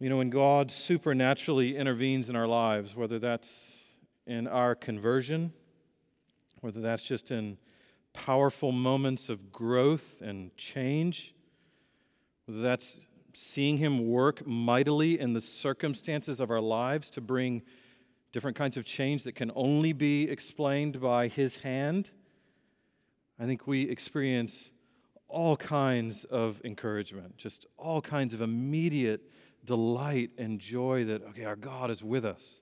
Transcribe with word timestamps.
You 0.00 0.08
know, 0.08 0.18
when 0.18 0.30
God 0.30 0.70
supernaturally 0.70 1.76
intervenes 1.76 2.28
in 2.28 2.36
our 2.36 2.46
lives, 2.46 2.94
whether 2.94 3.18
that's 3.18 3.72
in 4.28 4.46
our 4.46 4.76
conversion, 4.76 5.52
whether 6.60 6.80
that's 6.80 7.02
just 7.02 7.32
in 7.32 7.58
powerful 8.12 8.70
moments 8.70 9.28
of 9.28 9.50
growth 9.50 10.20
and 10.20 10.56
change, 10.56 11.34
whether 12.46 12.60
that's 12.60 13.00
seeing 13.34 13.78
Him 13.78 14.08
work 14.08 14.46
mightily 14.46 15.18
in 15.18 15.32
the 15.32 15.40
circumstances 15.40 16.38
of 16.38 16.48
our 16.48 16.60
lives 16.60 17.10
to 17.10 17.20
bring 17.20 17.62
different 18.30 18.56
kinds 18.56 18.76
of 18.76 18.84
change 18.84 19.24
that 19.24 19.34
can 19.34 19.50
only 19.56 19.92
be 19.92 20.30
explained 20.30 21.00
by 21.00 21.26
His 21.26 21.56
hand, 21.56 22.10
I 23.36 23.46
think 23.46 23.66
we 23.66 23.90
experience 23.90 24.70
all 25.26 25.56
kinds 25.56 26.22
of 26.22 26.60
encouragement, 26.64 27.36
just 27.36 27.66
all 27.76 28.00
kinds 28.00 28.32
of 28.32 28.40
immediate 28.40 29.22
delight 29.68 30.30
and 30.36 30.58
joy 30.58 31.04
that, 31.04 31.22
okay, 31.28 31.44
our 31.44 31.54
God 31.54 31.90
is 31.90 32.02
with 32.02 32.24
us, 32.24 32.60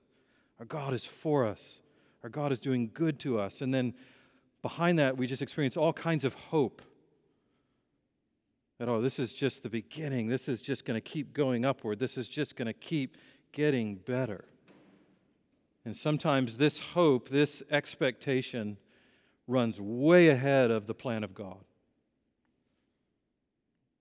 our 0.59 0.65
God 0.65 0.93
is 0.93 1.05
for 1.05 1.47
us, 1.47 1.79
our 2.23 2.29
God 2.29 2.51
is 2.51 2.59
doing 2.59 2.91
good 2.93 3.19
to 3.21 3.39
us. 3.39 3.61
And 3.61 3.73
then 3.73 3.93
behind 4.61 4.99
that, 4.99 5.17
we 5.17 5.25
just 5.25 5.41
experience 5.41 5.75
all 5.77 5.93
kinds 5.93 6.23
of 6.23 6.33
hope 6.35 6.81
that, 8.77 8.87
oh, 8.89 9.01
this 9.01 9.17
is 9.17 9.33
just 9.33 9.63
the 9.63 9.69
beginning. 9.69 10.27
This 10.27 10.47
is 10.47 10.61
just 10.61 10.85
going 10.85 10.97
to 10.97 11.01
keep 11.01 11.33
going 11.33 11.65
upward. 11.65 11.97
This 11.97 12.17
is 12.17 12.27
just 12.27 12.55
going 12.55 12.67
to 12.67 12.73
keep 12.73 13.17
getting 13.51 13.95
better. 13.95 14.45
And 15.83 15.95
sometimes 15.95 16.57
this 16.57 16.79
hope, 16.79 17.29
this 17.29 17.63
expectation, 17.71 18.77
runs 19.47 19.79
way 19.79 20.27
ahead 20.27 20.69
of 20.69 20.85
the 20.85 20.93
plan 20.93 21.23
of 21.23 21.33
God. 21.33 21.63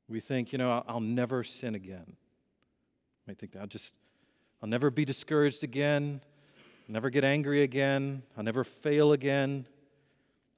We 0.09 0.21
think, 0.21 0.53
you 0.53 0.59
know, 0.59 0.85
I'll 0.87 1.01
never 1.01 1.45
sin 1.45 1.75
again. 1.75 2.17
You 3.27 3.33
might 3.33 3.39
think 3.41 3.53
that 3.53 3.61
I'll 3.61 3.67
just, 3.67 3.93
I'll 4.63 4.69
never 4.69 4.89
be 4.89 5.05
discouraged 5.05 5.65
again. 5.65 6.21
I'll 6.89 6.93
never 6.93 7.11
get 7.11 7.25
angry 7.25 7.63
again. 7.63 8.23
I'll 8.37 8.45
never 8.45 8.63
fail 8.63 9.13
again. 9.13 9.67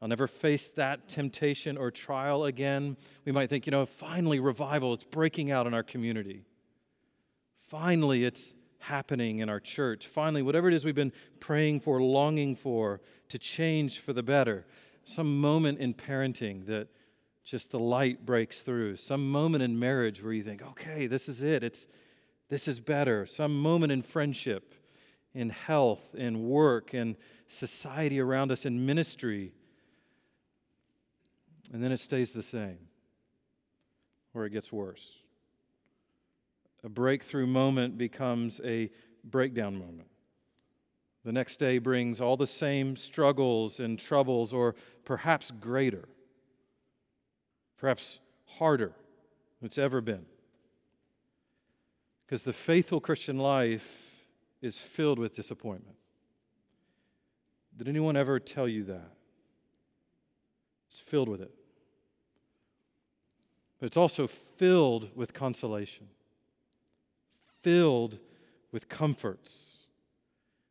I'll 0.03 0.09
never 0.09 0.27
face 0.27 0.69
that 0.77 1.09
temptation 1.09 1.79
or 1.79 1.91
trial 1.91 2.45
again. 2.45 2.99
We 3.25 3.33
might 3.33 3.49
think, 3.49 3.65
you 3.65 3.71
know, 3.71 3.87
finally 3.87 4.39
revival, 4.39 4.93
it's 4.93 5.05
breaking 5.05 5.51
out 5.51 5.67
in 5.67 5.73
our 5.73 5.83
community. 5.83 6.45
Finally, 7.69 8.25
it's 8.25 8.53
happening 8.81 9.39
in 9.39 9.49
our 9.49 9.61
church. 9.61 10.07
Finally, 10.07 10.43
whatever 10.43 10.69
it 10.69 10.75
is 10.75 10.85
we've 10.85 10.95
been 10.95 11.13
praying 11.41 11.81
for, 11.81 12.03
longing 12.03 12.55
for, 12.55 13.01
to 13.31 13.39
change 13.39 13.99
for 14.01 14.13
the 14.13 14.23
better. 14.23 14.67
Some 15.07 15.41
moment 15.41 15.79
in 15.79 15.95
parenting 15.95 16.67
that 16.67 16.89
just 17.45 17.71
the 17.71 17.79
light 17.79 18.27
breaks 18.27 18.59
through. 18.59 18.97
Some 18.97 19.33
moment 19.33 19.65
in 19.65 19.79
marriage 19.79 20.23
where 20.23 20.35
you 20.35 20.45
think, 20.45 20.61
okay, 20.61 21.07
this 21.07 21.31
is 21.31 21.43
it. 21.43 21.65
It's, 21.65 21.87
this 22.49 22.69
is 22.69 22.81
better. 22.81 23.27
Some 23.27 23.61
moment 23.61 23.93
in 23.93 24.03
friendship, 24.03 24.75
in 25.35 25.51
health, 25.51 26.15
in 26.15 26.49
work, 26.49 26.95
in 26.95 27.17
society 27.47 28.21
around 28.21 28.51
us, 28.51 28.65
in 28.65 28.85
ministry. 28.87 29.53
And 31.73 31.83
then 31.83 31.93
it 31.93 32.01
stays 32.01 32.31
the 32.31 32.43
same, 32.43 32.79
or 34.35 34.47
it 34.47 34.51
gets 34.51 34.73
worse. 34.73 35.07
A 36.85 36.89
breakthrough 36.89 37.47
moment 37.47 37.99
becomes 37.99 38.61
a 38.65 38.91
breakdown 39.25 39.79
moment. 39.79 40.09
The 41.25 41.33
next 41.33 41.57
day 41.57 41.79
brings 41.79 42.21
all 42.21 42.37
the 42.37 42.47
same 42.47 42.97
struggles 42.97 43.81
and 43.81 43.99
troubles, 43.99 44.53
or 44.53 44.75
perhaps 45.05 45.51
greater 45.51 46.09
perhaps 47.79 48.19
harder 48.59 48.93
than 49.61 49.67
it's 49.67 49.79
ever 49.79 50.01
been. 50.01 50.27
Because 52.29 52.43
the 52.43 52.53
faithful 52.53 53.01
Christian 53.01 53.39
life 53.39 53.97
is 54.61 54.77
filled 54.77 55.19
with 55.19 55.35
disappointment. 55.35 55.97
Did 57.75 57.89
anyone 57.89 58.19
ever 58.19 58.39
tell 58.39 58.69
you 58.69 58.85
that? 58.85 59.13
It's 60.91 61.01
filled 61.01 61.31
with 61.31 61.41
it. 61.41 61.51
But 63.81 63.87
it's 63.87 63.97
also 63.97 64.27
filled 64.27 65.17
with 65.17 65.33
consolation, 65.33 66.09
filled 67.63 68.19
with 68.73 68.91
comforts. 68.91 69.77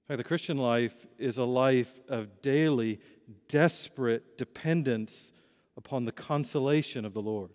In 0.04 0.14
fact, 0.14 0.18
the 0.20 0.28
Christian 0.28 0.58
life 0.58 1.08
is 1.18 1.40
a 1.40 1.44
life 1.44 1.92
of 2.08 2.44
daily, 2.44 3.00
desperate 3.48 4.38
dependence 4.38 5.32
upon 5.76 6.06
the 6.06 6.12
consolation 6.12 7.04
of 7.04 7.16
the 7.16 7.22
Lord, 7.22 7.50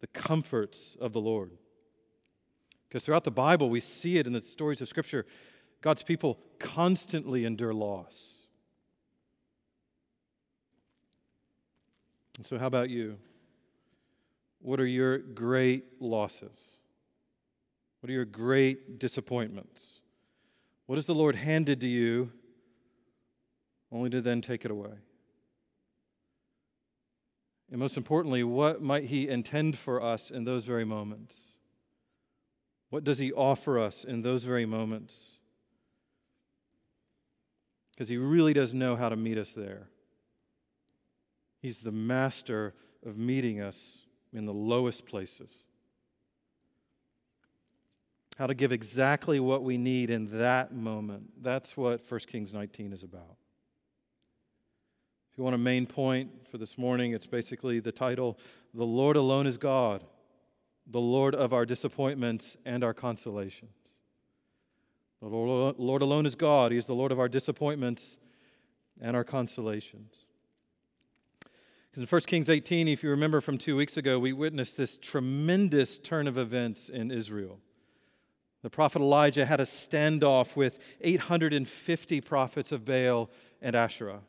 the 0.00 0.06
comforts 0.06 0.96
of 0.98 1.12
the 1.12 1.20
Lord. 1.20 1.50
Because 2.88 3.04
throughout 3.04 3.24
the 3.24 3.30
Bible, 3.30 3.68
we 3.68 3.80
see 3.80 4.18
it 4.18 4.26
in 4.26 4.32
the 4.32 4.40
stories 4.40 4.80
of 4.80 4.88
Scripture. 4.88 5.26
God's 5.82 6.02
people 6.02 6.38
constantly 6.58 7.44
endure 7.44 7.74
loss. 7.74 8.34
And 12.38 12.46
so, 12.46 12.58
how 12.58 12.66
about 12.66 12.88
you? 12.88 13.18
What 14.60 14.80
are 14.80 14.86
your 14.86 15.18
great 15.18 16.00
losses? 16.00 16.56
What 18.00 18.10
are 18.10 18.12
your 18.12 18.24
great 18.24 18.98
disappointments? 18.98 20.00
What 20.86 20.96
has 20.96 21.06
the 21.06 21.14
Lord 21.14 21.36
handed 21.36 21.80
to 21.80 21.88
you 21.88 22.32
only 23.92 24.08
to 24.10 24.20
then 24.20 24.40
take 24.40 24.64
it 24.64 24.70
away? 24.70 24.94
And 27.70 27.78
most 27.78 27.96
importantly, 27.96 28.42
what 28.44 28.80
might 28.80 29.04
He 29.04 29.28
intend 29.28 29.76
for 29.76 30.02
us 30.02 30.30
in 30.30 30.44
those 30.44 30.64
very 30.64 30.84
moments? 30.84 31.34
What 32.90 33.04
does 33.04 33.18
He 33.18 33.32
offer 33.32 33.78
us 33.78 34.04
in 34.04 34.22
those 34.22 34.44
very 34.44 34.66
moments? 34.66 35.14
Because 37.92 38.08
He 38.08 38.16
really 38.16 38.52
does 38.52 38.72
know 38.72 38.96
how 38.96 39.08
to 39.08 39.16
meet 39.16 39.38
us 39.38 39.52
there. 39.52 39.88
He's 41.60 41.80
the 41.80 41.92
master 41.92 42.74
of 43.04 43.16
meeting 43.16 43.60
us 43.60 43.98
in 44.32 44.46
the 44.46 44.52
lowest 44.52 45.06
places. 45.06 45.50
How 48.36 48.46
to 48.46 48.54
give 48.54 48.70
exactly 48.70 49.40
what 49.40 49.64
we 49.64 49.76
need 49.76 50.10
in 50.10 50.38
that 50.38 50.72
moment. 50.72 51.42
That's 51.42 51.76
what 51.76 52.08
1 52.08 52.20
Kings 52.20 52.54
19 52.54 52.92
is 52.92 53.02
about 53.02 53.36
If 55.32 55.38
you 55.38 55.42
want 55.42 55.56
a 55.56 55.58
main 55.58 55.86
point 55.86 56.30
for 56.48 56.58
this 56.58 56.78
morning, 56.78 57.12
it's 57.12 57.26
basically 57.26 57.80
the 57.80 57.90
title 57.90 58.38
The 58.74 58.84
Lord 58.84 59.16
Alone 59.16 59.48
is 59.48 59.56
God, 59.56 60.04
the 60.90 61.00
Lord 61.00 61.34
of 61.34 61.52
our 61.52 61.66
disappointments 61.66 62.56
and 62.64 62.82
our 62.82 62.94
consolations. 62.94 63.72
The 65.20 65.28
Lord 65.28 66.02
alone 66.02 66.26
is 66.26 66.34
God. 66.34 66.72
He 66.72 66.78
is 66.78 66.86
the 66.86 66.94
Lord 66.94 67.12
of 67.12 67.18
our 67.18 67.28
disappointments 67.28 68.18
and 69.00 69.16
our 69.16 69.24
consolations. 69.24 70.14
In 71.96 72.04
1 72.04 72.20
Kings 72.22 72.48
18, 72.48 72.86
if 72.86 73.02
you 73.02 73.10
remember 73.10 73.40
from 73.40 73.58
two 73.58 73.74
weeks 73.74 73.96
ago, 73.96 74.20
we 74.20 74.32
witnessed 74.32 74.76
this 74.76 74.96
tremendous 74.96 75.98
turn 75.98 76.28
of 76.28 76.38
events 76.38 76.88
in 76.88 77.10
Israel. 77.10 77.58
The 78.62 78.70
prophet 78.70 79.02
Elijah 79.02 79.46
had 79.46 79.58
a 79.58 79.64
standoff 79.64 80.54
with 80.54 80.78
850 81.00 82.20
prophets 82.20 82.70
of 82.70 82.84
Baal 82.84 83.30
and 83.60 83.74
Asherah. 83.74 84.20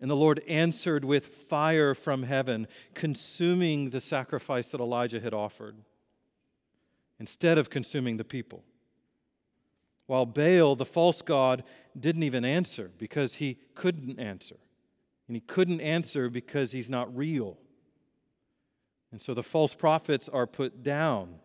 And 0.00 0.10
the 0.10 0.16
Lord 0.16 0.42
answered 0.48 1.04
with 1.04 1.26
fire 1.26 1.94
from 1.94 2.22
heaven, 2.22 2.66
consuming 2.94 3.90
the 3.90 4.00
sacrifice 4.00 4.70
that 4.70 4.80
Elijah 4.80 5.20
had 5.20 5.34
offered, 5.34 5.76
instead 7.18 7.58
of 7.58 7.68
consuming 7.68 8.16
the 8.16 8.24
people. 8.24 8.64
While 10.06 10.26
Baal, 10.26 10.74
the 10.74 10.86
false 10.86 11.22
god, 11.22 11.62
didn't 11.98 12.22
even 12.22 12.44
answer 12.44 12.90
because 12.98 13.34
he 13.34 13.58
couldn't 13.74 14.18
answer. 14.18 14.56
And 15.28 15.36
he 15.36 15.40
couldn't 15.40 15.80
answer 15.80 16.28
because 16.28 16.72
he's 16.72 16.88
not 16.88 17.16
real. 17.16 17.58
And 19.12 19.22
so 19.22 19.34
the 19.34 19.42
false 19.42 19.74
prophets 19.74 20.28
are 20.28 20.46
put 20.46 20.82
down. 20.82 21.36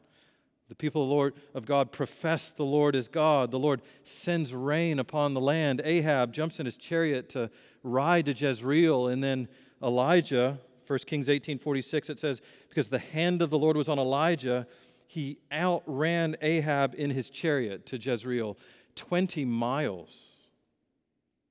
The 0.68 0.76
people 0.76 1.04
of, 1.04 1.10
the 1.10 1.14
Lord, 1.14 1.34
of 1.54 1.68
God 1.68 1.92
profess 1.92 2.50
the 2.50 2.66
Lord 2.66 2.96
as 2.96 3.08
God. 3.08 3.52
The 3.52 3.60
Lord 3.60 3.84
sends 4.04 4.52
rain 4.52 4.98
upon 4.98 5.36
the 5.36 5.42
land. 5.42 5.82
Ahab 5.86 6.34
jumps 6.34 6.60
in 6.60 6.66
his 6.66 6.78
chariot 6.78 7.30
to 7.30 7.52
ride 7.86 8.26
to 8.26 8.34
Jezreel, 8.34 9.08
and 9.08 9.24
then 9.24 9.48
Elijah, 9.82 10.60
1 10.88 11.00
Kings 11.06 11.30
18 11.30 11.60
46, 11.60 12.10
it 12.10 12.20
says, 12.20 12.42
Because 12.70 12.90
the 12.90 13.00
hand 13.00 13.42
of 13.42 13.50
the 13.50 13.58
Lord 13.58 13.78
was 13.78 13.88
on 13.88 14.00
Elijah, 14.00 14.68
he 15.08 15.38
outran 15.52 16.36
Ahab 16.42 16.96
in 16.98 17.12
his 17.12 17.30
chariot 17.30 17.86
to 17.88 17.98
Jezreel 17.98 18.58
20 18.96 19.46
miles. 19.46 20.28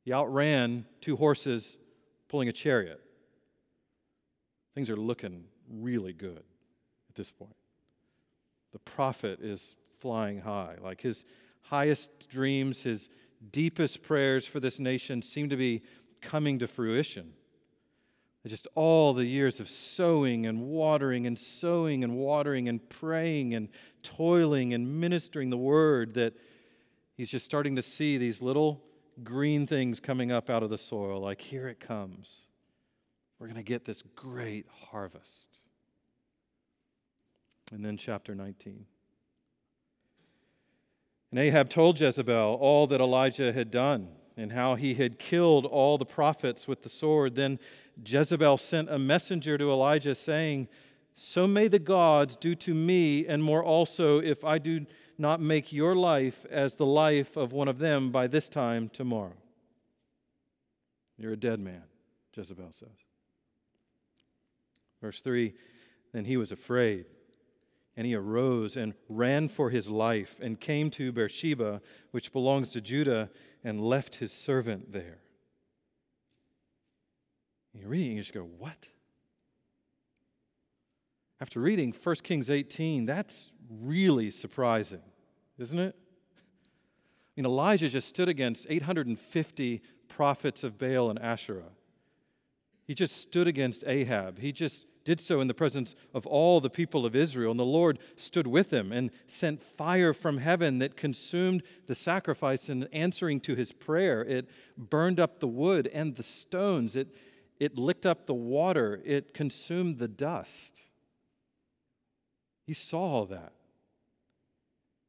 He 0.05 0.13
outran 0.13 0.85
two 1.01 1.17
horses 1.17 1.79
pulling 2.29 2.49
a 2.49 2.53
chariot. 2.53 3.01
Things 4.75 4.91
are 4.91 4.97
looking 4.97 5.45
really 5.71 6.13
good 6.13 6.43
at 7.09 7.15
this 7.15 7.31
point 7.31 7.55
the 8.75 8.79
prophet 8.81 9.39
is 9.41 9.77
flying 10.01 10.41
high. 10.41 10.75
Like 10.83 11.01
his 11.01 11.25
highest 11.63 12.29
dreams, 12.29 12.83
his 12.83 13.09
deepest 13.53 14.03
prayers 14.03 14.47
for 14.47 14.59
this 14.59 14.81
nation 14.81 15.23
seem 15.23 15.49
to 15.49 15.57
be 15.57 15.83
coming 16.25 16.59
to 16.59 16.67
fruition. 16.67 17.33
Just 18.47 18.67
all 18.75 19.15
the 19.15 19.25
years 19.25 19.59
of 19.59 19.71
sowing 19.71 20.45
and 20.45 20.61
watering 20.67 21.27
and 21.27 21.39
sowing 21.39 22.05
and 22.05 22.17
watering 22.17 22.69
and 22.69 22.87
praying 22.91 23.55
and 23.55 23.71
toiling 24.03 24.75
and 24.75 25.01
ministering 25.01 25.49
the 25.49 25.57
word 25.57 26.15
that 26.15 26.35
he's 27.17 27.31
just 27.31 27.47
starting 27.47 27.77
to 27.77 27.83
see 27.83 28.19
these 28.19 28.43
little 28.43 28.83
green 29.23 29.67
things 29.67 29.99
coming 29.99 30.31
up 30.31 30.51
out 30.51 30.63
of 30.63 30.69
the 30.69 30.77
soil. 30.77 31.21
Like, 31.21 31.41
here 31.41 31.69
it 31.69 31.81
comes. 31.81 32.41
We're 33.39 33.47
going 33.47 33.57
to 33.57 33.63
get 33.63 33.87
this 33.87 34.03
great 34.15 34.67
harvest. 34.91 35.61
And 37.73 37.83
then, 37.83 37.97
chapter 37.97 38.35
19. 38.35 38.85
And 41.31 41.41
Ahab 41.41 41.71
told 41.71 41.99
Jezebel 41.99 42.59
all 42.61 42.87
that 42.89 43.01
Elijah 43.01 43.55
had 43.55 43.71
done 43.71 44.09
and 44.37 44.53
how 44.53 44.75
he 44.75 44.95
had 44.95 45.19
killed 45.19 45.65
all 45.67 45.99
the 45.99 46.05
prophets 46.05 46.67
with 46.67 46.83
the 46.83 46.89
sword. 46.89 47.35
Then 47.37 47.59
Jezebel 48.05 48.59
sent 48.59 48.91
a 48.91 48.99
messenger 48.99 49.57
to 49.59 49.71
Elijah 49.71 50.15
saying, 50.15 50.69
So 51.15 51.47
may 51.47 51.69
the 51.69 51.79
gods 51.79 52.37
do 52.37 52.55
to 52.57 52.75
me 52.75 53.27
and 53.27 53.43
more 53.43 53.63
also 53.63 54.19
if 54.19 54.45
I 54.45 54.59
do 54.59 54.87
not 55.17 55.41
make 55.41 55.73
your 55.73 55.95
life 55.95 56.45
as 56.51 56.75
the 56.75 56.87
life 56.87 57.37
of 57.37 57.53
one 57.53 57.69
of 57.69 57.79
them 57.79 58.11
by 58.11 58.27
this 58.27 58.49
time 58.49 58.89
tomorrow. 58.89 59.37
You're 61.19 61.33
a 61.33 61.37
dead 61.37 61.61
man, 61.61 61.85
Jezebel 62.37 62.73
says. 62.73 62.89
Verse 65.01 65.21
3 65.21 65.55
Then 66.13 66.25
he 66.25 66.37
was 66.37 66.51
afraid, 66.51 67.05
and 67.97 68.07
he 68.07 68.15
arose 68.15 68.77
and 68.77 68.95
ran 69.09 69.49
for 69.49 69.71
his 69.71 69.89
life 69.89 70.41
and 70.43 70.59
came 70.59 70.91
to 70.93 71.13
Beersheba, 71.13 71.81
which 72.11 72.33
belongs 72.33 72.71
to 72.71 72.81
Judah, 72.81 73.31
and 73.65 73.81
left 73.81 74.17
his 74.17 74.33
servant 74.33 74.93
there. 74.93 75.19
You're 77.73 77.89
reading, 77.89 78.17
you 78.17 78.23
just 78.23 78.35
go, 78.35 78.43
What? 78.43 78.87
After 81.41 81.61
reading 81.61 81.93
1 81.93 82.15
Kings 82.23 82.49
18, 82.49 83.07
that's 83.07 83.51
really 83.69 84.31
surprising, 84.31 85.03
isn't 85.59 85.79
it? 85.79 85.97
I 85.97 87.41
mean, 87.41 87.47
Elijah 87.47 87.89
just 87.89 88.09
stood 88.09 88.29
against 88.29 88.67
850 88.69 89.83
prophets 90.09 90.63
of 90.63 90.79
Baal 90.79 91.11
and 91.11 91.19
Asherah. 91.19 91.73
He 92.87 92.95
just 92.95 93.17
stood 93.17 93.49
against 93.49 93.83
Ahab. 93.87 94.39
He 94.39 94.53
just 94.53 94.87
did 95.05 95.21
so 95.21 95.41
in 95.41 95.49
the 95.49 95.55
presence 95.55 95.95
of 96.15 96.27
all 96.27 96.61
the 96.61 96.71
people 96.71 97.05
of 97.05 97.15
Israel. 97.15 97.51
And 97.51 97.61
the 97.61 97.65
Lord 97.65 97.99
stood 98.17 98.47
with 98.47 98.73
him 98.73 98.91
and 98.91 99.11
sent 99.27 99.63
fire 99.63 100.15
from 100.15 100.39
heaven 100.39 100.79
that 100.79 100.97
consumed 100.97 101.63
the 101.87 101.95
sacrifice 101.95 102.69
and 102.69 102.89
answering 102.93 103.41
to 103.41 103.55
his 103.55 103.71
prayer. 103.71 104.23
It 104.23 104.49
burned 104.77 105.21
up 105.21 105.41
the 105.41 105.47
wood 105.47 105.89
and 105.93 106.17
the 106.17 106.23
stones. 106.23 106.97
It, 106.97 107.15
it 107.61 107.79
licked 107.79 108.07
up 108.07 108.27
the 108.27 108.35
water. 108.35 109.01
It 109.05 109.35
consumed 109.35 109.99
the 109.99 110.09
dust. 110.09 110.81
He 112.67 112.73
saw 112.73 113.03
all 113.03 113.27
that. 113.27 113.53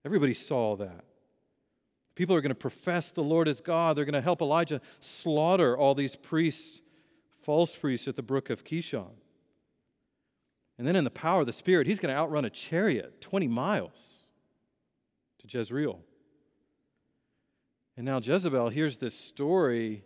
Everybody 0.03 0.33
saw 0.33 0.75
that. 0.75 1.05
People 2.15 2.35
are 2.35 2.41
going 2.41 2.49
to 2.49 2.55
profess 2.55 3.11
the 3.11 3.23
Lord 3.23 3.47
as 3.47 3.59
God. 3.61 3.97
They're 3.97 4.05
going 4.05 4.13
to 4.13 4.21
help 4.21 4.41
Elijah 4.41 4.81
slaughter 4.99 5.77
all 5.77 5.95
these 5.95 6.15
priests, 6.15 6.81
false 7.43 7.75
priests 7.75 8.07
at 8.07 8.15
the 8.15 8.21
brook 8.21 8.49
of 8.49 8.63
Kishon. 8.63 9.11
And 10.77 10.85
then 10.85 10.95
in 10.95 11.03
the 11.03 11.09
power 11.09 11.41
of 11.41 11.47
the 11.47 11.53
Spirit, 11.53 11.87
he's 11.87 11.99
going 11.99 12.13
to 12.13 12.19
outrun 12.19 12.45
a 12.45 12.49
chariot 12.49 13.21
20 13.21 13.47
miles 13.47 13.97
to 15.39 15.57
Jezreel. 15.57 15.99
And 17.95 18.05
now 18.05 18.19
Jezebel 18.19 18.69
hears 18.69 18.97
this 18.97 19.17
story 19.17 20.03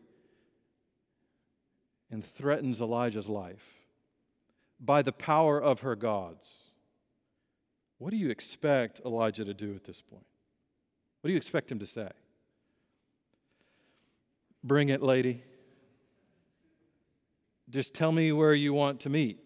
and 2.11 2.23
threatens 2.23 2.81
Elijah's 2.81 3.27
life 3.27 3.65
by 4.79 5.01
the 5.01 5.11
power 5.11 5.61
of 5.61 5.81
her 5.81 5.95
gods. 5.95 6.55
What 7.97 8.11
do 8.11 8.17
you 8.17 8.29
expect 8.29 9.01
Elijah 9.05 9.43
to 9.43 9.53
do 9.53 9.73
at 9.75 9.83
this 9.83 10.01
point? 10.01 10.25
What 11.21 11.29
do 11.29 11.31
you 11.31 11.37
expect 11.37 11.71
him 11.71 11.79
to 11.79 11.85
say? 11.85 12.09
Bring 14.63 14.89
it, 14.89 15.01
lady. 15.01 15.43
Just 17.69 17.93
tell 17.93 18.11
me 18.11 18.31
where 18.31 18.53
you 18.53 18.73
want 18.73 19.01
to 19.01 19.09
meet 19.09 19.39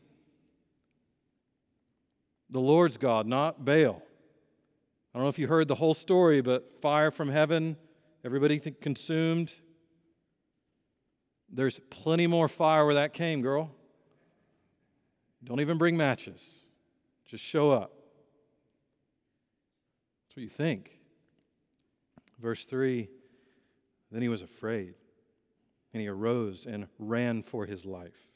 the 2.54 2.60
Lord's 2.60 2.98
God, 2.98 3.26
not 3.26 3.66
Baal. 3.66 4.02
I 5.14 5.18
don't 5.18 5.24
know 5.24 5.30
if 5.30 5.40
you 5.40 5.48
heard 5.48 5.68
the 5.68 5.76
whole 5.76 5.96
story, 5.96 6.42
but 6.42 6.80
fire 6.82 7.10
from 7.10 7.30
heaven, 7.30 7.76
everybody 8.24 8.60
consumed. 8.60 9.52
There's 11.52 11.80
plenty 11.90 12.28
more 12.28 12.48
fire 12.48 12.86
where 12.86 12.96
that 12.96 13.14
came, 13.14 13.42
girl. 13.42 13.72
Don't 15.44 15.62
even 15.62 15.80
bring 15.80 15.98
matches, 15.98 16.60
just 17.26 17.44
show 17.44 17.72
up. 17.72 17.92
That's 20.28 20.38
what 20.38 20.44
you 20.44 20.50
think. 20.50 21.00
Verse 22.40 22.66
3 22.66 23.10
Then 24.12 24.22
he 24.22 24.30
was 24.30 24.44
afraid, 24.44 24.94
and 25.92 26.02
he 26.02 26.08
arose 26.08 26.68
and 26.68 26.86
ran 27.00 27.42
for 27.42 27.66
his 27.66 27.84
life. 27.84 28.28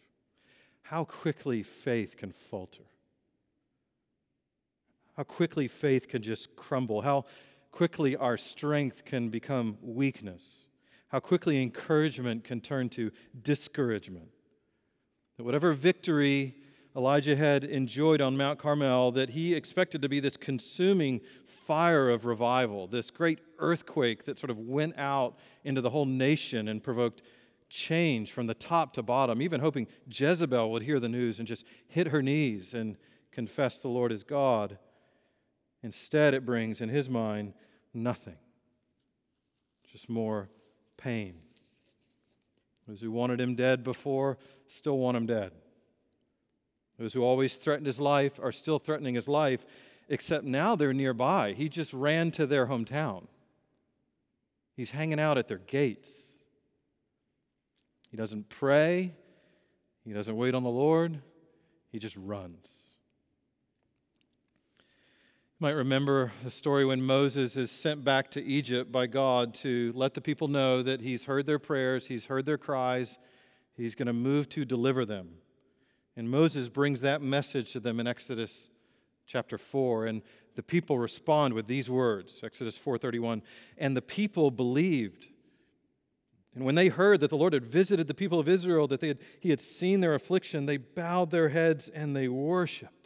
How 0.82 1.04
quickly 1.04 1.62
faith 1.62 2.18
can 2.18 2.32
falter 2.32 2.84
how 5.18 5.24
quickly 5.24 5.68
faith 5.68 6.08
can 6.08 6.22
just 6.22 6.56
crumble, 6.56 7.02
how 7.02 7.26
quickly 7.72 8.16
our 8.16 8.38
strength 8.38 9.04
can 9.04 9.30
become 9.30 9.78
weakness, 9.82 10.68
how 11.10 11.20
quickly 11.20 11.62
encouragement 11.62 12.44
can 12.44 12.62
turn 12.62 12.88
to 12.88 13.12
discouragement. 13.42 14.30
That 15.38 15.44
whatever 15.44 15.74
victory 15.74 16.56
Elijah 16.96 17.36
had 17.36 17.64
enjoyed 17.64 18.22
on 18.22 18.38
Mount 18.38 18.60
Carmel, 18.60 19.12
that 19.12 19.30
he 19.30 19.54
expected 19.54 20.02
to 20.04 20.10
be 20.10 20.20
this 20.20 20.38
consuming 20.38 21.22
fire 21.46 22.10
of 22.10 22.26
revival, 22.26 22.88
this 22.88 23.10
great 23.10 23.40
earthquake 23.58 24.26
that 24.26 24.38
sort 24.38 24.50
of 24.52 24.60
went 24.60 24.98
out 24.98 25.38
into 25.64 25.82
the 25.82 25.90
whole 25.90 26.06
nation 26.06 26.68
and 26.68 26.84
provoked 26.84 27.24
change 27.70 28.32
from 28.32 28.48
the 28.48 28.54
top 28.54 28.94
to 28.94 29.04
bottom, 29.04 29.42
even 29.42 29.62
hoping 29.62 29.88
Jezebel 30.08 30.72
would 30.72 30.84
hear 30.84 31.00
the 31.00 31.10
news 31.10 31.40
and 31.40 31.48
just 31.48 31.66
hit 31.88 32.08
her 32.08 32.22
knees 32.22 32.74
and 32.74 32.98
confess 33.32 33.78
the 33.78 33.90
Lord 33.90 34.12
as 34.12 34.24
God. 34.24 34.78
Instead, 35.88 36.34
it 36.34 36.46
brings 36.46 36.82
in 36.82 36.90
his 36.90 37.10
mind 37.10 37.54
nothing, 37.94 38.36
just 39.90 40.10
more 40.10 40.50
pain. 40.98 41.36
Those 42.86 43.00
who 43.00 43.10
wanted 43.10 43.40
him 43.40 43.56
dead 43.56 43.86
before 43.86 44.38
still 44.68 44.98
want 44.98 45.16
him 45.16 45.26
dead. 45.26 45.54
Those 47.00 47.14
who 47.14 47.24
always 47.24 47.56
threatened 47.56 47.88
his 47.88 48.02
life 48.02 48.38
are 48.38 48.52
still 48.52 48.80
threatening 48.80 49.16
his 49.16 49.30
life, 49.30 49.66
except 50.10 50.44
now 50.44 50.76
they're 50.76 50.92
nearby. 50.92 51.54
He 51.54 51.70
just 51.70 51.94
ran 51.94 52.32
to 52.32 52.46
their 52.46 52.68
hometown. 52.68 53.28
He's 54.76 54.92
hanging 54.92 55.22
out 55.22 55.38
at 55.38 55.48
their 55.48 55.58
gates. 55.58 56.20
He 58.12 58.18
doesn't 58.18 58.50
pray, 58.50 59.16
he 60.04 60.12
doesn't 60.12 60.36
wait 60.36 60.54
on 60.54 60.64
the 60.64 60.70
Lord, 60.70 61.22
he 61.94 61.98
just 61.98 62.18
runs. 62.18 62.77
Might 65.60 65.72
remember 65.72 66.34
the 66.44 66.52
story 66.52 66.86
when 66.86 67.02
Moses 67.02 67.58
is 67.58 67.72
sent 67.72 68.04
back 68.04 68.30
to 68.32 68.44
Egypt 68.44 68.92
by 68.92 69.08
God 69.08 69.56
to 69.56 69.92
let 69.96 70.14
the 70.14 70.22
people 70.22 70.48
know 70.48 70.84
that 70.84 71.02
he's 71.02 71.24
heard 71.24 71.48
their 71.48 71.58
prayers, 71.58 72.06
he's 72.06 72.26
heard 72.26 72.46
their 72.46 72.60
cries, 72.60 73.18
he's 73.76 73.96
going 73.96 74.06
to 74.06 74.14
move 74.14 74.50
to 74.50 74.66
deliver 74.66 75.04
them. 75.04 75.30
And 76.16 76.30
Moses 76.30 76.70
brings 76.70 77.02
that 77.02 77.24
message 77.24 77.74
to 77.74 77.80
them 77.80 78.00
in 78.00 78.06
Exodus 78.06 78.70
chapter 79.26 79.58
4 79.58 80.06
and 80.06 80.22
the 80.54 80.62
people 80.62 81.00
respond 81.00 81.56
with 81.56 81.66
these 81.66 81.90
words 81.90 82.42
Exodus 82.44 82.78
4:31 82.78 83.42
and 83.80 83.98
the 83.98 84.02
people 84.02 84.52
believed 84.52 85.28
and 86.56 86.66
when 86.66 86.76
they 86.76 86.88
heard 86.88 87.20
that 87.20 87.30
the 87.30 87.36
Lord 87.36 87.54
had 87.54 87.66
visited 87.66 88.08
the 88.08 88.14
people 88.14 88.40
of 88.40 88.48
Israel 88.48 88.88
that 88.88 89.02
had, 89.02 89.20
he 89.42 89.50
had 89.50 89.60
seen 89.60 90.00
their 90.00 90.14
affliction 90.14 90.66
they 90.66 90.78
bowed 90.78 91.32
their 91.32 91.50
heads 91.50 91.90
and 91.90 92.16
they 92.16 92.30
worshiped 92.30 92.97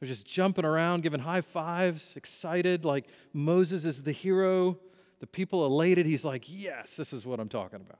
they're 0.00 0.08
just 0.08 0.26
jumping 0.26 0.64
around, 0.64 1.02
giving 1.02 1.20
high 1.20 1.40
fives, 1.40 2.12
excited, 2.14 2.84
like 2.84 3.06
Moses 3.32 3.84
is 3.84 4.02
the 4.02 4.12
hero. 4.12 4.78
The 5.20 5.26
people 5.26 5.66
elated. 5.66 6.06
He's 6.06 6.24
like, 6.24 6.44
Yes, 6.46 6.96
this 6.96 7.12
is 7.12 7.26
what 7.26 7.40
I'm 7.40 7.48
talking 7.48 7.80
about. 7.80 7.98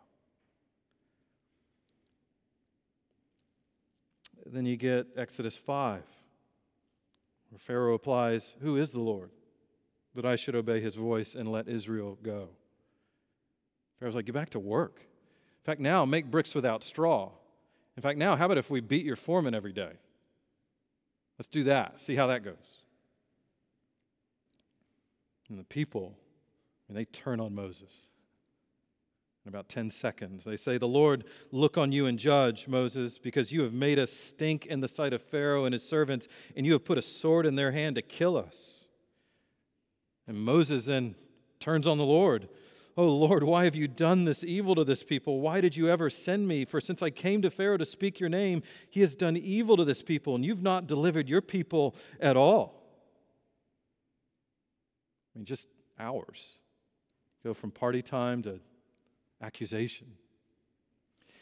Then 4.47 4.65
you 4.65 4.77
get 4.77 5.09
Exodus 5.17 5.57
5, 5.57 6.03
where 7.51 7.59
Pharaoh 7.59 7.93
replies, 7.93 8.55
Who 8.61 8.77
is 8.77 8.91
the 8.91 9.01
Lord 9.01 9.31
that 10.15 10.25
I 10.25 10.37
should 10.37 10.55
obey 10.55 10.81
his 10.81 10.95
voice 10.95 11.35
and 11.35 11.51
let 11.51 11.69
Israel 11.69 12.17
go? 12.23 12.51
Pharaoh's 13.99 14.15
like, 14.15 14.27
Get 14.27 14.35
back 14.35 14.51
to 14.51 14.61
work. 14.61 15.01
In 15.01 15.65
fact, 15.65 15.81
now 15.81 16.05
make 16.05 16.31
bricks 16.31 16.55
without 16.55 16.85
straw. 16.85 17.33
In 17.97 18.03
fact, 18.03 18.17
now, 18.17 18.37
how 18.37 18.47
about 18.47 18.59
if 18.59 18.71
we 18.71 18.79
beat 18.79 19.05
your 19.05 19.17
foreman 19.17 19.57
every 19.57 19.73
day? 19.73 19.95
Let's 21.39 21.49
do 21.49 21.65
that, 21.65 22.01
see 22.01 22.17
how 22.17 22.27
that 22.27 22.43
goes. 22.43 22.83
And 25.49 25.59
the 25.59 25.65
people, 25.65 26.17
and 26.89 26.97
they 26.97 27.05
turn 27.05 27.41
on 27.41 27.55
Moses. 27.55 27.93
in 29.45 29.49
about 29.49 29.69
10 29.69 29.91
seconds. 29.91 30.45
They 30.45 30.57
say, 30.57 30.77
The 30.79 30.89
Lord 30.89 31.25
look 31.53 31.79
on 31.79 31.93
you 31.93 32.07
and 32.07 32.19
judge, 32.19 32.69
Moses, 32.69 33.19
because 33.19 33.53
you 33.53 33.63
have 33.63 33.73
made 33.73 33.99
us 33.99 34.13
stink 34.13 34.67
in 34.67 34.81
the 34.81 34.89
sight 34.89 35.13
of 35.13 35.23
Pharaoh 35.23 35.65
and 35.65 35.73
his 35.73 35.89
servants, 35.89 36.29
and 36.57 36.67
you 36.67 36.73
have 36.73 36.85
put 36.85 36.99
a 36.99 37.03
sword 37.03 37.47
in 37.47 37.55
their 37.55 37.73
hand 37.73 37.97
to 37.97 38.03
kill 38.03 38.37
us. 38.37 38.87
And 40.27 40.37
Moses 40.39 40.85
then 40.85 41.15
turns 41.61 41.87
on 41.87 41.99
the 41.99 42.05
Lord. 42.05 42.49
Oh 42.99 43.17
Lord, 43.17 43.45
why 43.45 43.63
have 43.63 43.77
you 43.77 43.87
done 43.87 44.25
this 44.25 44.43
evil 44.43 44.75
to 44.75 44.83
this 44.83 45.05
people? 45.05 45.41
Why 45.41 45.61
did 45.61 45.77
you 45.77 45.89
ever 45.89 46.11
send 46.11 46.49
me? 46.49 46.65
For 46.65 46.81
since 46.81 47.01
I 47.01 47.11
came 47.11 47.43
to 47.43 47.49
Pharaoh 47.49 47.77
to 47.77 47.85
speak 47.85 48.19
your 48.19 48.29
name, 48.29 48.65
he 48.91 49.03
has 49.03 49.15
done 49.15 49.37
evil 49.37 49.77
to 49.77 49.85
this 49.85 50.03
people, 50.03 50.35
and 50.35 50.45
you've 50.45 50.65
not 50.65 50.89
delivered 50.89 51.29
your 51.29 51.41
people 51.41 51.95
at 52.19 52.37
all. 52.37 52.83
I 55.33 55.39
mean, 55.39 55.45
just 55.45 55.69
hours. 55.97 56.59
Go 57.45 57.55
from 57.55 57.71
party 57.71 58.03
time 58.03 58.43
to 58.43 58.59
accusation. 59.41 60.09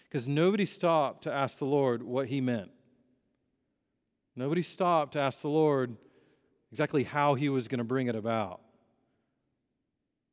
Because 0.04 0.28
nobody 0.28 0.66
stopped 0.66 1.22
to 1.22 1.32
ask 1.32 1.56
the 1.56 1.64
Lord 1.64 2.02
what 2.02 2.26
he 2.26 2.42
meant. 2.42 2.70
Nobody 4.36 4.62
stopped 4.62 5.14
to 5.14 5.20
ask 5.20 5.40
the 5.40 5.48
Lord 5.48 5.96
exactly 6.70 7.04
how 7.04 7.34
he 7.34 7.48
was 7.48 7.66
going 7.66 7.78
to 7.78 7.84
bring 7.84 8.08
it 8.08 8.14
about. 8.14 8.60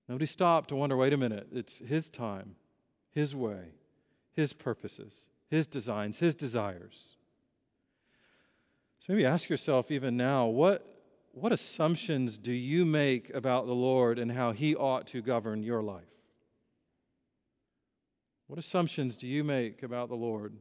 Nobody 0.07 0.25
stopped 0.25 0.69
to 0.69 0.75
wonder 0.75 0.97
wait 0.97 1.13
a 1.13 1.17
minute, 1.17 1.47
it's 1.51 1.77
his 1.77 2.09
time, 2.09 2.55
his 3.11 3.35
way, 3.35 3.75
his 4.33 4.53
purposes, 4.53 5.13
his 5.49 5.67
designs, 5.67 6.19
his 6.19 6.35
desires. 6.35 7.17
So 8.99 9.13
maybe 9.13 9.25
ask 9.25 9.49
yourself 9.49 9.91
even 9.91 10.17
now 10.17 10.47
what, 10.47 10.85
what 11.33 11.51
assumptions 11.51 12.37
do 12.37 12.53
you 12.53 12.85
make 12.85 13.29
about 13.33 13.65
the 13.65 13.73
Lord 13.73 14.19
and 14.19 14.31
how 14.31 14.51
he 14.51 14.75
ought 14.75 15.07
to 15.07 15.21
govern 15.21 15.63
your 15.63 15.81
life? 15.81 16.03
What 18.47 18.59
assumptions 18.59 19.17
do 19.17 19.27
you 19.27 19.43
make 19.43 19.83
about 19.83 20.09
the 20.09 20.15
Lord 20.15 20.57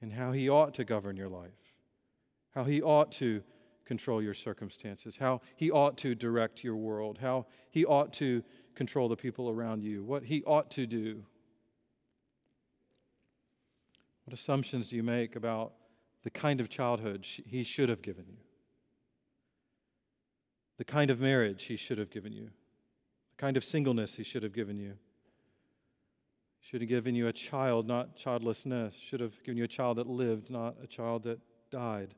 and 0.00 0.12
how 0.12 0.32
he 0.32 0.48
ought 0.48 0.74
to 0.74 0.84
govern 0.84 1.16
your 1.16 1.28
life? 1.28 1.50
How 2.54 2.64
he 2.64 2.80
ought 2.80 3.12
to 3.12 3.42
control 3.84 4.22
your 4.22 4.34
circumstances, 4.34 5.16
how 5.16 5.40
he 5.56 5.70
ought 5.70 5.96
to 5.98 6.14
direct 6.14 6.64
your 6.64 6.76
world, 6.76 7.18
how 7.20 7.46
he 7.70 7.84
ought 7.84 8.12
to 8.14 8.42
control 8.74 9.08
the 9.08 9.16
people 9.16 9.50
around 9.50 9.82
you, 9.82 10.02
what 10.02 10.24
he 10.24 10.42
ought 10.44 10.70
to 10.72 10.86
do. 10.86 11.24
What 14.24 14.34
assumptions 14.34 14.88
do 14.88 14.96
you 14.96 15.02
make 15.02 15.36
about 15.36 15.74
the 16.22 16.30
kind 16.30 16.60
of 16.60 16.68
childhood 16.68 17.26
he 17.26 17.62
should 17.62 17.88
have 17.88 18.00
given 18.00 18.24
you? 18.26 18.38
The 20.78 20.84
kind 20.84 21.10
of 21.10 21.20
marriage 21.20 21.64
he 21.64 21.76
should 21.76 21.98
have 21.98 22.10
given 22.10 22.32
you? 22.32 22.50
The 23.36 23.40
kind 23.40 23.56
of 23.56 23.64
singleness 23.64 24.14
he 24.14 24.24
should 24.24 24.42
have 24.42 24.54
given 24.54 24.78
you? 24.78 24.94
Should 26.60 26.80
have 26.80 26.88
given 26.88 27.14
you 27.14 27.28
a 27.28 27.32
child, 27.32 27.86
not 27.86 28.16
childlessness. 28.16 28.94
Should 28.94 29.20
have 29.20 29.34
given 29.44 29.58
you 29.58 29.64
a 29.64 29.68
child 29.68 29.98
that 29.98 30.06
lived, 30.06 30.50
not 30.50 30.76
a 30.82 30.86
child 30.86 31.24
that 31.24 31.38
died 31.70 32.14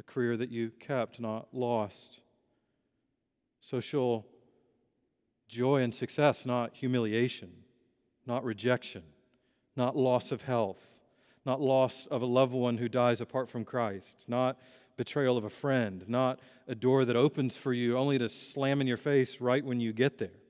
a 0.00 0.02
career 0.02 0.34
that 0.34 0.50
you 0.50 0.70
kept, 0.80 1.20
not 1.20 1.46
lost. 1.52 2.22
Social 3.60 4.26
joy 5.46 5.82
and 5.82 5.94
success, 5.94 6.46
not 6.46 6.74
humiliation, 6.74 7.50
not 8.26 8.42
rejection, 8.42 9.02
not 9.76 9.96
loss 9.96 10.32
of 10.32 10.42
health, 10.42 10.80
not 11.44 11.60
loss 11.60 12.06
of 12.10 12.22
a 12.22 12.26
loved 12.26 12.54
one 12.54 12.78
who 12.78 12.88
dies 12.88 13.20
apart 13.20 13.50
from 13.50 13.64
Christ, 13.64 14.24
not 14.26 14.58
betrayal 14.96 15.36
of 15.36 15.44
a 15.44 15.50
friend, 15.50 16.02
not 16.08 16.40
a 16.66 16.74
door 16.74 17.04
that 17.04 17.16
opens 17.16 17.56
for 17.56 17.74
you 17.74 17.98
only 17.98 18.18
to 18.18 18.28
slam 18.30 18.80
in 18.80 18.86
your 18.86 18.96
face 18.96 19.38
right 19.38 19.64
when 19.64 19.80
you 19.80 19.92
get 19.92 20.16
there, 20.16 20.40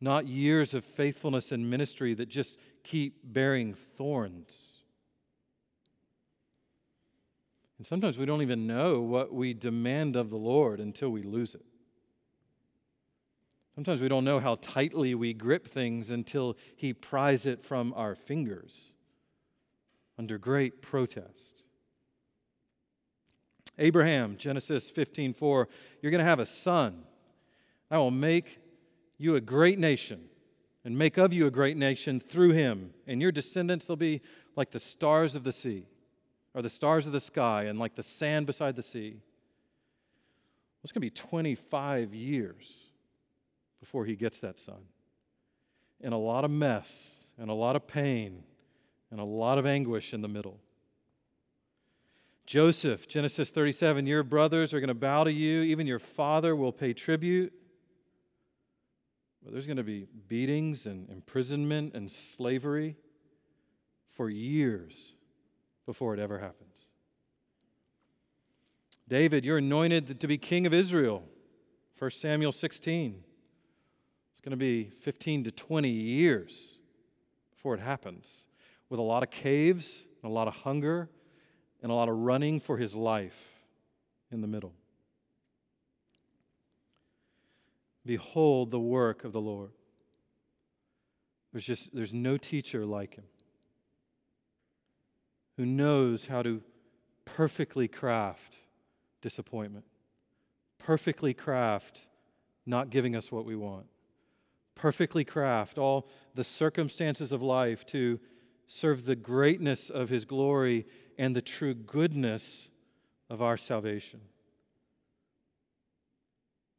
not 0.00 0.28
years 0.28 0.74
of 0.74 0.84
faithfulness 0.84 1.50
and 1.50 1.68
ministry 1.68 2.14
that 2.14 2.28
just 2.28 2.56
keep 2.84 3.18
bearing 3.24 3.74
thorns 3.74 4.71
And 7.82 7.86
sometimes 7.88 8.16
we 8.16 8.26
don't 8.26 8.42
even 8.42 8.68
know 8.68 9.00
what 9.00 9.34
we 9.34 9.54
demand 9.54 10.14
of 10.14 10.30
the 10.30 10.36
Lord 10.36 10.78
until 10.78 11.10
we 11.10 11.24
lose 11.24 11.56
it. 11.56 11.64
Sometimes 13.74 14.00
we 14.00 14.06
don't 14.06 14.24
know 14.24 14.38
how 14.38 14.54
tightly 14.60 15.16
we 15.16 15.34
grip 15.34 15.66
things 15.66 16.08
until 16.08 16.56
He 16.76 16.92
pries 16.92 17.44
it 17.44 17.64
from 17.64 17.92
our 17.96 18.14
fingers 18.14 18.84
under 20.16 20.38
great 20.38 20.80
protest. 20.80 21.64
Abraham, 23.78 24.36
Genesis 24.36 24.88
15 24.88 25.34
4, 25.34 25.68
you're 26.02 26.12
going 26.12 26.20
to 26.20 26.24
have 26.24 26.38
a 26.38 26.46
son. 26.46 27.02
I 27.90 27.98
will 27.98 28.12
make 28.12 28.60
you 29.18 29.34
a 29.34 29.40
great 29.40 29.80
nation 29.80 30.26
and 30.84 30.96
make 30.96 31.18
of 31.18 31.32
you 31.32 31.48
a 31.48 31.50
great 31.50 31.76
nation 31.76 32.20
through 32.20 32.52
him, 32.52 32.94
and 33.08 33.20
your 33.20 33.32
descendants 33.32 33.88
will 33.88 33.96
be 33.96 34.20
like 34.54 34.70
the 34.70 34.78
stars 34.78 35.34
of 35.34 35.42
the 35.42 35.50
sea 35.50 35.88
or 36.54 36.62
the 36.62 36.70
stars 36.70 37.06
of 37.06 37.12
the 37.12 37.20
sky 37.20 37.64
and 37.64 37.78
like 37.78 37.94
the 37.94 38.02
sand 38.02 38.46
beside 38.46 38.76
the 38.76 38.82
sea. 38.82 39.20
It's 40.82 40.92
going 40.92 41.00
to 41.00 41.06
be 41.06 41.10
25 41.10 42.12
years 42.14 42.72
before 43.80 44.04
he 44.04 44.16
gets 44.16 44.40
that 44.40 44.58
son. 44.58 44.82
And 46.00 46.12
a 46.12 46.18
lot 46.18 46.44
of 46.44 46.50
mess 46.50 47.14
and 47.38 47.48
a 47.48 47.54
lot 47.54 47.76
of 47.76 47.86
pain 47.86 48.42
and 49.10 49.20
a 49.20 49.24
lot 49.24 49.58
of 49.58 49.66
anguish 49.66 50.12
in 50.12 50.22
the 50.22 50.28
middle. 50.28 50.58
Joseph, 52.44 53.06
Genesis 53.06 53.50
37, 53.50 54.06
your 54.06 54.24
brothers 54.24 54.74
are 54.74 54.80
going 54.80 54.88
to 54.88 54.94
bow 54.94 55.24
to 55.24 55.32
you, 55.32 55.62
even 55.62 55.86
your 55.86 56.00
father 56.00 56.56
will 56.56 56.72
pay 56.72 56.92
tribute. 56.92 57.52
Well, 59.42 59.52
there's 59.52 59.66
going 59.66 59.76
to 59.76 59.84
be 59.84 60.06
beatings 60.28 60.84
and 60.84 61.08
imprisonment 61.08 61.94
and 61.94 62.10
slavery 62.10 62.96
for 64.10 64.28
years 64.28 64.92
before 65.86 66.14
it 66.14 66.20
ever 66.20 66.38
happens. 66.38 66.86
David, 69.08 69.44
you're 69.44 69.58
anointed 69.58 70.20
to 70.20 70.26
be 70.26 70.38
king 70.38 70.66
of 70.66 70.72
Israel. 70.72 71.24
1 71.98 72.10
Samuel 72.10 72.52
16. 72.52 73.22
It's 74.32 74.40
going 74.40 74.50
to 74.50 74.56
be 74.56 74.90
15 75.00 75.44
to 75.44 75.50
20 75.50 75.88
years 75.88 76.78
before 77.54 77.74
it 77.74 77.80
happens, 77.80 78.46
with 78.88 78.98
a 78.98 79.02
lot 79.02 79.22
of 79.22 79.30
caves, 79.30 79.98
and 80.22 80.30
a 80.30 80.34
lot 80.34 80.48
of 80.48 80.54
hunger, 80.54 81.08
and 81.82 81.92
a 81.92 81.94
lot 81.94 82.08
of 82.08 82.16
running 82.16 82.58
for 82.58 82.76
his 82.76 82.94
life 82.94 83.50
in 84.30 84.40
the 84.40 84.48
middle. 84.48 84.72
Behold 88.04 88.70
the 88.70 88.80
work 88.80 89.24
of 89.24 89.32
the 89.32 89.40
Lord. 89.40 89.70
There's 91.52 91.66
just 91.66 91.94
there's 91.94 92.14
no 92.14 92.36
teacher 92.36 92.84
like 92.86 93.14
him 93.14 93.24
who 95.56 95.66
knows 95.66 96.26
how 96.26 96.42
to 96.42 96.62
perfectly 97.24 97.88
craft 97.88 98.56
disappointment, 99.20 99.84
perfectly 100.78 101.34
craft 101.34 102.00
not 102.66 102.90
giving 102.90 103.16
us 103.16 103.32
what 103.32 103.44
we 103.44 103.56
want, 103.56 103.86
perfectly 104.74 105.24
craft 105.24 105.78
all 105.78 106.08
the 106.34 106.44
circumstances 106.44 107.32
of 107.32 107.42
life 107.42 107.84
to 107.86 108.18
serve 108.66 109.04
the 109.04 109.16
greatness 109.16 109.90
of 109.90 110.08
His 110.08 110.24
glory 110.24 110.86
and 111.18 111.36
the 111.36 111.42
true 111.42 111.74
goodness 111.74 112.68
of 113.28 113.42
our 113.42 113.56
salvation. 113.56 114.20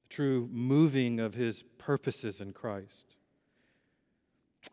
The 0.04 0.16
true 0.16 0.50
moving 0.52 1.20
of 1.20 1.36
His 1.36 1.64
purposes 1.78 2.42
in 2.42 2.54
Christ. 2.54 3.16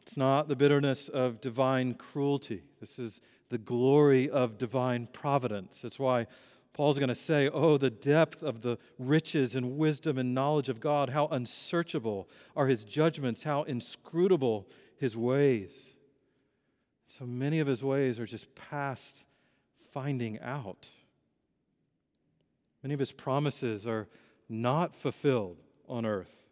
It's 0.03 0.17
not 0.17 0.49
the 0.49 0.57
bitterness 0.57 1.09
of 1.09 1.41
divine 1.41 1.95
cruelty. 1.95 2.63
This 2.81 2.99
is 2.99 3.21
the 3.51 3.59
glory 3.59 4.31
of 4.31 4.57
divine 4.57 5.09
providence. 5.13 5.83
That's 5.83 5.99
why 5.99 6.27
Paul's 6.73 6.99
going 6.99 7.09
to 7.09 7.15
say, 7.15 7.49
Oh, 7.49 7.77
the 7.77 7.91
depth 7.91 8.43
of 8.43 8.63
the 8.63 8.79
riches 8.99 9.55
and 9.55 9.77
wisdom 9.77 10.17
and 10.17 10.35
knowledge 10.35 10.69
of 10.69 10.81
God. 10.81 11.11
How 11.11 11.27
unsearchable 11.27 12.29
are 12.57 12.69
his 12.69 12.85
judgments, 12.85 13.43
how 13.43 13.65
inscrutable 13.65 14.67
his 14.97 15.17
ways. 15.17 15.73
So 17.09 17.27
many 17.27 17.59
of 17.59 17.67
his 17.67 17.83
ways 17.83 18.21
are 18.21 18.27
just 18.27 18.55
past 18.55 19.25
finding 19.93 20.41
out. 20.41 20.89
Many 22.83 22.95
of 22.95 23.01
his 23.01 23.13
promises 23.13 23.87
are 23.87 24.09
not 24.49 24.95
fulfilled 24.95 25.59
on 25.89 26.07
earth. 26.07 26.50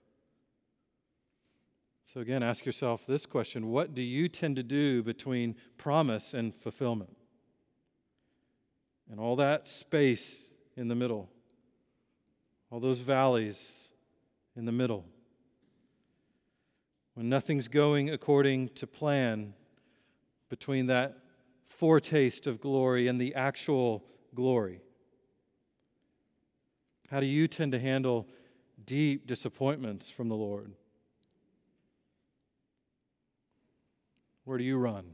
So, 2.13 2.21
again, 2.21 2.43
ask 2.43 2.65
yourself 2.65 3.07
this 3.07 3.27
question 3.27 3.69
What 3.69 3.95
do 3.95 4.01
you 4.01 4.29
tend 4.29 4.57
to 4.57 4.63
do 4.63 5.03
between 5.03 5.57
promise 5.77 6.33
and 6.33 6.55
fulfillment? 6.55 7.15
And 9.11 9.21
all 9.21 9.37
that 9.37 9.69
space 9.69 10.45
in 10.77 10.89
the 10.89 10.95
middle, 10.95 11.29
all 12.71 12.81
those 12.81 13.01
valleys 13.01 13.79
in 14.57 14.65
the 14.65 14.73
middle. 14.73 15.05
When 17.15 17.29
nothing's 17.29 17.69
going 17.69 18.11
according 18.11 18.71
to 18.71 18.87
plan 18.87 19.55
between 20.49 20.87
that 20.87 21.19
foretaste 21.67 22.47
of 22.47 22.61
glory 22.61 23.09
and 23.09 23.21
the 23.21 23.35
actual 23.35 24.05
glory. 24.35 24.81
How 27.11 27.21
do 27.21 27.27
you 27.27 27.49
tend 27.49 27.73
to 27.73 27.79
handle 27.79 28.27
deep 28.87 29.27
disappointments 29.27 30.11
from 30.11 30.29
the 30.29 30.37
Lord? 30.37 30.73
Where 34.49 34.57
do 34.57 34.65
you 34.65 34.79
run? 34.79 35.05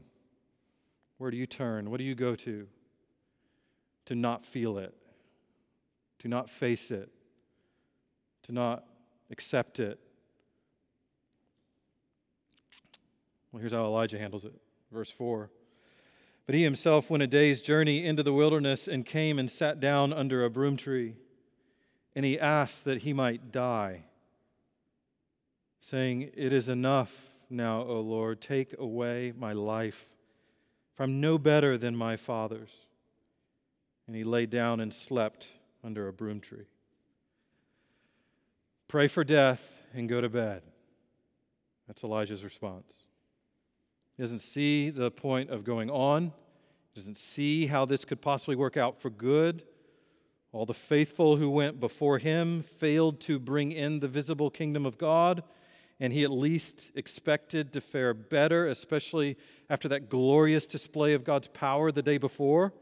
Where 1.17 1.29
do 1.29 1.35
you 1.35 1.45
turn? 1.45 1.91
What 1.91 1.97
do 1.97 2.05
you 2.05 2.15
go 2.15 2.35
to? 2.35 2.67
To 4.05 4.15
not 4.15 4.45
feel 4.45 4.77
it, 4.77 4.93
to 6.19 6.29
not 6.29 6.49
face 6.49 6.89
it, 6.89 7.09
to 8.43 8.53
not 8.53 8.85
accept 9.29 9.81
it. 9.81 9.99
Well, 13.51 13.59
here's 13.59 13.73
how 13.73 13.83
Elijah 13.83 14.17
handles 14.17 14.45
it. 14.45 14.53
Verse 14.89 15.11
4. 15.11 15.49
But 16.45 16.55
he 16.55 16.63
himself 16.63 17.09
went 17.09 17.21
a 17.21 17.27
day's 17.27 17.61
journey 17.61 18.05
into 18.05 18.23
the 18.23 18.31
wilderness 18.31 18.87
and 18.87 19.05
came 19.05 19.37
and 19.37 19.51
sat 19.51 19.81
down 19.81 20.13
under 20.13 20.45
a 20.45 20.49
broom 20.49 20.77
tree. 20.77 21.17
And 22.15 22.23
he 22.23 22.39
asked 22.39 22.85
that 22.85 22.99
he 22.99 23.11
might 23.11 23.51
die, 23.51 24.05
saying, 25.81 26.31
It 26.33 26.53
is 26.53 26.69
enough 26.69 27.24
now, 27.49 27.81
O 27.83 27.99
Lord, 27.99 28.41
take 28.41 28.75
away 28.77 29.33
my 29.37 29.53
life, 29.53 30.07
for 30.95 31.03
I'm 31.03 31.21
no 31.21 31.37
better 31.37 31.77
than 31.77 31.95
my 31.95 32.17
fathers. 32.17 32.69
And 34.07 34.15
he 34.15 34.23
lay 34.23 34.45
down 34.45 34.79
and 34.79 34.93
slept 34.93 35.47
under 35.83 36.07
a 36.07 36.13
broom 36.13 36.39
tree. 36.39 36.67
Pray 38.87 39.07
for 39.07 39.23
death 39.23 39.75
and 39.93 40.07
go 40.07 40.21
to 40.21 40.29
bed. 40.29 40.61
That's 41.87 42.03
Elijah's 42.03 42.43
response. 42.43 42.93
He 44.15 44.23
doesn't 44.23 44.39
see 44.39 44.89
the 44.89 45.11
point 45.11 45.49
of 45.49 45.63
going 45.63 45.89
on, 45.89 46.33
he 46.93 47.01
doesn't 47.01 47.17
see 47.17 47.67
how 47.67 47.85
this 47.85 48.05
could 48.05 48.21
possibly 48.21 48.55
work 48.55 48.77
out 48.77 49.01
for 49.01 49.09
good. 49.09 49.63
All 50.53 50.65
the 50.65 50.73
faithful 50.73 51.35
who 51.35 51.49
went 51.49 51.81
before 51.81 52.17
him 52.17 52.61
failed 52.61 53.19
to 53.21 53.39
bring 53.39 53.73
in 53.73 53.99
the 53.99 54.07
visible 54.07 54.49
kingdom 54.49 54.85
of 54.85 54.97
God, 54.97 55.43
and 55.99 56.11
he 56.11 56.23
at 56.23 56.31
least 56.31 56.91
expected 56.95 57.71
to 57.73 57.81
fare 57.81 58.13
better, 58.13 58.67
especially 58.67 59.37
after 59.69 59.87
that 59.87 60.09
glorious 60.09 60.65
display 60.65 61.13
of 61.13 61.23
God's 61.23 61.47
power 61.47 61.91
the 61.91 62.01
day 62.01 62.17
before. 62.17 62.73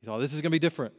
He 0.00 0.06
thought, 0.06 0.18
this 0.18 0.32
is 0.32 0.40
going 0.40 0.50
to 0.50 0.54
be 0.54 0.60
different. 0.60 0.94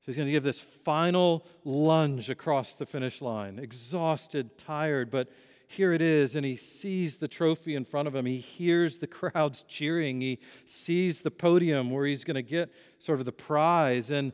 So 0.00 0.06
he's 0.06 0.16
going 0.16 0.26
to 0.26 0.32
give 0.32 0.44
this 0.44 0.60
final 0.60 1.44
lunge 1.64 2.30
across 2.30 2.74
the 2.74 2.86
finish 2.86 3.20
line, 3.20 3.58
exhausted, 3.58 4.56
tired, 4.56 5.10
but 5.10 5.28
here 5.68 5.92
it 5.92 6.00
is, 6.00 6.36
and 6.36 6.46
he 6.46 6.54
sees 6.54 7.16
the 7.16 7.26
trophy 7.26 7.74
in 7.74 7.84
front 7.84 8.06
of 8.06 8.14
him. 8.14 8.24
He 8.24 8.38
hears 8.38 8.98
the 8.98 9.08
crowds 9.08 9.62
cheering. 9.68 10.20
He 10.20 10.38
sees 10.64 11.22
the 11.22 11.30
podium 11.32 11.90
where 11.90 12.06
he's 12.06 12.22
going 12.22 12.36
to 12.36 12.42
get 12.42 12.72
sort 13.00 13.18
of 13.18 13.26
the 13.26 13.32
prize 13.32 14.12
and 14.12 14.32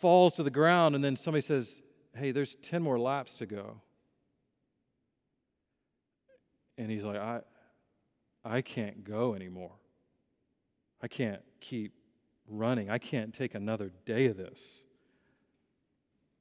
falls 0.00 0.34
to 0.34 0.42
the 0.42 0.50
ground. 0.50 0.96
And 0.96 1.04
then 1.04 1.14
somebody 1.16 1.42
says, 1.42 1.80
Hey, 2.14 2.32
there's 2.32 2.56
10 2.56 2.82
more 2.82 2.98
laps 2.98 3.34
to 3.36 3.46
go. 3.46 3.80
And 6.78 6.90
he's 6.90 7.04
like, 7.04 7.18
I, 7.18 7.40
I 8.44 8.62
can't 8.62 9.04
go 9.04 9.34
anymore. 9.34 9.72
I 11.02 11.08
can't 11.08 11.42
keep 11.60 11.92
running. 12.48 12.90
I 12.90 12.98
can't 12.98 13.34
take 13.34 13.54
another 13.54 13.90
day 14.06 14.26
of 14.26 14.36
this. 14.36 14.82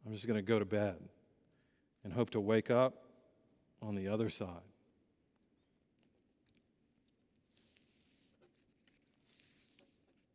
I'm 0.06 0.14
just 0.14 0.28
going 0.28 0.38
to 0.38 0.42
go 0.42 0.60
to 0.60 0.66
bed 0.66 0.98
and 2.04 2.14
hope 2.14 2.32
to 2.32 2.40
wake 2.40 2.72
up 2.72 3.04
on 3.82 3.96
the 3.96 4.08
other 4.08 4.30
side. 4.30 4.48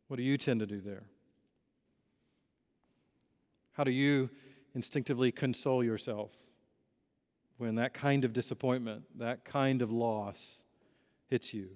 What 0.07 0.17
do 0.17 0.23
you 0.23 0.37
tend 0.37 0.61
to 0.61 0.65
do 0.65 0.79
there? 0.79 1.03
How 3.73 3.83
do 3.83 3.91
you 3.91 4.29
instinctively 4.73 5.31
console 5.31 5.83
yourself 5.83 6.31
when 7.57 7.75
that 7.75 7.93
kind 7.93 8.23
of 8.23 8.33
disappointment, 8.33 9.03
that 9.17 9.45
kind 9.45 9.81
of 9.81 9.91
loss 9.91 10.61
hits 11.27 11.53
you? 11.53 11.69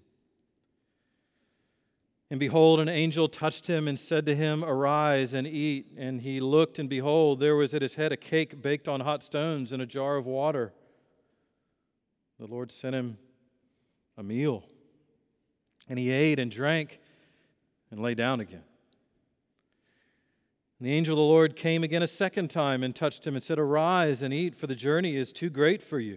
And 2.31 2.39
behold, 2.39 2.79
an 2.79 2.87
angel 2.87 3.27
touched 3.27 3.67
him 3.67 3.89
and 3.89 3.99
said 3.99 4.25
to 4.25 4.35
him, 4.35 4.63
Arise 4.63 5.33
and 5.33 5.45
eat. 5.45 5.87
And 5.97 6.21
he 6.21 6.39
looked, 6.39 6.79
and 6.79 6.89
behold, 6.89 7.41
there 7.41 7.57
was 7.57 7.73
at 7.73 7.81
his 7.81 7.95
head 7.95 8.13
a 8.13 8.17
cake 8.17 8.61
baked 8.61 8.87
on 8.87 9.01
hot 9.01 9.21
stones 9.21 9.73
and 9.73 9.81
a 9.81 9.85
jar 9.85 10.15
of 10.15 10.25
water. 10.25 10.71
The 12.39 12.47
Lord 12.47 12.71
sent 12.71 12.95
him 12.95 13.17
a 14.17 14.23
meal, 14.23 14.63
and 15.89 15.99
he 15.99 16.09
ate 16.09 16.39
and 16.39 16.49
drank 16.49 17.01
and 17.91 17.99
lay 17.99 18.15
down 18.15 18.39
again. 18.39 18.63
And 20.81 20.89
the 20.89 20.95
angel 20.95 21.13
of 21.13 21.17
the 21.17 21.21
Lord 21.21 21.55
came 21.55 21.83
again 21.83 22.01
a 22.01 22.07
second 22.07 22.49
time 22.49 22.81
and 22.81 22.95
touched 22.95 23.27
him 23.27 23.35
and 23.35 23.43
said, 23.43 23.59
Arise 23.59 24.23
and 24.23 24.33
eat, 24.33 24.55
for 24.55 24.65
the 24.65 24.73
journey 24.73 25.15
is 25.15 25.31
too 25.31 25.51
great 25.51 25.83
for 25.83 25.99
you. 25.99 26.13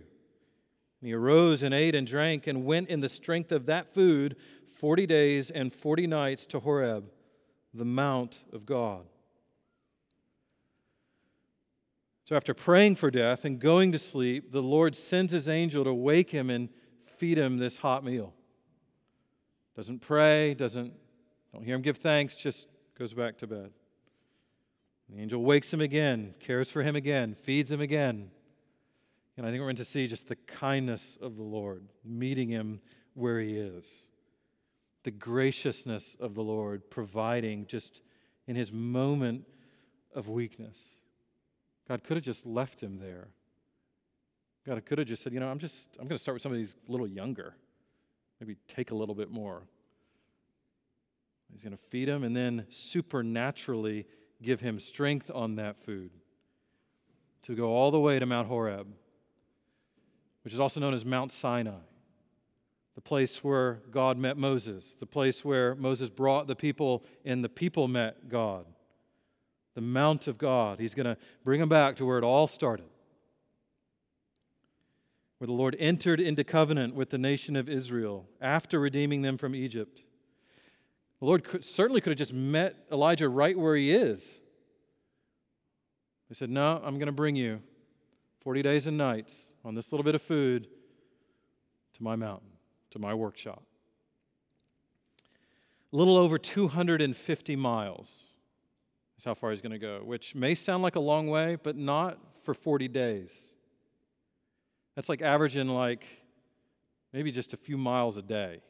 And 1.02 1.08
he 1.08 1.12
arose 1.12 1.62
and 1.62 1.74
ate 1.74 1.94
and 1.94 2.06
drank 2.06 2.46
and 2.46 2.64
went 2.64 2.88
in 2.88 3.00
the 3.00 3.10
strength 3.10 3.52
of 3.52 3.66
that 3.66 3.92
food 3.92 4.36
40 4.72 5.06
days 5.06 5.50
and 5.50 5.70
40 5.70 6.06
nights 6.06 6.46
to 6.46 6.60
Horeb, 6.60 7.10
the 7.74 7.84
mount 7.84 8.38
of 8.54 8.64
God. 8.64 9.04
So, 12.24 12.34
after 12.34 12.54
praying 12.54 12.96
for 12.96 13.10
death 13.10 13.44
and 13.44 13.60
going 13.60 13.92
to 13.92 13.98
sleep, 13.98 14.50
the 14.50 14.62
Lord 14.62 14.96
sends 14.96 15.30
his 15.30 15.46
angel 15.46 15.84
to 15.84 15.92
wake 15.92 16.30
him 16.30 16.48
and 16.48 16.70
feed 17.18 17.36
him 17.36 17.58
this 17.58 17.76
hot 17.76 18.02
meal. 18.02 18.32
Doesn't 19.76 20.00
pray, 20.00 20.54
doesn't 20.54 20.94
don't 21.52 21.64
hear 21.64 21.74
him 21.74 21.82
give 21.82 21.98
thanks, 21.98 22.34
just 22.34 22.70
goes 22.98 23.12
back 23.12 23.36
to 23.38 23.46
bed. 23.46 23.70
The 25.10 25.20
angel 25.20 25.42
wakes 25.42 25.72
him 25.72 25.80
again, 25.80 26.34
cares 26.40 26.70
for 26.70 26.82
him 26.82 26.96
again, 26.96 27.36
feeds 27.42 27.70
him 27.70 27.80
again. 27.80 28.30
And 29.36 29.44
I 29.44 29.50
think 29.50 29.60
we're 29.60 29.66
going 29.66 29.76
to 29.76 29.84
see 29.84 30.06
just 30.06 30.28
the 30.28 30.36
kindness 30.36 31.18
of 31.20 31.36
the 31.36 31.42
Lord, 31.42 31.88
meeting 32.04 32.48
him 32.48 32.80
where 33.14 33.40
he 33.40 33.56
is 33.56 34.06
the 35.04 35.10
graciousness 35.10 36.16
of 36.18 36.34
the 36.34 36.42
Lord 36.42 36.90
providing 36.90 37.66
just 37.66 38.00
in 38.46 38.56
his 38.56 38.72
moment 38.72 39.44
of 40.14 40.28
weakness. 40.28 40.78
God 41.86 42.02
could 42.02 42.16
have 42.16 42.24
just 42.24 42.44
left 42.46 42.80
him 42.80 42.98
there. 42.98 43.28
God 44.66 44.82
could 44.86 44.98
have 44.98 45.06
just 45.06 45.22
said, 45.22 45.34
you 45.34 45.40
know, 45.40 45.48
I'm 45.48 45.58
just, 45.58 45.86
I'm 46.00 46.08
going 46.08 46.16
to 46.16 46.22
start 46.22 46.36
with 46.36 46.42
somebody 46.42 46.62
who's 46.62 46.74
a 46.88 46.90
little 46.90 47.06
younger. 47.06 47.54
Maybe 48.40 48.56
take 48.66 48.90
a 48.90 48.94
little 48.94 49.14
bit 49.14 49.30
more. 49.30 49.64
He's 51.52 51.62
going 51.62 51.76
to 51.76 51.82
feed 51.90 52.08
him 52.08 52.24
and 52.24 52.34
then 52.34 52.66
supernaturally 52.70 54.06
give 54.44 54.60
him 54.60 54.78
strength 54.78 55.30
on 55.34 55.56
that 55.56 55.82
food 55.82 56.10
to 57.42 57.54
go 57.54 57.74
all 57.74 57.90
the 57.90 58.00
way 58.00 58.18
to 58.18 58.26
Mount 58.26 58.48
Horeb, 58.48 58.86
which 60.42 60.54
is 60.54 60.60
also 60.60 60.80
known 60.80 60.94
as 60.94 61.04
Mount 61.04 61.32
Sinai 61.32 61.80
the 62.94 63.00
place 63.00 63.42
where 63.42 63.80
God 63.90 64.18
met 64.18 64.36
Moses, 64.36 64.84
the 65.00 65.06
place 65.06 65.44
where 65.44 65.74
Moses 65.74 66.10
brought 66.10 66.46
the 66.46 66.54
people 66.54 67.04
and 67.24 67.42
the 67.42 67.48
people 67.48 67.88
met 67.88 68.28
God, 68.28 68.66
the 69.74 69.80
Mount 69.80 70.28
of 70.28 70.38
God. 70.38 70.78
He's 70.78 70.94
going 70.94 71.06
to 71.06 71.16
bring 71.42 71.60
them 71.60 71.68
back 71.68 71.96
to 71.96 72.06
where 72.06 72.18
it 72.18 72.24
all 72.24 72.46
started, 72.46 72.86
where 75.38 75.46
the 75.46 75.52
Lord 75.52 75.76
entered 75.80 76.20
into 76.20 76.44
covenant 76.44 76.94
with 76.94 77.10
the 77.10 77.18
nation 77.18 77.56
of 77.56 77.68
Israel 77.68 78.28
after 78.40 78.78
redeeming 78.78 79.22
them 79.22 79.38
from 79.38 79.54
Egypt. 79.54 80.02
The 81.20 81.26
Lord 81.26 81.44
could, 81.44 81.64
certainly 81.64 82.00
could 82.00 82.10
have 82.10 82.18
just 82.18 82.32
met 82.32 82.76
Elijah 82.90 83.28
right 83.28 83.58
where 83.58 83.76
he 83.76 83.92
is. 83.92 84.36
He 86.28 86.34
said, 86.34 86.50
No, 86.50 86.80
I'm 86.84 86.96
going 86.98 87.06
to 87.06 87.12
bring 87.12 87.36
you 87.36 87.60
40 88.42 88.62
days 88.62 88.86
and 88.86 88.98
nights 88.98 89.52
on 89.64 89.74
this 89.74 89.92
little 89.92 90.04
bit 90.04 90.14
of 90.14 90.22
food 90.22 90.68
to 91.94 92.02
my 92.02 92.16
mountain 92.16 92.48
to 92.94 92.98
my 92.98 93.12
workshop. 93.12 93.62
A 95.92 95.96
little 95.96 96.16
over 96.16 96.38
250 96.38 97.56
miles 97.56 98.22
is 99.18 99.24
how 99.24 99.34
far 99.34 99.50
he's 99.50 99.60
going 99.60 99.72
to 99.72 99.78
go, 99.78 100.00
which 100.04 100.34
may 100.34 100.54
sound 100.54 100.82
like 100.82 100.96
a 100.96 101.00
long 101.00 101.28
way, 101.28 101.56
but 101.60 101.76
not 101.76 102.18
for 102.42 102.54
40 102.54 102.88
days. 102.88 103.30
That's 104.94 105.08
like 105.08 105.22
averaging 105.22 105.68
like 105.68 106.04
maybe 107.12 107.32
just 107.32 107.52
a 107.52 107.56
few 107.56 107.76
miles 107.76 108.16
a 108.16 108.22
day. 108.22 108.60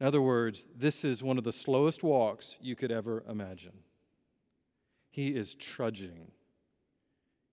In 0.00 0.06
other 0.06 0.22
words, 0.22 0.64
this 0.76 1.04
is 1.04 1.22
one 1.22 1.38
of 1.38 1.44
the 1.44 1.52
slowest 1.52 2.02
walks 2.02 2.56
you 2.60 2.76
could 2.76 2.92
ever 2.92 3.24
imagine. 3.28 3.72
He 5.10 5.28
is 5.28 5.54
trudging, 5.54 6.30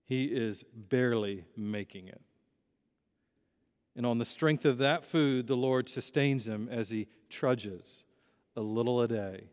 he 0.04 0.26
is 0.26 0.64
barely 0.72 1.44
making 1.56 2.08
it. 2.08 2.20
And 3.96 4.04
on 4.04 4.18
the 4.18 4.24
strength 4.24 4.64
of 4.66 4.78
that 4.78 5.04
food, 5.04 5.46
the 5.46 5.56
Lord 5.56 5.88
sustains 5.88 6.46
him 6.46 6.68
as 6.70 6.90
he 6.90 7.08
trudges 7.30 8.04
a 8.54 8.60
little 8.60 9.00
a 9.00 9.08
day, 9.08 9.48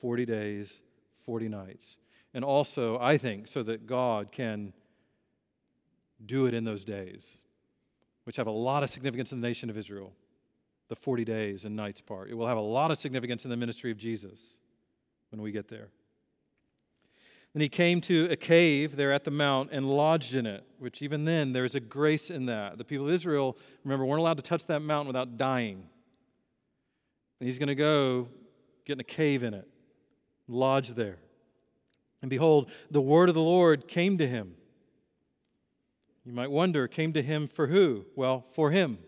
40 0.00 0.26
days, 0.26 0.80
40 1.24 1.48
nights. 1.48 1.96
And 2.34 2.44
also, 2.44 2.98
I 2.98 3.16
think, 3.16 3.46
so 3.48 3.62
that 3.62 3.86
God 3.86 4.32
can 4.32 4.72
do 6.24 6.46
it 6.46 6.54
in 6.54 6.64
those 6.64 6.84
days, 6.84 7.26
which 8.24 8.36
have 8.36 8.46
a 8.48 8.50
lot 8.52 8.82
of 8.82 8.90
significance 8.90 9.32
in 9.32 9.40
the 9.40 9.46
nation 9.46 9.70
of 9.70 9.78
Israel, 9.78 10.12
the 10.88 10.96
40 10.96 11.24
days 11.24 11.64
and 11.64 11.74
nights 11.74 12.00
part. 12.00 12.30
It 12.30 12.34
will 12.34 12.46
have 12.46 12.56
a 12.56 12.62
lot 12.62 12.90
of 12.90 12.98
significance 12.98 13.44
in 13.44 13.50
the 13.50 13.56
ministry 13.56 13.90
of 13.90 13.96
Jesus 13.96 14.58
when 15.30 15.42
we 15.42 15.50
get 15.52 15.68
there. 15.68 15.88
Then 17.52 17.62
he 17.62 17.68
came 17.68 18.02
to 18.02 18.28
a 18.30 18.36
cave 18.36 18.96
there 18.96 19.12
at 19.12 19.24
the 19.24 19.30
mount 19.30 19.70
and 19.72 19.88
lodged 19.88 20.34
in 20.34 20.44
it, 20.44 20.64
which 20.78 21.00
even 21.00 21.24
then 21.24 21.52
there's 21.52 21.74
a 21.74 21.80
grace 21.80 22.28
in 22.28 22.46
that. 22.46 22.76
The 22.76 22.84
people 22.84 23.08
of 23.08 23.14
Israel, 23.14 23.56
remember, 23.82 24.04
weren't 24.04 24.20
allowed 24.20 24.36
to 24.36 24.42
touch 24.42 24.66
that 24.66 24.80
mountain 24.80 25.06
without 25.06 25.38
dying. 25.38 25.84
And 27.40 27.46
he's 27.46 27.58
going 27.58 27.68
to 27.68 27.74
go 27.74 28.28
get 28.84 28.94
in 28.94 29.00
a 29.00 29.04
cave 29.04 29.42
in 29.42 29.54
it, 29.54 29.66
lodge 30.48 30.90
there. 30.90 31.18
And 32.20 32.28
behold, 32.28 32.70
the 32.90 33.00
word 33.00 33.30
of 33.30 33.34
the 33.34 33.40
Lord 33.40 33.88
came 33.88 34.18
to 34.18 34.26
him. 34.26 34.54
You 36.26 36.32
might 36.32 36.50
wonder, 36.50 36.86
came 36.88 37.12
to 37.14 37.22
him 37.22 37.46
for 37.46 37.68
who? 37.68 38.04
Well, 38.16 38.44
for 38.50 38.70
him. 38.70 38.98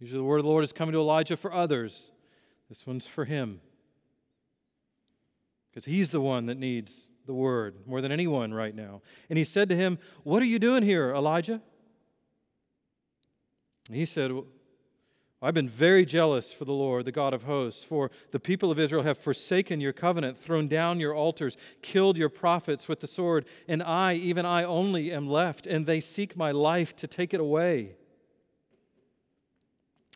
Usually 0.00 0.18
the 0.18 0.24
word 0.24 0.38
of 0.38 0.44
the 0.44 0.50
Lord 0.50 0.64
is 0.64 0.72
coming 0.72 0.92
to 0.92 0.98
Elijah 0.98 1.36
for 1.36 1.52
others. 1.52 2.10
This 2.68 2.86
one's 2.86 3.06
for 3.06 3.24
him. 3.24 3.60
Because 5.70 5.84
he's 5.84 6.10
the 6.10 6.20
one 6.20 6.46
that 6.46 6.58
needs 6.58 7.08
the 7.26 7.34
word 7.34 7.86
more 7.86 8.00
than 8.00 8.12
anyone 8.12 8.52
right 8.52 8.74
now. 8.74 9.02
And 9.28 9.38
he 9.38 9.44
said 9.44 9.68
to 9.70 9.76
him, 9.76 9.98
What 10.22 10.42
are 10.42 10.46
you 10.46 10.58
doing 10.58 10.82
here, 10.82 11.12
Elijah? 11.14 11.60
And 13.88 13.96
he 13.96 14.04
said, 14.04 14.30
I've 15.42 15.52
been 15.52 15.68
very 15.68 16.06
jealous 16.06 16.54
for 16.54 16.64
the 16.64 16.72
Lord, 16.72 17.04
the 17.04 17.12
God 17.12 17.34
of 17.34 17.42
hosts, 17.42 17.84
for 17.84 18.10
the 18.30 18.40
people 18.40 18.70
of 18.70 18.80
Israel 18.80 19.02
have 19.02 19.18
forsaken 19.18 19.78
your 19.78 19.92
covenant, 19.92 20.38
thrown 20.38 20.68
down 20.68 21.00
your 21.00 21.14
altars, 21.14 21.58
killed 21.82 22.16
your 22.16 22.30
prophets 22.30 22.88
with 22.88 23.00
the 23.00 23.06
sword, 23.06 23.44
and 23.68 23.82
I, 23.82 24.14
even 24.14 24.46
I 24.46 24.64
only, 24.64 25.12
am 25.12 25.28
left, 25.28 25.66
and 25.66 25.84
they 25.84 26.00
seek 26.00 26.34
my 26.34 26.50
life 26.50 26.96
to 26.96 27.06
take 27.06 27.34
it 27.34 27.40
away. 27.40 27.96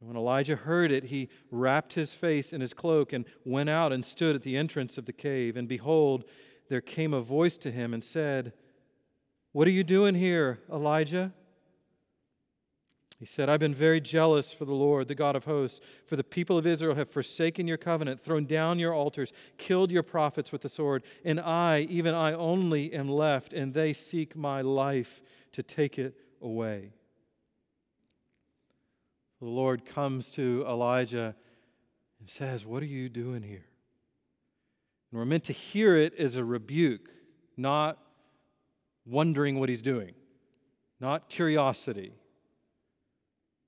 When 0.00 0.16
Elijah 0.16 0.56
heard 0.56 0.92
it, 0.92 1.04
he 1.04 1.28
wrapped 1.50 1.94
his 1.94 2.14
face 2.14 2.52
in 2.52 2.60
his 2.60 2.72
cloak 2.72 3.12
and 3.12 3.24
went 3.44 3.68
out 3.68 3.92
and 3.92 4.04
stood 4.04 4.36
at 4.36 4.42
the 4.42 4.56
entrance 4.56 4.96
of 4.96 5.06
the 5.06 5.12
cave. 5.12 5.56
And 5.56 5.66
behold, 5.66 6.24
there 6.68 6.80
came 6.80 7.12
a 7.12 7.20
voice 7.20 7.56
to 7.58 7.72
him 7.72 7.92
and 7.92 8.04
said, 8.04 8.52
What 9.52 9.66
are 9.66 9.72
you 9.72 9.82
doing 9.82 10.14
here, 10.14 10.60
Elijah? 10.72 11.32
He 13.18 13.26
said, 13.26 13.48
I've 13.48 13.58
been 13.58 13.74
very 13.74 14.00
jealous 14.00 14.52
for 14.52 14.64
the 14.64 14.74
Lord, 14.74 15.08
the 15.08 15.14
God 15.16 15.34
of 15.34 15.44
hosts, 15.44 15.80
for 16.06 16.14
the 16.14 16.22
people 16.22 16.56
of 16.56 16.68
Israel 16.68 16.94
have 16.94 17.10
forsaken 17.10 17.66
your 17.66 17.76
covenant, 17.76 18.20
thrown 18.20 18.44
down 18.44 18.78
your 18.78 18.94
altars, 18.94 19.32
killed 19.56 19.90
your 19.90 20.04
prophets 20.04 20.52
with 20.52 20.62
the 20.62 20.68
sword, 20.68 21.02
and 21.24 21.40
I, 21.40 21.80
even 21.90 22.14
I 22.14 22.32
only, 22.32 22.92
am 22.92 23.08
left, 23.08 23.52
and 23.52 23.74
they 23.74 23.92
seek 23.92 24.36
my 24.36 24.60
life 24.60 25.20
to 25.50 25.64
take 25.64 25.98
it 25.98 26.14
away. 26.40 26.92
The 29.40 29.46
Lord 29.46 29.84
comes 29.84 30.30
to 30.32 30.64
Elijah 30.68 31.34
and 32.20 32.28
says, 32.28 32.66
What 32.66 32.82
are 32.82 32.86
you 32.86 33.08
doing 33.08 33.42
here? 33.42 33.66
And 35.10 35.18
we're 35.18 35.24
meant 35.24 35.44
to 35.44 35.52
hear 35.52 35.96
it 35.96 36.14
as 36.18 36.36
a 36.36 36.44
rebuke, 36.44 37.10
not 37.56 37.98
wondering 39.06 39.58
what 39.58 39.68
he's 39.68 39.82
doing, 39.82 40.12
not 41.00 41.28
curiosity 41.28 42.12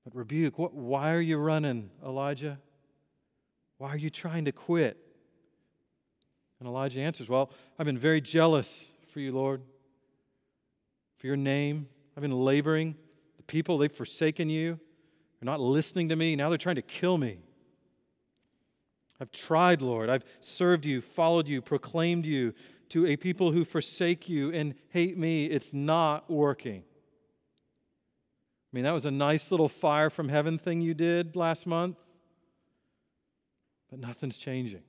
but 0.03 0.15
rebuke. 0.15 0.57
What, 0.57 0.73
why 0.73 1.13
are 1.13 1.21
you 1.21 1.37
running, 1.37 1.89
Elijah? 2.03 2.59
Why 3.77 3.89
are 3.89 3.97
you 3.97 4.09
trying 4.09 4.45
to 4.45 4.51
quit? 4.51 4.97
And 6.59 6.67
Elijah 6.67 6.99
answers, 6.99 7.29
Well, 7.29 7.51
I've 7.77 7.85
been 7.85 7.97
very 7.97 8.21
jealous 8.21 8.85
for 9.11 9.19
you, 9.19 9.31
Lord, 9.31 9.61
for 11.17 11.27
your 11.27 11.35
name. 11.35 11.87
I've 12.15 12.21
been 12.21 12.31
laboring. 12.31 12.95
The 13.37 13.43
people, 13.43 13.77
they've 13.77 13.91
forsaken 13.91 14.49
you. 14.49 14.79
They're 15.41 15.51
not 15.51 15.59
listening 15.59 16.09
to 16.09 16.15
me. 16.15 16.35
Now 16.35 16.49
they're 16.49 16.57
trying 16.59 16.75
to 16.75 16.83
kill 16.83 17.17
me. 17.17 17.39
I've 19.19 19.31
tried, 19.31 19.81
Lord. 19.81 20.09
I've 20.09 20.23
served 20.39 20.85
you, 20.85 21.01
followed 21.01 21.47
you, 21.47 21.61
proclaimed 21.61 22.25
you 22.25 22.53
to 22.89 23.07
a 23.07 23.15
people 23.15 23.51
who 23.51 23.65
forsake 23.65 24.29
you 24.29 24.51
and 24.51 24.75
hate 24.89 25.17
me. 25.17 25.45
It's 25.45 25.73
not 25.73 26.29
working. 26.29 26.83
I 26.83 28.69
mean, 28.71 28.83
that 28.83 28.91
was 28.91 29.05
a 29.05 29.11
nice 29.11 29.49
little 29.49 29.69
fire 29.69 30.09
from 30.09 30.29
heaven 30.29 30.57
thing 30.57 30.81
you 30.81 30.93
did 30.93 31.35
last 31.35 31.65
month, 31.65 31.97
but 33.89 33.99
nothing's 33.99 34.37
changing. 34.37 34.83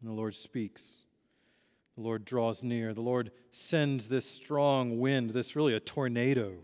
And 0.00 0.10
the 0.10 0.14
Lord 0.14 0.34
speaks. 0.34 0.94
The 1.96 2.02
Lord 2.02 2.24
draws 2.24 2.62
near. 2.62 2.94
The 2.94 3.00
Lord 3.00 3.30
sends 3.52 4.08
this 4.08 4.28
strong 4.28 5.00
wind, 5.00 5.30
this 5.30 5.54
really 5.54 5.74
a 5.74 5.80
tornado 5.80 6.54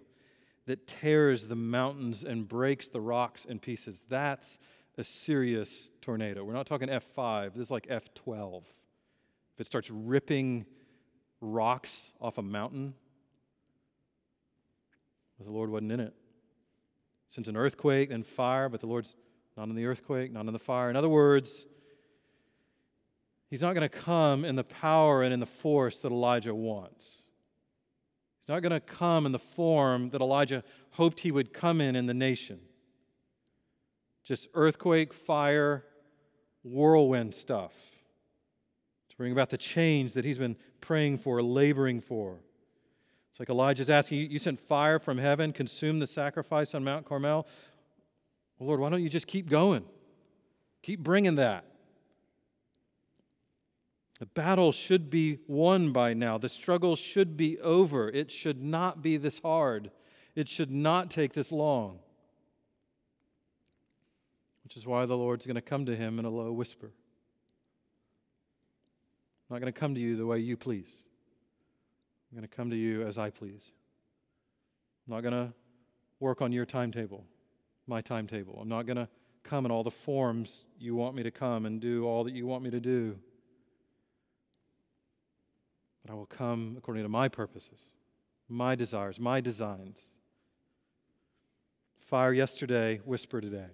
that 0.66 0.86
tears 0.86 1.48
the 1.48 1.56
mountains 1.56 2.24
and 2.24 2.48
breaks 2.48 2.88
the 2.88 3.00
rocks 3.00 3.44
in 3.44 3.58
pieces. 3.58 4.02
That's 4.08 4.58
a 4.96 5.04
serious 5.04 5.88
tornado. 6.00 6.44
We're 6.44 6.54
not 6.54 6.66
talking 6.66 6.88
F5, 6.88 7.54
this 7.54 7.66
is 7.66 7.70
like 7.70 7.86
F12. 7.86 8.62
If 9.54 9.60
it 9.60 9.66
starts 9.66 9.90
ripping 9.90 10.66
rocks 11.40 12.12
off 12.20 12.38
a 12.38 12.42
mountain, 12.42 12.94
but 15.38 15.46
the 15.46 15.52
Lord 15.52 15.70
wasn't 15.70 15.92
in 15.92 16.00
it. 16.00 16.14
Since 17.28 17.48
an 17.48 17.56
earthquake 17.56 18.10
and 18.10 18.26
fire, 18.26 18.68
but 18.68 18.80
the 18.80 18.86
Lord's 18.86 19.16
not 19.56 19.68
in 19.68 19.74
the 19.74 19.86
earthquake, 19.86 20.32
not 20.32 20.46
in 20.46 20.52
the 20.52 20.58
fire. 20.58 20.90
In 20.90 20.96
other 20.96 21.08
words, 21.08 21.66
He's 23.54 23.62
not 23.62 23.74
going 23.76 23.88
to 23.88 23.98
come 23.98 24.44
in 24.44 24.56
the 24.56 24.64
power 24.64 25.22
and 25.22 25.32
in 25.32 25.38
the 25.38 25.46
force 25.46 26.00
that 26.00 26.10
Elijah 26.10 26.52
wants. 26.52 27.22
He's 28.44 28.50
not 28.50 28.60
going 28.60 28.72
to 28.72 28.80
come 28.80 29.24
in 29.24 29.32
the 29.32 29.38
form 29.38 30.10
that 30.10 30.20
Elijah 30.20 30.62
hoped 30.90 31.20
he 31.20 31.30
would 31.30 31.54
come 31.54 31.80
in 31.80 31.96
in 31.96 32.04
the 32.04 32.12
nation. 32.12 32.60
Just 34.22 34.48
earthquake, 34.52 35.14
fire, 35.14 35.82
whirlwind 36.62 37.34
stuff 37.34 37.72
to 39.14 39.16
bring 39.16 39.32
about 39.32 39.48
the 39.48 39.56
change 39.56 40.12
that 40.12 40.26
he's 40.26 40.38
been 40.38 40.56
praying 40.82 41.16
for, 41.16 41.42
laboring 41.42 42.00
for. 42.00 42.36
It's 43.30 43.40
like 43.40 43.48
Elijah's 43.48 43.88
asking, 43.88 44.30
You 44.30 44.38
sent 44.38 44.60
fire 44.60 44.98
from 44.98 45.16
heaven, 45.16 45.52
consume 45.52 45.98
the 45.98 46.06
sacrifice 46.06 46.74
on 46.74 46.84
Mount 46.84 47.06
Carmel. 47.06 47.46
Well, 48.58 48.66
Lord, 48.66 48.80
why 48.80 48.90
don't 48.90 49.02
you 49.02 49.08
just 49.08 49.26
keep 49.26 49.48
going? 49.48 49.84
Keep 50.82 51.00
bringing 51.00 51.36
that. 51.36 51.64
The 54.20 54.26
battle 54.26 54.70
should 54.70 55.10
be 55.10 55.40
won 55.48 55.92
by 55.92 56.14
now. 56.14 56.38
The 56.38 56.48
struggle 56.48 56.94
should 56.94 57.36
be 57.36 57.58
over. 57.58 58.08
It 58.08 58.30
should 58.30 58.62
not 58.62 59.02
be 59.02 59.16
this 59.16 59.40
hard. 59.40 59.90
It 60.36 60.48
should 60.48 60.70
not 60.70 61.10
take 61.10 61.32
this 61.32 61.50
long. 61.50 61.98
Which 64.62 64.76
is 64.76 64.86
why 64.86 65.04
the 65.06 65.16
Lord's 65.16 65.46
going 65.46 65.56
to 65.56 65.60
come 65.60 65.86
to 65.86 65.96
him 65.96 66.18
in 66.18 66.24
a 66.24 66.30
low 66.30 66.52
whisper. 66.52 66.92
I'm 69.50 69.54
not 69.54 69.60
going 69.60 69.72
to 69.72 69.78
come 69.78 69.94
to 69.94 70.00
you 70.00 70.16
the 70.16 70.26
way 70.26 70.38
you 70.38 70.56
please. 70.56 70.88
I'm 72.30 72.38
going 72.38 72.48
to 72.48 72.56
come 72.56 72.70
to 72.70 72.76
you 72.76 73.06
as 73.06 73.18
I 73.18 73.30
please. 73.30 73.62
I'm 75.06 75.14
not 75.14 75.22
going 75.22 75.34
to 75.34 75.52
work 76.18 76.40
on 76.40 76.50
your 76.52 76.64
timetable, 76.64 77.24
my 77.86 78.00
timetable. 78.00 78.58
I'm 78.60 78.68
not 78.68 78.86
going 78.86 78.96
to 78.96 79.08
come 79.42 79.66
in 79.66 79.70
all 79.70 79.82
the 79.82 79.90
forms 79.90 80.64
you 80.78 80.94
want 80.94 81.14
me 81.14 81.22
to 81.24 81.30
come 81.30 81.66
and 81.66 81.80
do 81.80 82.06
all 82.06 82.24
that 82.24 82.32
you 82.32 82.46
want 82.46 82.62
me 82.62 82.70
to 82.70 82.80
do. 82.80 83.18
But 86.04 86.12
I 86.12 86.16
will 86.16 86.26
come 86.26 86.74
according 86.76 87.02
to 87.02 87.08
my 87.08 87.28
purposes, 87.28 87.80
my 88.48 88.74
desires, 88.74 89.18
my 89.18 89.40
designs. 89.40 90.08
Fire 91.98 92.32
yesterday, 92.32 93.00
whisper 93.04 93.40
today. 93.40 93.68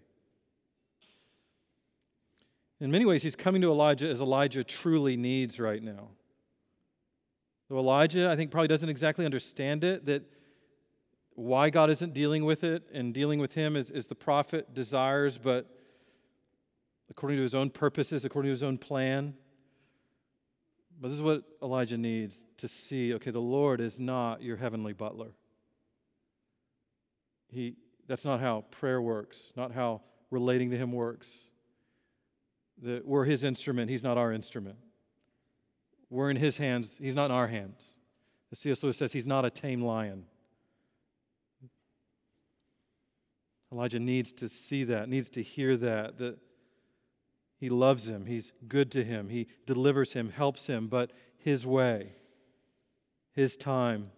In 2.81 2.90
many 2.90 3.05
ways, 3.05 3.23
he's 3.23 3.37
coming 3.37 3.61
to 3.62 3.71
Elijah 3.71 4.09
as 4.09 4.21
Elijah 4.21 4.64
truly 4.64 5.16
needs 5.16 5.59
right 5.59 5.83
now. 5.83 6.09
Though 7.69 7.79
Elijah, 7.79 8.31
I 8.31 8.37
think, 8.37 8.51
probably 8.51 8.69
doesn't 8.69 8.88
exactly 8.88 9.25
understand 9.25 9.85
it, 9.85 10.07
that 10.07 10.23
why 11.35 11.71
God 11.71 11.90
isn't 11.90 12.14
dealing 12.14 12.45
with 12.45 12.64
it 12.64 12.88
and 12.93 13.12
dealing 13.12 13.38
with 13.38 13.55
him 13.55 13.77
as, 13.77 13.90
as 13.90 14.07
the 14.07 14.14
prophet 14.14 14.75
desires, 14.75 15.38
but 15.38 15.66
according 17.11 17.38
to 17.38 17.43
his 17.43 17.55
own 17.55 17.71
purposes, 17.71 18.25
according 18.25 18.49
to 18.49 18.53
his 18.53 18.62
own 18.62 18.79
plan. 18.79 19.35
But 21.01 21.09
this 21.09 21.17
is 21.17 21.23
what 21.23 21.43
Elijah 21.63 21.97
needs 21.97 22.37
to 22.59 22.69
see 22.69 23.15
okay, 23.15 23.31
the 23.31 23.41
Lord 23.41 23.81
is 23.81 23.99
not 23.99 24.43
your 24.43 24.59
heavenly 24.59 24.93
butler. 24.93 25.31
He, 27.49 27.77
that's 28.07 28.25
not 28.25 28.41
how 28.41 28.65
prayer 28.71 29.01
works, 29.01 29.39
not 29.57 29.73
how 29.73 30.03
relating 30.31 30.71
to 30.71 30.77
him 30.77 30.93
works. 30.93 31.29
We're 32.83 33.25
his 33.25 33.45
instrument, 33.45 33.91
he's 33.91 34.03
not 34.03 34.19
our 34.19 34.33
instrument. 34.33 34.77
We're 36.11 36.31
in 36.31 36.37
his 36.37 36.57
hands, 36.57 36.97
he's 36.99 37.15
not 37.15 37.27
in 37.27 37.31
our 37.33 37.49
hands. 37.49 37.83
As 38.53 38.59
C.S. 38.59 38.83
Lewis 38.83 38.97
says, 38.97 39.13
he's 39.13 39.27
not 39.27 39.45
a 39.45 39.51
tame 39.51 39.83
lion. 39.83 40.25
Elijah 43.73 44.01
needs 44.01 44.33
to 44.33 44.49
see 44.49 44.85
that, 44.85 45.09
needs 45.09 45.31
to 45.31 45.43
hear 45.43 45.77
that, 45.77 46.19
that 46.19 46.39
he 47.61 47.68
loves 47.68 48.09
him, 48.09 48.25
he's 48.25 48.53
good 48.66 48.90
to 48.92 49.05
him, 49.05 49.29
he 49.29 49.46
delivers 49.66 50.14
him, 50.14 50.31
helps 50.31 50.66
him, 50.66 50.88
but 50.88 51.12
his 51.37 51.66
way, 51.66 52.14
his 53.33 53.55
time, 53.55 54.11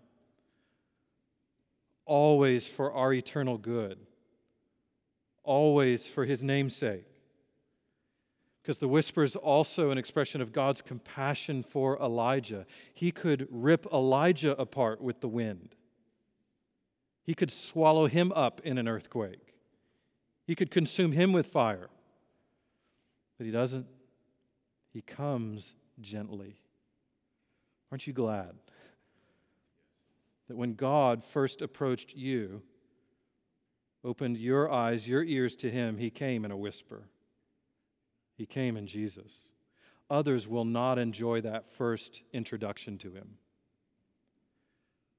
always 2.06 2.68
for 2.68 2.92
our 2.92 3.12
eternal 3.12 3.58
good, 3.58 3.98
always 5.42 6.06
for 6.06 6.24
his 6.24 6.40
namesake. 6.40 7.04
Because 8.62 8.78
the 8.78 8.86
whisper 8.86 9.24
is 9.24 9.34
also 9.34 9.90
an 9.90 9.98
expression 9.98 10.40
of 10.40 10.52
God's 10.52 10.80
compassion 10.80 11.64
for 11.64 11.98
Elijah. 12.00 12.64
He 12.94 13.10
could 13.10 13.48
rip 13.50 13.86
Elijah 13.92 14.56
apart 14.56 15.00
with 15.00 15.20
the 15.20 15.26
wind. 15.26 15.74
He 17.24 17.34
could 17.34 17.50
swallow 17.50 18.06
him 18.06 18.30
up 18.30 18.60
in 18.62 18.78
an 18.78 18.86
earthquake. 18.86 19.54
He 20.46 20.54
could 20.54 20.70
consume 20.70 21.10
him 21.10 21.32
with 21.32 21.48
fire. 21.48 21.88
But 23.42 23.46
he 23.46 23.52
doesn't. 23.52 23.86
He 24.92 25.00
comes 25.00 25.72
gently. 26.00 26.60
Aren't 27.90 28.06
you 28.06 28.12
glad 28.12 28.54
that 30.46 30.56
when 30.56 30.74
God 30.74 31.24
first 31.24 31.60
approached 31.60 32.14
you, 32.14 32.62
opened 34.04 34.36
your 34.36 34.70
eyes, 34.70 35.08
your 35.08 35.24
ears 35.24 35.56
to 35.56 35.68
him, 35.72 35.98
he 35.98 36.08
came 36.08 36.44
in 36.44 36.52
a 36.52 36.56
whisper? 36.56 37.08
He 38.36 38.46
came 38.46 38.76
in 38.76 38.86
Jesus. 38.86 39.32
Others 40.08 40.46
will 40.46 40.64
not 40.64 41.00
enjoy 41.00 41.40
that 41.40 41.68
first 41.68 42.22
introduction 42.32 42.96
to 42.98 43.10
him. 43.10 43.38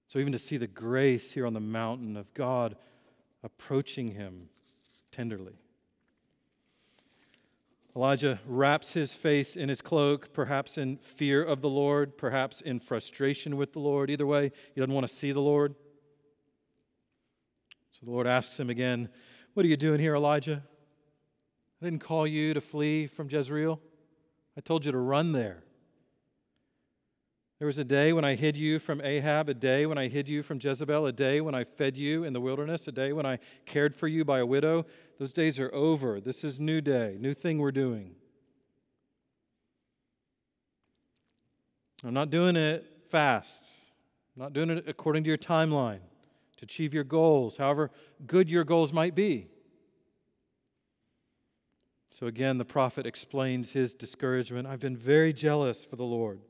So, 0.08 0.20
even 0.20 0.32
to 0.32 0.40
see 0.40 0.56
the 0.56 0.66
grace 0.66 1.32
here 1.32 1.46
on 1.46 1.54
the 1.54 1.60
mountain 1.60 2.16
of 2.16 2.34
God 2.34 2.78
approaching 3.44 4.12
him 4.12 4.48
tenderly. 5.12 5.63
Elijah 7.96 8.40
wraps 8.48 8.94
his 8.94 9.14
face 9.14 9.56
in 9.56 9.70
his 9.70 9.82
cloak, 9.82 10.34
perhaps 10.34 10.78
in 10.78 10.98
fear 10.98 11.44
of 11.44 11.62
the 11.62 11.70
Lord, 11.70 12.18
perhaps 12.18 12.60
in 12.60 12.80
frustration 12.80 13.56
with 13.56 13.74
the 13.74 13.80
Lord. 13.80 14.10
Either 14.10 14.26
way, 14.26 14.52
he 14.74 14.82
doesn't 14.82 14.94
want 14.94 15.08
to 15.08 15.14
see 15.14 15.32
the 15.32 15.40
Lord. 15.40 15.76
So 17.92 18.06
the 18.06 18.12
Lord 18.12 18.26
asks 18.26 18.60
him 18.60 18.72
again, 18.72 19.10
What 19.54 19.64
are 19.64 19.70
you 19.70 19.78
doing 19.78 20.00
here, 20.00 20.16
Elijah? 20.16 20.64
I 21.82 21.86
didn't 21.86 22.02
call 22.02 22.26
you 22.26 22.56
to 22.56 22.62
flee 22.62 23.06
from 23.06 23.30
Jezreel. 23.30 23.80
I 24.58 24.62
told 24.62 24.86
you 24.86 24.92
to 24.92 24.98
run 24.98 25.32
there. 25.32 25.64
There 27.64 27.68
was 27.68 27.80
a 27.80 27.86
day 27.86 28.12
when 28.12 28.26
I 28.26 28.36
hid 28.36 28.58
you 28.58 28.78
from 28.78 29.00
Ahab, 29.00 29.48
a 29.48 29.54
day 29.54 29.86
when 29.86 29.98
I 29.98 30.10
hid 30.10 30.28
you 30.28 30.44
from 30.44 30.60
Jezebel, 30.62 31.06
a 31.06 31.14
day 31.14 31.40
when 31.40 31.56
I 31.56 31.64
fed 31.64 31.96
you 31.96 32.26
in 32.26 32.34
the 32.34 32.42
wilderness, 32.42 32.90
a 32.90 32.92
day 32.92 33.14
when 33.14 33.26
I 33.26 33.40
cared 33.66 33.96
for 33.96 34.10
you 34.10 34.26
by 34.26 34.40
a 34.40 34.46
widow. 34.46 34.86
Those 35.18 35.32
days 35.32 35.62
are 35.62 35.74
over. 35.74 36.20
This 36.20 36.44
is 36.44 36.60
new 36.60 36.82
day, 36.82 37.16
new 37.18 37.34
thing 37.34 37.60
we're 37.60 37.72
doing. 37.72 38.16
I'm 42.04 42.14
not 42.14 42.30
doing 42.30 42.58
it 42.58 42.86
fast. 43.10 43.64
I'm 44.36 44.44
not 44.44 44.52
doing 44.52 44.70
it 44.70 44.84
according 44.86 45.24
to 45.24 45.30
your 45.30 45.38
timeline 45.38 46.02
to 46.58 46.64
achieve 46.64 46.94
your 46.94 47.06
goals, 47.06 47.56
however 47.56 47.92
good 48.28 48.50
your 48.50 48.66
goals 48.66 48.92
might 48.92 49.16
be. 49.16 49.48
So 52.10 52.28
again, 52.28 52.58
the 52.58 52.66
prophet 52.66 53.06
explains 53.06 53.72
his 53.72 53.94
discouragement. 53.94 54.68
I've 54.68 54.82
been 54.82 54.98
very 54.98 55.32
jealous 55.32 55.86
for 55.86 55.96
the 55.96 56.04
Lord 56.04 56.42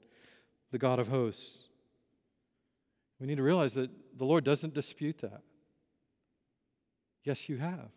the 0.73 0.79
God 0.79 0.97
of 0.97 1.07
hosts. 1.07 1.69
We 3.19 3.27
need 3.27 3.37
to 3.37 3.43
realize 3.43 3.75
that 3.75 3.91
the 4.17 4.25
Lord 4.25 4.43
doesn't 4.43 4.73
dispute 4.73 5.19
that. 5.19 5.43
Yes, 7.23 7.47
you 7.47 7.57
have. 7.57 7.91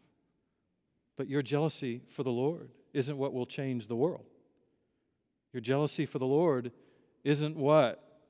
But 1.17 1.27
your 1.27 1.41
jealousy 1.41 2.03
for 2.11 2.23
the 2.23 2.31
Lord 2.31 2.69
isn't 2.93 3.17
what 3.17 3.33
will 3.33 3.47
change 3.47 3.89
the 3.89 3.97
world. 3.97 4.27
Your 5.55 5.63
jealousy 5.63 6.05
for 6.05 6.19
the 6.19 6.27
Lord 6.27 6.71
isn't 7.25 7.57
what 7.57 8.21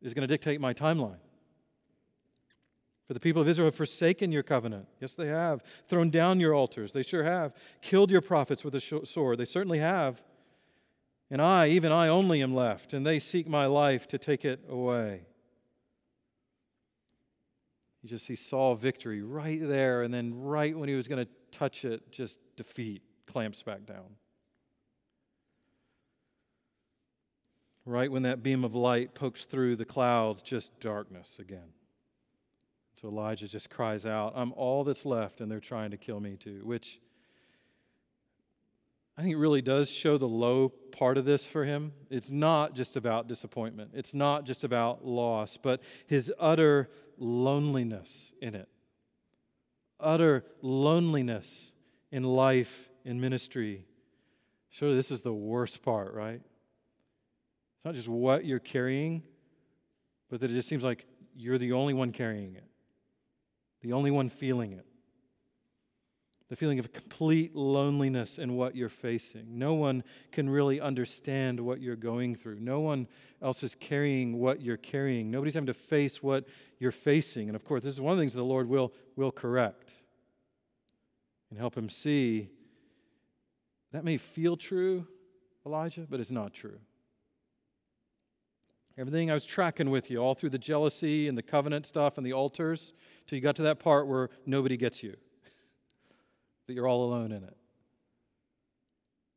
is 0.00 0.14
going 0.14 0.26
to 0.26 0.32
dictate 0.32 0.60
my 0.60 0.72
timeline. 0.72 1.18
For 3.08 3.14
the 3.14 3.20
people 3.20 3.42
of 3.42 3.48
Israel 3.48 3.66
have 3.66 3.74
forsaken 3.74 4.30
your 4.30 4.44
covenant. 4.44 4.86
Yes, 5.00 5.16
they 5.16 5.26
have. 5.26 5.64
Thrown 5.88 6.10
down 6.10 6.38
your 6.38 6.54
altars. 6.54 6.92
They 6.92 7.02
sure 7.02 7.24
have. 7.24 7.52
Killed 7.82 8.12
your 8.12 8.20
prophets 8.20 8.62
with 8.62 8.76
a 8.76 8.80
sword. 9.04 9.38
They 9.38 9.44
certainly 9.44 9.80
have. 9.80 10.22
And 11.30 11.40
I, 11.40 11.68
even 11.68 11.92
I 11.92 12.08
only, 12.08 12.42
am 12.42 12.54
left, 12.54 12.92
and 12.92 13.06
they 13.06 13.20
seek 13.20 13.48
my 13.48 13.66
life 13.66 14.08
to 14.08 14.18
take 14.18 14.44
it 14.44 14.60
away. 14.68 15.26
You 18.02 18.08
just 18.08 18.26
see 18.26 18.34
Saul 18.34 18.74
victory 18.74 19.22
right 19.22 19.60
there, 19.60 20.02
and 20.02 20.12
then 20.12 20.42
right 20.42 20.76
when 20.76 20.88
he 20.88 20.94
was 20.94 21.06
going 21.06 21.24
to 21.24 21.30
touch 21.56 21.84
it, 21.84 22.10
just 22.10 22.40
defeat 22.56 23.02
clamps 23.26 23.62
back 23.62 23.86
down. 23.86 24.16
Right 27.86 28.10
when 28.10 28.22
that 28.24 28.42
beam 28.42 28.64
of 28.64 28.74
light 28.74 29.14
pokes 29.14 29.44
through 29.44 29.76
the 29.76 29.84
clouds, 29.84 30.42
just 30.42 30.78
darkness 30.80 31.36
again. 31.38 31.72
So 33.00 33.08
Elijah 33.08 33.48
just 33.48 33.70
cries 33.70 34.04
out, 34.04 34.32
I'm 34.34 34.52
all 34.54 34.84
that's 34.84 35.04
left, 35.04 35.40
and 35.40 35.50
they're 35.50 35.60
trying 35.60 35.90
to 35.92 35.96
kill 35.96 36.20
me 36.20 36.36
too, 36.36 36.60
which 36.64 37.00
I 39.20 39.22
think 39.22 39.34
it 39.34 39.38
really 39.38 39.60
does 39.60 39.90
show 39.90 40.16
the 40.16 40.26
low 40.26 40.70
part 40.70 41.18
of 41.18 41.26
this 41.26 41.44
for 41.44 41.66
him. 41.66 41.92
It's 42.08 42.30
not 42.30 42.74
just 42.74 42.96
about 42.96 43.28
disappointment, 43.28 43.90
it's 43.92 44.14
not 44.14 44.46
just 44.46 44.64
about 44.64 45.04
loss, 45.04 45.58
but 45.62 45.82
his 46.06 46.32
utter 46.40 46.88
loneliness 47.18 48.32
in 48.40 48.54
it. 48.54 48.66
Utter 50.00 50.46
loneliness 50.62 51.72
in 52.10 52.22
life, 52.22 52.88
in 53.04 53.20
ministry. 53.20 53.84
Surely 54.70 54.96
this 54.96 55.10
is 55.10 55.20
the 55.20 55.34
worst 55.34 55.82
part, 55.82 56.14
right? 56.14 56.40
It's 56.40 57.84
not 57.84 57.94
just 57.94 58.08
what 58.08 58.46
you're 58.46 58.58
carrying, 58.58 59.22
but 60.30 60.40
that 60.40 60.50
it 60.50 60.54
just 60.54 60.66
seems 60.66 60.82
like 60.82 61.04
you're 61.36 61.58
the 61.58 61.72
only 61.72 61.92
one 61.92 62.12
carrying 62.12 62.54
it, 62.54 62.64
the 63.82 63.92
only 63.92 64.10
one 64.10 64.30
feeling 64.30 64.72
it 64.72 64.86
the 66.50 66.56
feeling 66.56 66.80
of 66.80 66.92
complete 66.92 67.54
loneliness 67.54 68.36
in 68.36 68.56
what 68.56 68.74
you're 68.74 68.88
facing. 68.88 69.56
No 69.56 69.74
one 69.74 70.02
can 70.32 70.50
really 70.50 70.80
understand 70.80 71.60
what 71.60 71.80
you're 71.80 71.94
going 71.94 72.34
through. 72.34 72.58
No 72.58 72.80
one 72.80 73.06
else 73.40 73.62
is 73.62 73.76
carrying 73.76 74.36
what 74.36 74.60
you're 74.60 74.76
carrying. 74.76 75.30
Nobody's 75.30 75.54
having 75.54 75.68
to 75.68 75.74
face 75.74 76.20
what 76.20 76.48
you're 76.80 76.90
facing. 76.90 77.48
And 77.48 77.54
of 77.54 77.64
course, 77.64 77.84
this 77.84 77.94
is 77.94 78.00
one 78.00 78.12
of 78.12 78.18
the 78.18 78.22
things 78.22 78.34
the 78.34 78.42
Lord 78.42 78.68
will, 78.68 78.92
will 79.14 79.30
correct 79.30 79.92
and 81.50 81.58
help 81.58 81.76
him 81.76 81.88
see 81.88 82.50
that 83.92 84.04
may 84.04 84.16
feel 84.16 84.56
true, 84.56 85.06
Elijah, 85.64 86.06
but 86.10 86.18
it's 86.18 86.32
not 86.32 86.52
true. 86.52 86.80
Everything 88.98 89.30
I 89.30 89.34
was 89.34 89.44
tracking 89.44 89.90
with 89.90 90.10
you, 90.10 90.18
all 90.18 90.34
through 90.34 90.50
the 90.50 90.58
jealousy 90.58 91.28
and 91.28 91.38
the 91.38 91.42
covenant 91.42 91.86
stuff 91.86 92.18
and 92.18 92.26
the 92.26 92.32
altars, 92.32 92.92
till 93.28 93.36
you 93.36 93.42
got 93.42 93.54
to 93.56 93.62
that 93.62 93.78
part 93.78 94.08
where 94.08 94.30
nobody 94.46 94.76
gets 94.76 95.04
you 95.04 95.16
that 96.70 96.74
you're 96.74 96.86
all 96.86 97.02
alone 97.02 97.32
in 97.32 97.42
it. 97.42 97.56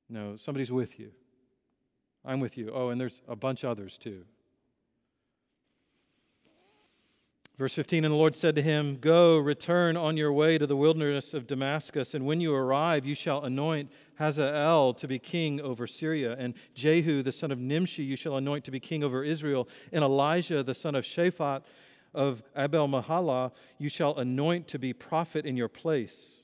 No, 0.08 0.38
somebody's 0.38 0.72
with 0.72 1.00
you. 1.00 1.10
I'm 2.24 2.40
with 2.40 2.60
you. 2.60 2.72
Oh, 2.72 2.90
and 2.90 3.02
there's 3.02 3.22
a 3.28 3.36
bunch 3.36 3.64
others 3.64 3.98
too. 3.98 4.24
Verse 7.58 7.74
15 7.74 8.06
And 8.06 8.14
the 8.14 8.18
Lord 8.18 8.36
said 8.36 8.54
to 8.56 8.62
him, 8.62 8.98
Go, 9.02 9.38
return 9.40 9.98
on 9.98 10.16
your 10.16 10.32
way 10.32 10.60
to 10.60 10.68
the 10.68 10.76
wilderness 10.76 11.34
of 11.34 11.48
Damascus, 11.48 12.14
and 12.14 12.28
when 12.28 12.40
you 12.40 12.54
arrive, 12.54 13.04
you 13.06 13.16
shall 13.16 13.44
anoint 13.44 13.92
Hazael 14.20 14.94
to 14.94 15.08
be 15.08 15.18
king 15.18 15.60
over 15.60 15.88
Syria, 15.88 16.36
and 16.38 16.54
Jehu 16.76 17.24
the 17.24 17.32
son 17.32 17.52
of 17.52 17.58
Nimshi 17.58 18.04
you 18.04 18.16
shall 18.16 18.38
anoint 18.38 18.66
to 18.66 18.72
be 18.72 18.80
king 18.80 19.04
over 19.04 19.24
Israel, 19.24 19.68
and 19.92 20.04
Elisha 20.04 20.62
the 20.62 20.76
son 20.76 20.94
of 20.94 21.04
Shaphat 21.04 21.64
of 22.14 22.44
Abel 22.56 22.88
Meholah 22.88 23.52
you 23.80 23.90
shall 23.90 24.16
anoint 24.20 24.68
to 24.68 24.78
be 24.78 24.94
prophet 24.94 25.48
in 25.48 25.58
your 25.58 25.70
place. 25.70 26.43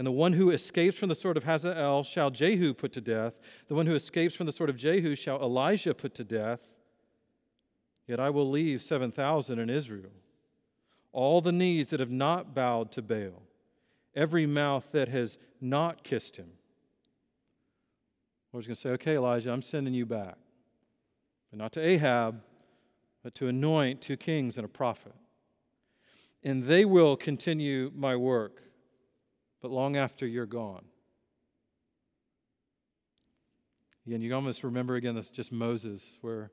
And 0.00 0.06
the 0.06 0.12
one 0.12 0.32
who 0.32 0.48
escapes 0.48 0.96
from 0.96 1.10
the 1.10 1.14
sword 1.14 1.36
of 1.36 1.44
Hazael 1.44 2.04
shall 2.04 2.30
Jehu 2.30 2.72
put 2.72 2.94
to 2.94 3.02
death. 3.02 3.38
The 3.68 3.74
one 3.74 3.84
who 3.84 3.94
escapes 3.94 4.34
from 4.34 4.46
the 4.46 4.52
sword 4.52 4.70
of 4.70 4.78
Jehu 4.78 5.14
shall 5.14 5.42
Elisha 5.42 5.92
put 5.92 6.14
to 6.14 6.24
death. 6.24 6.70
Yet 8.06 8.18
I 8.18 8.30
will 8.30 8.48
leave 8.48 8.82
7,000 8.82 9.58
in 9.58 9.68
Israel. 9.68 10.12
All 11.12 11.42
the 11.42 11.52
knees 11.52 11.90
that 11.90 12.00
have 12.00 12.10
not 12.10 12.54
bowed 12.54 12.90
to 12.92 13.02
Baal, 13.02 13.42
every 14.16 14.46
mouth 14.46 14.90
that 14.92 15.08
has 15.08 15.36
not 15.60 16.02
kissed 16.02 16.38
him. 16.38 16.52
Lord's 18.54 18.68
going 18.68 18.76
to 18.76 18.80
say, 18.80 18.90
okay, 18.92 19.16
Elijah, 19.16 19.52
I'm 19.52 19.60
sending 19.60 19.92
you 19.92 20.06
back. 20.06 20.38
But 21.50 21.58
not 21.58 21.72
to 21.72 21.86
Ahab, 21.86 22.40
but 23.22 23.34
to 23.34 23.48
anoint 23.48 24.00
two 24.00 24.16
kings 24.16 24.56
and 24.56 24.64
a 24.64 24.68
prophet. 24.68 25.12
And 26.42 26.64
they 26.64 26.86
will 26.86 27.18
continue 27.18 27.92
my 27.94 28.16
work 28.16 28.62
but 29.60 29.70
long 29.70 29.96
after 29.96 30.26
you're 30.26 30.46
gone. 30.46 30.84
Again, 34.06 34.22
you 34.22 34.34
almost 34.34 34.64
remember 34.64 34.96
again, 34.96 35.14
this 35.14 35.30
just 35.30 35.52
Moses, 35.52 36.18
where 36.20 36.50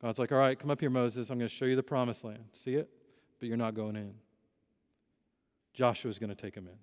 God's 0.00 0.18
like, 0.18 0.32
All 0.32 0.38
right, 0.38 0.58
come 0.58 0.70
up 0.70 0.80
here, 0.80 0.90
Moses. 0.90 1.30
I'm 1.30 1.38
going 1.38 1.48
to 1.48 1.54
show 1.54 1.64
you 1.64 1.76
the 1.76 1.82
promised 1.82 2.24
land. 2.24 2.44
See 2.54 2.74
it? 2.74 2.88
But 3.40 3.48
you're 3.48 3.56
not 3.56 3.74
going 3.74 3.96
in. 3.96 4.14
Joshua's 5.72 6.18
going 6.18 6.30
to 6.30 6.40
take 6.40 6.54
him 6.54 6.66
in. 6.66 6.78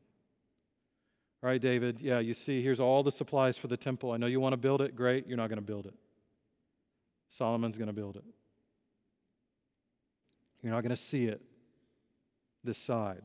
All 1.44 1.50
right, 1.50 1.62
David, 1.62 2.00
yeah, 2.00 2.20
you 2.20 2.36
see, 2.36 2.62
here's 2.62 2.80
all 2.80 3.02
the 3.02 3.12
supplies 3.12 3.58
for 3.58 3.68
the 3.68 3.78
temple. 3.78 4.12
I 4.12 4.18
know 4.18 4.28
you 4.28 4.40
want 4.40 4.54
to 4.54 4.58
build 4.58 4.82
it. 4.82 4.96
Great. 4.96 5.26
You're 5.26 5.38
not 5.38 5.48
going 5.48 5.58
to 5.58 5.66
build 5.66 5.88
it. 5.88 5.96
Solomon's 7.30 7.78
going 7.78 7.88
to 7.88 7.94
build 7.94 8.18
it. 8.18 8.26
You're 10.62 10.74
not 10.74 10.82
going 10.82 10.92
to 10.92 10.96
see 10.96 11.26
it 11.26 11.42
this 12.64 12.78
side 12.78 13.24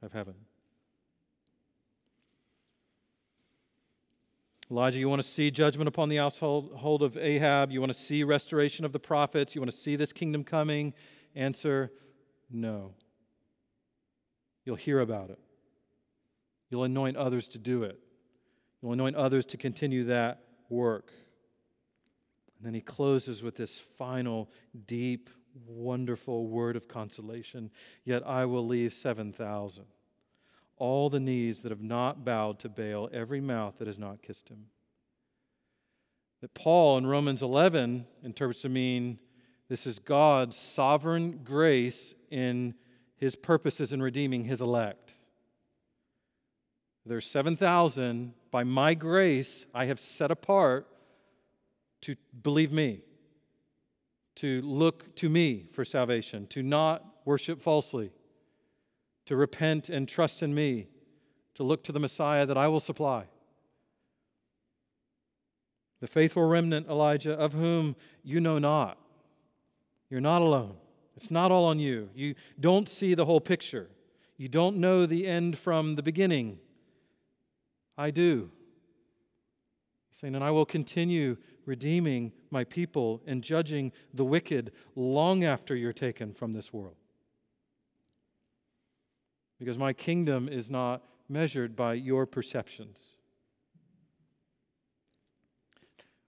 of 0.00 0.12
heaven. 0.12 0.34
Elijah, 4.70 4.98
you 4.98 5.08
want 5.08 5.22
to 5.22 5.26
see 5.26 5.50
judgment 5.50 5.88
upon 5.88 6.10
the 6.10 6.16
household 6.16 7.02
of 7.02 7.16
Ahab? 7.16 7.72
You 7.72 7.80
want 7.80 7.92
to 7.92 7.98
see 7.98 8.22
restoration 8.22 8.84
of 8.84 8.92
the 8.92 8.98
prophets? 8.98 9.54
You 9.54 9.62
want 9.62 9.70
to 9.70 9.76
see 9.76 9.96
this 9.96 10.12
kingdom 10.12 10.44
coming? 10.44 10.92
Answer 11.34 11.90
no. 12.50 12.92
You'll 14.64 14.76
hear 14.76 15.00
about 15.00 15.30
it. 15.30 15.38
You'll 16.68 16.84
anoint 16.84 17.16
others 17.16 17.48
to 17.48 17.58
do 17.58 17.84
it. 17.84 17.98
You'll 18.82 18.92
anoint 18.92 19.16
others 19.16 19.46
to 19.46 19.56
continue 19.56 20.04
that 20.04 20.42
work. 20.68 21.12
And 22.58 22.66
then 22.66 22.74
he 22.74 22.82
closes 22.82 23.42
with 23.42 23.56
this 23.56 23.78
final, 23.78 24.50
deep, 24.86 25.30
wonderful 25.66 26.46
word 26.46 26.76
of 26.76 26.88
consolation. 26.88 27.70
Yet 28.04 28.22
I 28.26 28.44
will 28.44 28.66
leave 28.66 28.92
7,000. 28.92 29.84
All 30.78 31.10
the 31.10 31.20
knees 31.20 31.62
that 31.62 31.70
have 31.70 31.82
not 31.82 32.24
bowed 32.24 32.58
to 32.60 32.68
Baal, 32.68 33.08
every 33.12 33.40
mouth 33.40 33.74
that 33.78 33.86
has 33.86 33.98
not 33.98 34.22
kissed 34.22 34.48
him. 34.48 34.66
That 36.40 36.54
Paul 36.54 36.98
in 36.98 37.06
Romans 37.06 37.42
11 37.42 38.06
interprets 38.22 38.62
to 38.62 38.68
mean 38.68 39.18
this 39.68 39.86
is 39.86 39.98
God's 39.98 40.56
sovereign 40.56 41.40
grace 41.44 42.14
in 42.30 42.74
his 43.16 43.34
purposes 43.34 43.92
in 43.92 44.00
redeeming 44.00 44.44
his 44.44 44.60
elect. 44.60 45.14
There's 47.04 47.26
7,000 47.26 48.34
by 48.50 48.64
my 48.64 48.94
grace 48.94 49.66
I 49.74 49.86
have 49.86 49.98
set 49.98 50.30
apart 50.30 50.86
to 52.02 52.16
believe 52.42 52.72
me, 52.72 53.00
to 54.36 54.60
look 54.62 55.16
to 55.16 55.28
me 55.28 55.68
for 55.72 55.84
salvation, 55.84 56.46
to 56.48 56.62
not 56.62 57.04
worship 57.24 57.60
falsely, 57.60 58.12
to 59.28 59.36
repent 59.36 59.90
and 59.90 60.08
trust 60.08 60.42
in 60.42 60.54
me, 60.54 60.88
to 61.54 61.62
look 61.62 61.84
to 61.84 61.92
the 61.92 62.00
Messiah 62.00 62.46
that 62.46 62.56
I 62.56 62.66
will 62.68 62.80
supply. 62.80 63.24
The 66.00 66.06
faithful 66.06 66.44
remnant, 66.44 66.88
Elijah, 66.88 67.34
of 67.34 67.52
whom 67.52 67.94
you 68.22 68.40
know 68.40 68.58
not. 68.58 68.96
You're 70.08 70.22
not 70.22 70.40
alone. 70.40 70.76
It's 71.14 71.30
not 71.30 71.52
all 71.52 71.66
on 71.66 71.78
you. 71.78 72.08
You 72.14 72.36
don't 72.58 72.88
see 72.88 73.14
the 73.14 73.26
whole 73.26 73.40
picture. 73.40 73.90
You 74.38 74.48
don't 74.48 74.78
know 74.78 75.04
the 75.04 75.26
end 75.26 75.58
from 75.58 75.96
the 75.96 76.02
beginning. 76.02 76.58
I 77.98 78.10
do. 78.10 78.50
He's 80.08 80.20
saying, 80.20 80.36
and 80.36 80.44
I 80.44 80.52
will 80.52 80.64
continue 80.64 81.36
redeeming 81.66 82.32
my 82.50 82.64
people 82.64 83.20
and 83.26 83.44
judging 83.44 83.92
the 84.14 84.24
wicked 84.24 84.72
long 84.96 85.44
after 85.44 85.76
you're 85.76 85.92
taken 85.92 86.32
from 86.32 86.54
this 86.54 86.72
world. 86.72 86.96
Because 89.58 89.76
my 89.76 89.92
kingdom 89.92 90.48
is 90.48 90.70
not 90.70 91.02
measured 91.28 91.76
by 91.76 91.94
your 91.94 92.26
perceptions. 92.26 92.98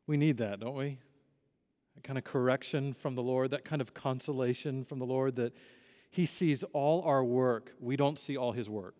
We 0.06 0.16
need 0.16 0.38
that, 0.38 0.60
don't 0.60 0.74
we? 0.74 0.98
That 1.94 2.02
kind 2.02 2.18
of 2.18 2.24
correction 2.24 2.92
from 2.92 3.14
the 3.14 3.22
Lord, 3.22 3.52
that 3.52 3.64
kind 3.64 3.80
of 3.80 3.94
consolation 3.94 4.84
from 4.84 4.98
the 4.98 5.06
Lord 5.06 5.36
that 5.36 5.54
He 6.10 6.26
sees 6.26 6.64
all 6.72 7.02
our 7.02 7.22
work. 7.22 7.72
We 7.78 7.96
don't 7.96 8.18
see 8.18 8.36
all 8.36 8.52
His 8.52 8.68
work. 8.68 8.96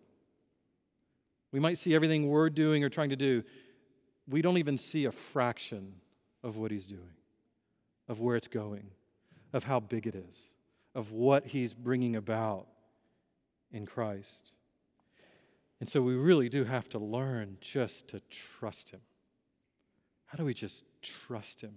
We 1.51 1.59
might 1.59 1.77
see 1.77 1.93
everything 1.93 2.29
we're 2.29 2.49
doing 2.49 2.83
or 2.83 2.89
trying 2.89 3.09
to 3.09 3.17
do. 3.17 3.43
We 4.29 4.41
don't 4.41 4.57
even 4.57 4.77
see 4.77 5.03
a 5.03 5.11
fraction 5.11 5.95
of 6.43 6.55
what 6.55 6.71
He's 6.71 6.85
doing, 6.85 7.15
of 8.07 8.21
where 8.21 8.37
it's 8.37 8.47
going, 8.47 8.91
of 9.51 9.65
how 9.65 9.81
big 9.81 10.07
it 10.07 10.15
is, 10.15 10.35
of 10.95 11.11
what 11.11 11.47
He's 11.47 11.73
bringing 11.73 12.15
about 12.15 12.67
in 13.71 13.85
Christ. 13.85 14.53
And 15.79 15.89
so 15.89 16.01
we 16.01 16.13
really 16.15 16.49
do 16.49 16.63
have 16.63 16.87
to 16.89 16.99
learn 16.99 17.57
just 17.59 18.07
to 18.09 18.21
trust 18.59 18.91
Him. 18.91 19.01
How 20.27 20.37
do 20.37 20.45
we 20.45 20.53
just 20.53 20.83
trust 21.01 21.61
Him? 21.61 21.73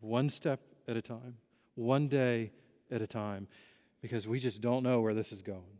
One 0.00 0.30
step 0.30 0.60
at 0.86 0.96
a 0.96 1.02
time, 1.02 1.36
one 1.74 2.08
day 2.08 2.52
at 2.90 3.02
a 3.02 3.06
time, 3.06 3.48
because 4.00 4.26
we 4.26 4.38
just 4.38 4.60
don't 4.60 4.82
know 4.82 5.00
where 5.00 5.14
this 5.14 5.32
is 5.32 5.42
going. 5.42 5.78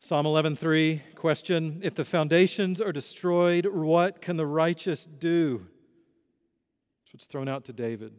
Psalm 0.00 0.26
11:3 0.26 1.14
question 1.14 1.80
if 1.84 1.94
the 1.94 2.04
foundations 2.04 2.80
are 2.80 2.90
destroyed 2.90 3.66
what 3.66 4.20
can 4.20 4.36
the 4.36 4.46
righteous 4.46 5.04
do 5.04 5.58
That's 7.04 7.14
what's 7.14 7.26
thrown 7.26 7.48
out 7.48 7.66
to 7.66 7.72
David 7.72 8.12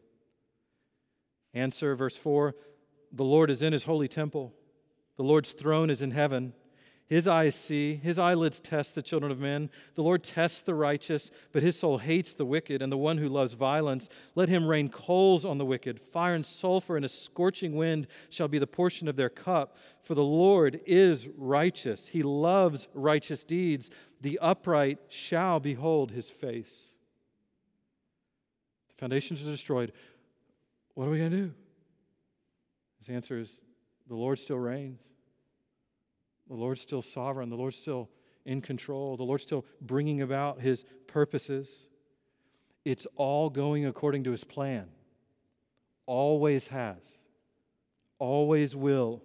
Answer 1.53 1.93
verse 1.97 2.15
4 2.15 2.55
The 3.13 3.23
Lord 3.23 3.49
is 3.49 3.61
in 3.61 3.73
his 3.73 3.83
holy 3.83 4.07
temple 4.07 4.53
the 5.15 5.23
Lord's 5.23 5.51
throne 5.51 5.89
is 5.91 6.01
in 6.01 6.11
heaven 6.11 6.53
his 7.13 7.27
eyes 7.27 7.53
see, 7.53 7.95
his 7.95 8.17
eyelids 8.17 8.59
test 8.59 8.95
the 8.95 9.01
children 9.01 9.31
of 9.31 9.39
men. 9.39 9.69
The 9.95 10.01
Lord 10.01 10.23
tests 10.23 10.61
the 10.61 10.73
righteous, 10.73 11.31
but 11.51 11.61
his 11.61 11.77
soul 11.77 11.97
hates 11.97 12.33
the 12.33 12.45
wicked 12.45 12.81
and 12.81 12.91
the 12.91 12.97
one 12.97 13.17
who 13.17 13.27
loves 13.27 13.53
violence. 13.53 14.09
Let 14.35 14.49
him 14.49 14.65
rain 14.65 14.89
coals 14.89 15.43
on 15.43 15.57
the 15.57 15.65
wicked. 15.65 15.99
Fire 15.99 16.33
and 16.33 16.45
sulfur 16.45 16.95
and 16.95 17.05
a 17.05 17.09
scorching 17.09 17.75
wind 17.75 18.07
shall 18.29 18.47
be 18.47 18.57
the 18.57 18.67
portion 18.67 19.07
of 19.07 19.15
their 19.15 19.29
cup. 19.29 19.77
For 20.01 20.15
the 20.15 20.23
Lord 20.23 20.79
is 20.85 21.27
righteous. 21.37 22.07
He 22.07 22.23
loves 22.23 22.87
righteous 22.93 23.43
deeds. 23.43 23.89
The 24.21 24.39
upright 24.41 24.99
shall 25.09 25.59
behold 25.59 26.11
his 26.11 26.29
face. 26.29 26.87
The 28.87 28.95
foundations 28.95 29.41
are 29.43 29.51
destroyed. 29.51 29.91
What 30.93 31.07
are 31.07 31.11
we 31.11 31.17
going 31.19 31.31
to 31.31 31.37
do? 31.37 31.53
His 33.05 33.13
answer 33.13 33.37
is 33.37 33.59
the 34.07 34.15
Lord 34.15 34.39
still 34.39 34.59
reigns. 34.59 35.01
The 36.47 36.55
Lord's 36.55 36.79
still 36.79 37.01
sovereign. 37.01 37.49
The 37.49 37.57
Lord's 37.57 37.75
still 37.75 38.09
in 38.45 38.61
control. 38.61 39.17
The 39.17 39.23
Lord's 39.23 39.43
still 39.43 39.65
bringing 39.81 40.21
about 40.21 40.61
his 40.61 40.85
purposes. 41.07 41.69
It's 42.85 43.05
all 43.17 43.49
going 43.49 43.85
according 43.85 44.23
to 44.25 44.31
his 44.31 44.45
plan. 44.45 44.87
Always 46.05 46.67
has. 46.67 47.01
Always 48.19 48.73
will. 48.73 49.21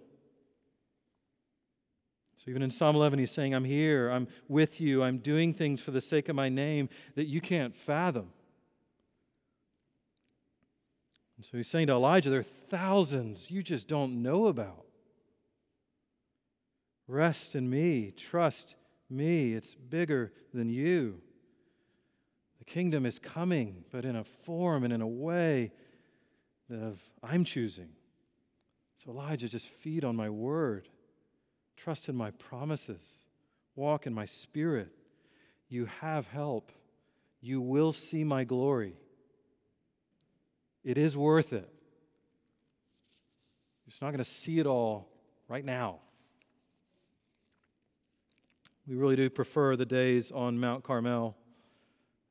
So 2.37 2.49
even 2.49 2.61
in 2.61 2.71
Psalm 2.71 2.97
11, 2.97 3.19
he's 3.19 3.31
saying, 3.31 3.53
I'm 3.53 3.65
here, 3.65 4.09
I'm 4.09 4.27
with 4.49 4.81
you, 4.81 5.03
I'm 5.03 5.19
doing 5.19 5.53
things 5.53 5.79
for 5.79 5.91
the 5.91 6.01
sake 6.01 6.27
of 6.27 6.35
my 6.35 6.49
name 6.49 6.89
that 7.15 7.27
you 7.27 7.39
can't 7.39 7.75
fathom. 7.75 8.31
And 11.39 11.45
so 11.45 11.55
he's 11.55 11.69
saying 11.69 11.87
to 11.87 11.93
Elijah, 11.93 12.29
there 12.29 12.41
are 12.41 12.43
thousands 12.43 13.49
you 13.49 13.63
just 13.63 13.87
don't 13.87 14.21
know 14.21 14.47
about. 14.47 14.83
Rest 17.07 17.55
in 17.55 17.69
me. 17.69 18.11
Trust 18.11 18.75
me. 19.09 19.53
It's 19.53 19.73
bigger 19.73 20.33
than 20.53 20.67
you. 20.67 21.21
The 22.57 22.65
kingdom 22.65 23.05
is 23.05 23.19
coming, 23.19 23.85
but 23.89 24.03
in 24.03 24.17
a 24.17 24.25
form 24.25 24.83
and 24.83 24.91
in 24.91 24.99
a 24.99 25.07
way 25.07 25.71
that 26.67 26.97
I'm 27.23 27.45
choosing. 27.45 27.87
So, 29.01 29.11
Elijah, 29.11 29.47
just 29.47 29.69
feed 29.69 30.03
on 30.03 30.17
my 30.17 30.29
word. 30.29 30.89
Trust 31.77 32.09
in 32.09 32.17
my 32.17 32.31
promises. 32.31 33.01
Walk 33.77 34.05
in 34.05 34.13
my 34.13 34.25
spirit. 34.25 34.89
You 35.69 35.85
have 36.01 36.27
help. 36.27 36.73
You 37.39 37.61
will 37.61 37.93
see 37.93 38.25
my 38.25 38.43
glory. 38.43 38.97
It 40.83 40.97
is 40.97 41.15
worth 41.17 41.53
it. 41.53 41.69
You're 43.85 43.91
just 43.91 44.01
not 44.01 44.09
going 44.09 44.19
to 44.19 44.23
see 44.23 44.59
it 44.59 44.67
all 44.67 45.09
right 45.47 45.65
now. 45.65 45.99
We 48.87 48.95
really 48.95 49.15
do 49.15 49.29
prefer 49.29 49.75
the 49.75 49.85
days 49.85 50.31
on 50.31 50.59
Mount 50.59 50.83
Carmel, 50.83 51.37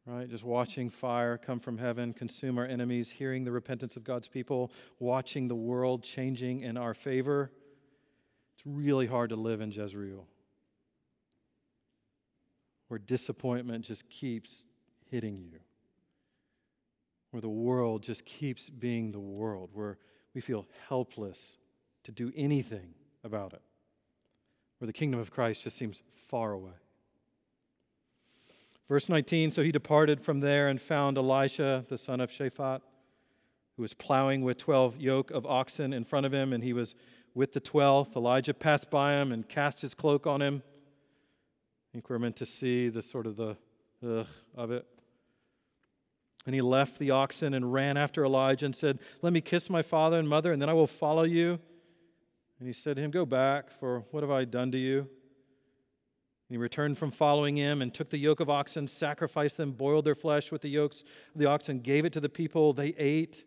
right? 0.06 0.28
Just 0.28 0.42
watching 0.42 0.90
fire 0.90 1.38
come 1.38 1.60
from 1.60 1.78
heaven, 1.78 2.12
consume 2.12 2.58
our 2.58 2.64
enemies, 2.66 3.10
hearing 3.10 3.44
the 3.44 3.52
repentance 3.52 3.94
of 3.96 4.02
God's 4.02 4.26
people, 4.26 4.72
watching 4.98 5.46
the 5.46 5.54
world 5.54 6.02
changing 6.02 6.62
in 6.62 6.76
our 6.76 6.94
favor. 6.94 7.52
It's 8.56 8.66
really 8.66 9.06
hard 9.06 9.30
to 9.30 9.36
live 9.36 9.60
in 9.60 9.70
Jezreel, 9.70 10.26
where 12.88 12.98
disappointment 12.98 13.84
just 13.84 14.08
keeps 14.08 14.64
hitting 15.10 15.38
you, 15.38 15.60
where 17.30 17.40
the 17.40 17.48
world 17.48 18.02
just 18.02 18.24
keeps 18.24 18.68
being 18.68 19.12
the 19.12 19.20
world, 19.20 19.70
where 19.72 19.98
we 20.34 20.40
feel 20.40 20.66
helpless 20.88 21.58
to 22.04 22.12
do 22.12 22.32
anything 22.36 22.94
about 23.22 23.52
it 23.52 23.62
where 24.78 24.86
the 24.86 24.92
kingdom 24.92 25.20
of 25.20 25.30
Christ 25.30 25.64
just 25.64 25.76
seems 25.76 26.02
far 26.28 26.52
away. 26.52 26.72
Verse 28.88 29.08
19 29.08 29.50
So 29.50 29.62
he 29.62 29.72
departed 29.72 30.22
from 30.22 30.40
there 30.40 30.68
and 30.68 30.80
found 30.80 31.18
Elisha, 31.18 31.84
the 31.88 31.98
son 31.98 32.20
of 32.20 32.30
Shaphat, 32.30 32.80
who 33.76 33.82
was 33.82 33.94
plowing 33.94 34.42
with 34.42 34.58
12 34.58 35.00
yoke 35.00 35.30
of 35.30 35.44
oxen 35.46 35.92
in 35.92 36.04
front 36.04 36.26
of 36.26 36.32
him, 36.32 36.52
and 36.52 36.62
he 36.62 36.72
was 36.72 36.94
with 37.34 37.52
the 37.52 37.60
12th. 37.60 38.16
Elijah 38.16 38.54
passed 38.54 38.90
by 38.90 39.14
him 39.14 39.32
and 39.32 39.48
cast 39.48 39.82
his 39.82 39.94
cloak 39.94 40.26
on 40.26 40.40
him. 40.40 40.62
I 40.64 41.86
think 41.92 42.08
we're 42.08 42.18
meant 42.18 42.36
to 42.36 42.46
see 42.46 42.88
the 42.88 43.02
sort 43.02 43.26
of 43.26 43.36
the 43.36 43.56
of 44.54 44.70
it. 44.70 44.86
And 46.48 46.54
he 46.54 46.62
left 46.62 46.98
the 46.98 47.10
oxen 47.10 47.52
and 47.52 47.74
ran 47.74 47.98
after 47.98 48.24
Elijah 48.24 48.64
and 48.64 48.74
said, 48.74 49.00
Let 49.20 49.34
me 49.34 49.42
kiss 49.42 49.68
my 49.68 49.82
father 49.82 50.18
and 50.18 50.26
mother, 50.26 50.50
and 50.50 50.62
then 50.62 50.70
I 50.70 50.72
will 50.72 50.86
follow 50.86 51.24
you. 51.24 51.58
And 52.58 52.66
he 52.66 52.72
said 52.72 52.96
to 52.96 53.02
him, 53.02 53.10
Go 53.10 53.26
back, 53.26 53.70
for 53.70 54.06
what 54.12 54.22
have 54.22 54.30
I 54.30 54.46
done 54.46 54.72
to 54.72 54.78
you? 54.78 55.00
And 55.00 55.08
he 56.48 56.56
returned 56.56 56.96
from 56.96 57.10
following 57.10 57.56
him 57.56 57.82
and 57.82 57.92
took 57.92 58.08
the 58.08 58.16
yoke 58.16 58.40
of 58.40 58.48
oxen, 58.48 58.86
sacrificed 58.86 59.58
them, 59.58 59.72
boiled 59.72 60.06
their 60.06 60.14
flesh 60.14 60.50
with 60.50 60.62
the 60.62 60.70
yokes 60.70 61.02
of 61.34 61.38
the 61.38 61.44
oxen, 61.44 61.80
gave 61.80 62.06
it 62.06 62.14
to 62.14 62.20
the 62.20 62.30
people. 62.30 62.72
They 62.72 62.94
ate. 62.96 63.44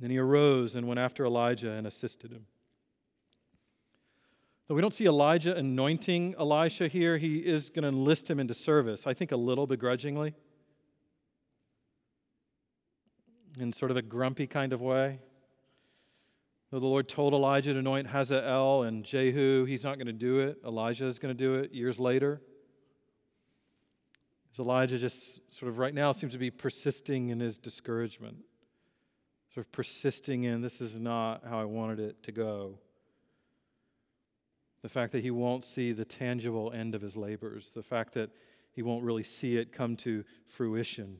Then 0.00 0.10
he 0.10 0.18
arose 0.18 0.74
and 0.74 0.88
went 0.88 0.98
after 0.98 1.24
Elijah 1.24 1.70
and 1.70 1.86
assisted 1.86 2.32
him. 2.32 2.46
Though 4.66 4.74
we 4.74 4.80
don't 4.80 4.92
see 4.92 5.06
Elijah 5.06 5.54
anointing 5.54 6.34
Elisha 6.36 6.88
here, 6.88 7.18
he 7.18 7.36
is 7.36 7.70
going 7.70 7.84
to 7.84 7.88
enlist 7.88 8.28
him 8.28 8.40
into 8.40 8.52
service, 8.52 9.06
I 9.06 9.14
think 9.14 9.30
a 9.30 9.36
little 9.36 9.68
begrudgingly, 9.68 10.34
in 13.60 13.72
sort 13.72 13.90
of 13.90 13.96
a 13.96 14.02
grumpy 14.02 14.46
kind 14.46 14.72
of 14.72 14.80
way. 14.80 15.20
Though 16.70 16.80
the 16.80 16.86
Lord 16.86 17.08
told 17.08 17.32
Elijah 17.32 17.72
to 17.72 17.78
anoint 17.78 18.08
Hazael 18.08 18.82
and 18.82 19.04
Jehu, 19.04 19.64
he's 19.64 19.84
not 19.84 19.96
going 19.96 20.06
to 20.06 20.12
do 20.12 20.40
it. 20.40 20.58
Elijah 20.66 21.06
is 21.06 21.18
going 21.18 21.34
to 21.34 21.38
do 21.38 21.54
it 21.54 21.72
years 21.72 21.98
later. 21.98 22.42
As 24.52 24.58
Elijah 24.58 24.98
just 24.98 25.40
sort 25.50 25.70
of 25.70 25.78
right 25.78 25.94
now 25.94 26.12
seems 26.12 26.32
to 26.32 26.38
be 26.38 26.50
persisting 26.50 27.30
in 27.30 27.40
his 27.40 27.56
discouragement, 27.56 28.36
sort 29.54 29.66
of 29.66 29.72
persisting 29.72 30.44
in 30.44 30.60
this 30.60 30.80
is 30.80 30.96
not 30.96 31.42
how 31.48 31.58
I 31.58 31.64
wanted 31.64 32.00
it 32.00 32.22
to 32.24 32.32
go. 32.32 32.78
The 34.82 34.88
fact 34.88 35.12
that 35.12 35.22
he 35.22 35.30
won't 35.30 35.64
see 35.64 35.92
the 35.92 36.04
tangible 36.04 36.70
end 36.74 36.94
of 36.94 37.00
his 37.00 37.16
labors, 37.16 37.70
the 37.74 37.82
fact 37.82 38.14
that 38.14 38.30
he 38.72 38.82
won't 38.82 39.04
really 39.04 39.24
see 39.24 39.56
it 39.56 39.72
come 39.72 39.96
to 39.96 40.24
fruition. 40.46 41.18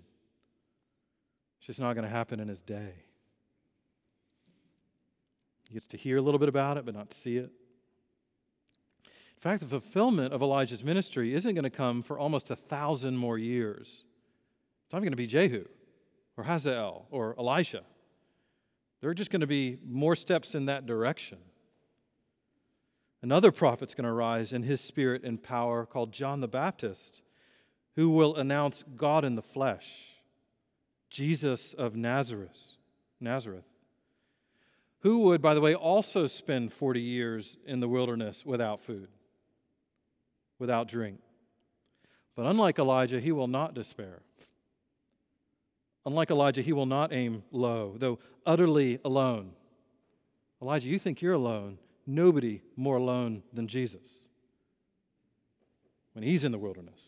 It's 1.59 1.66
just 1.66 1.80
not 1.80 1.94
going 1.94 2.04
to 2.04 2.11
happen 2.11 2.40
in 2.40 2.48
his 2.48 2.61
day. 2.61 2.92
He 5.68 5.74
gets 5.74 5.86
to 5.88 5.96
hear 5.96 6.16
a 6.16 6.22
little 6.22 6.38
bit 6.38 6.48
about 6.48 6.78
it, 6.78 6.86
but 6.86 6.94
not 6.94 7.12
see 7.12 7.36
it. 7.36 7.50
In 9.04 9.40
fact, 9.40 9.61
the 9.61 9.68
fulfillment 9.68 10.32
of 10.32 10.42
Elijah's 10.42 10.82
ministry 10.82 11.34
isn't 11.34 11.54
going 11.54 11.64
to 11.64 11.70
come 11.70 12.02
for 12.02 12.18
almost 12.18 12.50
a 12.50 12.56
thousand 12.56 13.16
more 13.16 13.38
years. 13.38 14.04
It's 14.84 14.92
not 14.92 15.00
going 15.00 15.12
to 15.12 15.16
be 15.16 15.26
Jehu 15.26 15.66
or 16.36 16.44
Hazael 16.44 17.06
or 17.11 17.36
Elisha. 17.38 17.82
There 19.00 19.11
are 19.11 19.14
just 19.14 19.30
going 19.30 19.42
to 19.42 19.46
be 19.46 19.78
more 19.86 20.16
steps 20.16 20.54
in 20.54 20.66
that 20.66 20.86
direction. 20.86 21.38
Another 23.22 23.52
prophet's 23.52 23.94
going 23.94 24.06
to 24.06 24.12
rise 24.12 24.52
in 24.52 24.62
his 24.62 24.80
spirit 24.80 25.22
and 25.22 25.42
power 25.42 25.84
called 25.84 26.12
John 26.12 26.40
the 26.40 26.48
Baptist, 26.48 27.22
who 27.96 28.11
will 28.11 28.36
announce 28.36 28.84
God 28.96 29.24
in 29.24 29.34
the 29.34 29.42
flesh, 29.42 29.86
Jesus 31.11 31.74
of 31.74 31.96
Nazareth. 31.96 32.56
Nazareth 33.20 33.64
who 35.00 35.20
would, 35.20 35.40
by 35.40 35.54
the 35.54 35.61
way, 35.61 35.74
also 35.74 36.26
spend 36.26 36.72
40 36.72 37.00
years 37.00 37.56
in 37.66 37.80
the 37.80 37.88
wilderness 37.88 38.44
without 38.44 38.80
food, 38.80 39.09
without 40.59 40.88
drink. 40.88 41.20
But 42.34 42.46
unlike 42.46 42.78
Elijah, 42.78 43.20
he 43.20 43.32
will 43.32 43.46
not 43.46 43.74
despair. 43.74 44.22
Unlike 46.04 46.30
Elijah, 46.30 46.62
he 46.62 46.72
will 46.72 46.86
not 46.86 47.12
aim 47.12 47.42
low, 47.52 47.94
though 47.96 48.18
utterly 48.46 48.98
alone. 49.04 49.52
Elijah, 50.61 50.88
you 50.88 50.98
think 50.98 51.22
you're 51.22 51.34
alone. 51.34 51.78
Nobody 52.06 52.62
more 52.74 52.96
alone 52.96 53.42
than 53.52 53.68
Jesus. 53.68 54.06
When 56.14 56.24
he's 56.24 56.44
in 56.44 56.52
the 56.52 56.59
wilderness, 56.59 56.98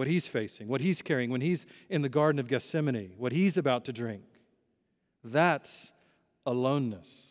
what 0.00 0.08
he's 0.08 0.26
facing, 0.26 0.66
what 0.66 0.80
he's 0.80 1.02
carrying, 1.02 1.28
when 1.28 1.42
he's 1.42 1.66
in 1.90 2.00
the 2.00 2.08
Garden 2.08 2.38
of 2.38 2.48
Gethsemane, 2.48 3.12
what 3.18 3.32
he's 3.32 3.58
about 3.58 3.84
to 3.84 3.92
drink, 3.92 4.22
that's 5.22 5.92
aloneness. 6.46 7.26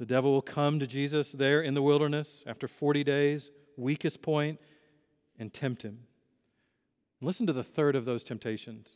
The 0.00 0.06
devil 0.06 0.32
will 0.32 0.42
come 0.42 0.80
to 0.80 0.88
Jesus 0.88 1.30
there 1.30 1.62
in 1.62 1.74
the 1.74 1.80
wilderness 1.80 2.42
after 2.48 2.66
40 2.66 3.04
days, 3.04 3.52
weakest 3.76 4.22
point, 4.22 4.58
and 5.38 5.54
tempt 5.54 5.84
him. 5.84 6.00
Listen 7.20 7.46
to 7.46 7.52
the 7.52 7.62
third 7.62 7.94
of 7.94 8.04
those 8.04 8.24
temptations. 8.24 8.90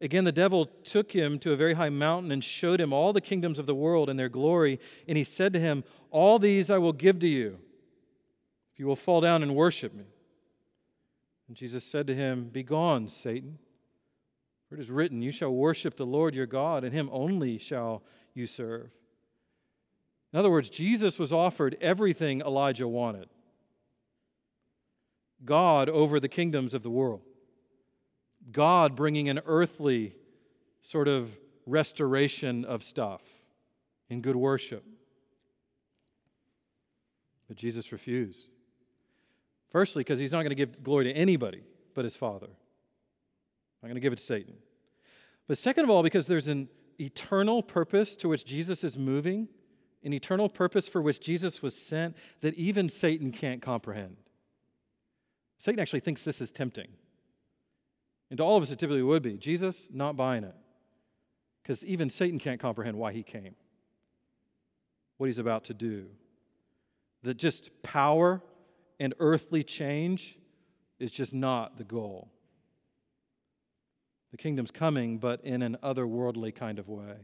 Again, 0.00 0.24
the 0.24 0.32
devil 0.32 0.64
took 0.64 1.12
him 1.12 1.38
to 1.40 1.52
a 1.52 1.56
very 1.56 1.74
high 1.74 1.90
mountain 1.90 2.32
and 2.32 2.42
showed 2.42 2.80
him 2.80 2.90
all 2.90 3.12
the 3.12 3.20
kingdoms 3.20 3.58
of 3.58 3.66
the 3.66 3.74
world 3.74 4.08
and 4.08 4.18
their 4.18 4.30
glory. 4.30 4.80
And 5.06 5.18
he 5.18 5.24
said 5.24 5.52
to 5.52 5.60
him, 5.60 5.84
All 6.10 6.38
these 6.38 6.70
I 6.70 6.78
will 6.78 6.94
give 6.94 7.18
to 7.18 7.28
you 7.28 7.58
if 8.74 8.80
you 8.80 8.86
will 8.86 8.96
fall 8.96 9.20
down 9.20 9.44
and 9.44 9.54
worship 9.54 9.94
me. 9.94 10.04
And 11.46 11.56
Jesus 11.56 11.84
said 11.84 12.08
to 12.08 12.14
him, 12.14 12.48
Begone, 12.52 13.08
Satan. 13.08 13.58
For 14.68 14.74
it 14.74 14.80
is 14.80 14.90
written, 14.90 15.22
You 15.22 15.30
shall 15.30 15.52
worship 15.52 15.96
the 15.96 16.04
Lord 16.04 16.34
your 16.34 16.46
God, 16.46 16.82
and 16.82 16.92
him 16.92 17.08
only 17.12 17.56
shall 17.56 18.02
you 18.34 18.48
serve. 18.48 18.90
In 20.32 20.40
other 20.40 20.50
words, 20.50 20.68
Jesus 20.68 21.20
was 21.20 21.32
offered 21.32 21.76
everything 21.80 22.40
Elijah 22.40 22.88
wanted 22.88 23.28
God 25.44 25.88
over 25.88 26.18
the 26.18 26.28
kingdoms 26.28 26.74
of 26.74 26.82
the 26.82 26.90
world, 26.90 27.20
God 28.50 28.96
bringing 28.96 29.28
an 29.28 29.40
earthly 29.46 30.16
sort 30.82 31.06
of 31.06 31.36
restoration 31.64 32.64
of 32.64 32.82
stuff 32.82 33.22
in 34.08 34.20
good 34.20 34.36
worship. 34.36 34.84
But 37.46 37.56
Jesus 37.56 37.92
refused. 37.92 38.48
Firstly, 39.74 40.04
because 40.04 40.20
he's 40.20 40.30
not 40.30 40.42
going 40.42 40.50
to 40.50 40.54
give 40.54 40.84
glory 40.84 41.06
to 41.06 41.12
anybody 41.12 41.64
but 41.96 42.04
his 42.04 42.14
Father. 42.14 42.46
I'm 43.82 43.88
going 43.88 43.96
to 43.96 44.00
give 44.00 44.12
it 44.12 44.20
to 44.20 44.24
Satan. 44.24 44.54
But 45.48 45.58
second 45.58 45.82
of 45.82 45.90
all, 45.90 46.04
because 46.04 46.28
there's 46.28 46.46
an 46.46 46.68
eternal 47.00 47.60
purpose 47.60 48.14
to 48.16 48.28
which 48.28 48.44
Jesus 48.44 48.84
is 48.84 48.96
moving 48.96 49.48
an 50.04 50.12
eternal 50.12 50.48
purpose 50.48 50.86
for 50.86 51.02
which 51.02 51.18
Jesus 51.18 51.60
was 51.60 51.74
sent 51.74 52.16
that 52.40 52.54
even 52.54 52.88
Satan 52.88 53.32
can't 53.32 53.60
comprehend. 53.60 54.16
Satan 55.58 55.80
actually 55.80 56.00
thinks 56.00 56.22
this 56.22 56.40
is 56.40 56.52
tempting. 56.52 56.88
And 58.30 58.38
to 58.38 58.44
all 58.44 58.56
of 58.56 58.62
us, 58.62 58.70
it 58.70 58.78
typically 58.78 59.02
would 59.02 59.22
be. 59.24 59.38
Jesus, 59.38 59.88
not 59.90 60.16
buying 60.16 60.44
it. 60.44 60.54
Because 61.64 61.84
even 61.84 62.10
Satan 62.10 62.38
can't 62.38 62.60
comprehend 62.60 62.96
why 62.96 63.12
he 63.12 63.24
came, 63.24 63.56
what 65.16 65.26
he's 65.26 65.38
about 65.38 65.64
to 65.64 65.74
do. 65.74 66.06
That 67.24 67.38
just 67.38 67.70
power 67.82 68.40
and 68.98 69.14
earthly 69.18 69.62
change 69.62 70.38
is 70.98 71.10
just 71.10 71.34
not 71.34 71.76
the 71.78 71.84
goal. 71.84 72.30
The 74.30 74.38
kingdom's 74.38 74.70
coming, 74.70 75.18
but 75.18 75.44
in 75.44 75.62
an 75.62 75.76
otherworldly 75.82 76.54
kind 76.54 76.78
of 76.78 76.88
way. 76.88 77.14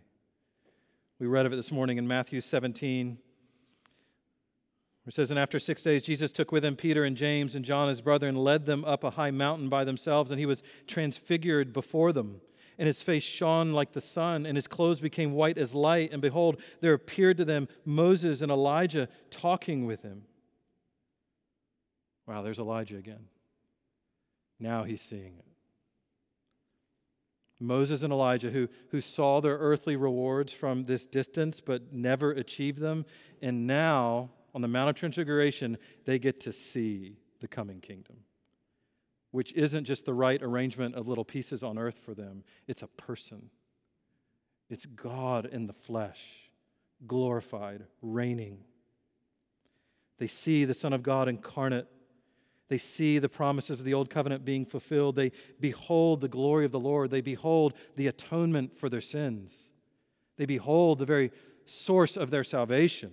We 1.18 1.26
read 1.26 1.44
of 1.44 1.52
it 1.52 1.56
this 1.56 1.72
morning 1.72 1.98
in 1.98 2.06
Matthew 2.06 2.40
17. 2.40 3.18
It 5.06 5.14
says, 5.14 5.30
And 5.30 5.38
after 5.38 5.58
six 5.58 5.82
days, 5.82 6.02
Jesus 6.02 6.30
took 6.30 6.52
with 6.52 6.64
him 6.64 6.76
Peter 6.76 7.04
and 7.04 7.16
James 7.16 7.54
and 7.54 7.64
John, 7.64 7.88
his 7.88 8.00
brother, 8.00 8.28
and 8.28 8.38
led 8.38 8.64
them 8.64 8.84
up 8.84 9.02
a 9.02 9.10
high 9.10 9.32
mountain 9.32 9.68
by 9.68 9.82
themselves, 9.84 10.30
and 10.30 10.38
he 10.38 10.46
was 10.46 10.62
transfigured 10.86 11.72
before 11.72 12.12
them. 12.12 12.40
And 12.78 12.86
his 12.86 13.02
face 13.02 13.24
shone 13.24 13.72
like 13.72 13.92
the 13.92 14.00
sun, 14.00 14.46
and 14.46 14.56
his 14.56 14.66
clothes 14.66 15.00
became 15.00 15.32
white 15.32 15.58
as 15.58 15.74
light. 15.74 16.12
And 16.12 16.22
behold, 16.22 16.62
there 16.80 16.94
appeared 16.94 17.38
to 17.38 17.44
them 17.44 17.68
Moses 17.84 18.40
and 18.40 18.52
Elijah 18.52 19.08
talking 19.30 19.84
with 19.84 20.02
him. 20.02 20.22
Wow, 22.30 22.42
there's 22.42 22.60
Elijah 22.60 22.96
again. 22.96 23.26
Now 24.60 24.84
he's 24.84 25.02
seeing 25.02 25.34
it. 25.36 25.44
Moses 27.58 28.04
and 28.04 28.12
Elijah, 28.12 28.50
who, 28.50 28.68
who 28.90 29.00
saw 29.00 29.40
their 29.40 29.56
earthly 29.56 29.96
rewards 29.96 30.52
from 30.52 30.84
this 30.84 31.06
distance 31.06 31.60
but 31.60 31.92
never 31.92 32.30
achieved 32.30 32.78
them. 32.78 33.04
And 33.42 33.66
now, 33.66 34.30
on 34.54 34.62
the 34.62 34.68
Mount 34.68 34.90
of 34.90 34.94
Transfiguration, 34.94 35.76
they 36.04 36.20
get 36.20 36.38
to 36.42 36.52
see 36.52 37.16
the 37.40 37.48
coming 37.48 37.80
kingdom, 37.80 38.18
which 39.32 39.52
isn't 39.54 39.84
just 39.84 40.04
the 40.04 40.14
right 40.14 40.40
arrangement 40.40 40.94
of 40.94 41.08
little 41.08 41.24
pieces 41.24 41.64
on 41.64 41.78
earth 41.78 41.98
for 41.98 42.14
them, 42.14 42.44
it's 42.68 42.82
a 42.82 42.86
person. 42.86 43.50
It's 44.68 44.86
God 44.86 45.46
in 45.46 45.66
the 45.66 45.72
flesh, 45.72 46.22
glorified, 47.08 47.86
reigning. 48.00 48.58
They 50.18 50.28
see 50.28 50.64
the 50.64 50.74
Son 50.74 50.92
of 50.92 51.02
God 51.02 51.26
incarnate 51.26 51.88
they 52.70 52.78
see 52.78 53.18
the 53.18 53.28
promises 53.28 53.80
of 53.80 53.84
the 53.84 53.94
old 53.94 54.10
covenant 54.10 54.44
being 54.44 54.64
fulfilled. 54.64 55.16
They 55.16 55.32
behold 55.58 56.20
the 56.20 56.28
glory 56.28 56.64
of 56.64 56.70
the 56.70 56.78
Lord. 56.78 57.10
They 57.10 57.20
behold 57.20 57.74
the 57.96 58.06
atonement 58.06 58.78
for 58.78 58.88
their 58.88 59.00
sins. 59.00 59.52
They 60.36 60.46
behold 60.46 61.00
the 61.00 61.04
very 61.04 61.32
source 61.66 62.16
of 62.16 62.30
their 62.30 62.44
salvation. 62.44 63.10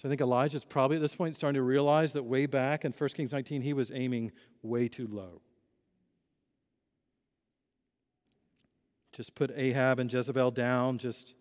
So 0.00 0.06
I 0.06 0.10
think 0.10 0.20
Elijah's 0.20 0.64
probably 0.64 0.96
at 0.96 1.02
this 1.02 1.16
point 1.16 1.34
starting 1.34 1.56
to 1.56 1.62
realize 1.62 2.12
that 2.12 2.22
way 2.22 2.46
back 2.46 2.84
in 2.84 2.92
1 2.92 3.10
Kings 3.10 3.32
19, 3.32 3.62
he 3.62 3.72
was 3.72 3.90
aiming 3.92 4.30
way 4.62 4.86
too 4.86 5.08
low. 5.10 5.42
Just 9.12 9.34
put 9.34 9.50
Ahab 9.56 9.98
and 9.98 10.10
Jezebel 10.10 10.52
down, 10.52 10.98
just 10.98 11.34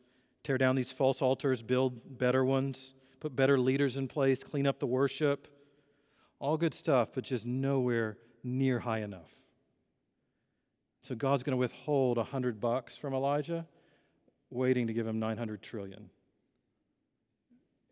tear 0.43 0.57
down 0.57 0.75
these 0.75 0.91
false 0.91 1.21
altars, 1.21 1.61
build 1.61 2.17
better 2.17 2.43
ones, 2.43 2.95
put 3.19 3.35
better 3.35 3.59
leaders 3.59 3.97
in 3.97 4.07
place, 4.07 4.43
clean 4.43 4.67
up 4.67 4.79
the 4.79 4.87
worship. 4.87 5.47
All 6.39 6.57
good 6.57 6.73
stuff, 6.73 7.09
but 7.13 7.23
just 7.23 7.45
nowhere 7.45 8.17
near 8.43 8.79
high 8.79 8.99
enough. 8.99 9.31
So 11.01 11.15
God's 11.15 11.43
going 11.43 11.51
to 11.51 11.57
withhold 11.57 12.17
a 12.17 12.23
hundred 12.23 12.59
bucks 12.59 12.97
from 12.97 13.13
Elijah, 13.13 13.65
waiting 14.49 14.87
to 14.87 14.93
give 14.93 15.07
him 15.07 15.19
900 15.19 15.61
trillion. 15.61 16.09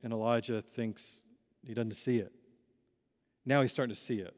And 0.03 0.13
Elijah 0.13 0.61
thinks 0.61 1.17
he 1.65 1.73
doesn't 1.73 1.93
see 1.93 2.17
it. 2.17 2.31
Now 3.45 3.61
he's 3.61 3.71
starting 3.71 3.95
to 3.95 3.99
see 3.99 4.19
it. 4.19 4.35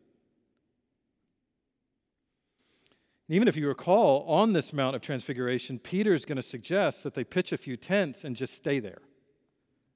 And 3.27 3.35
even 3.35 3.47
if 3.47 3.55
you 3.55 3.67
recall, 3.67 4.23
on 4.23 4.53
this 4.53 4.73
Mount 4.73 4.95
of 4.95 5.01
Transfiguration, 5.01 5.77
Peter's 5.77 6.25
going 6.25 6.37
to 6.37 6.41
suggest 6.41 7.03
that 7.03 7.13
they 7.13 7.23
pitch 7.23 7.51
a 7.51 7.57
few 7.57 7.77
tents 7.77 8.23
and 8.23 8.35
just 8.35 8.55
stay 8.55 8.79
there. 8.79 9.01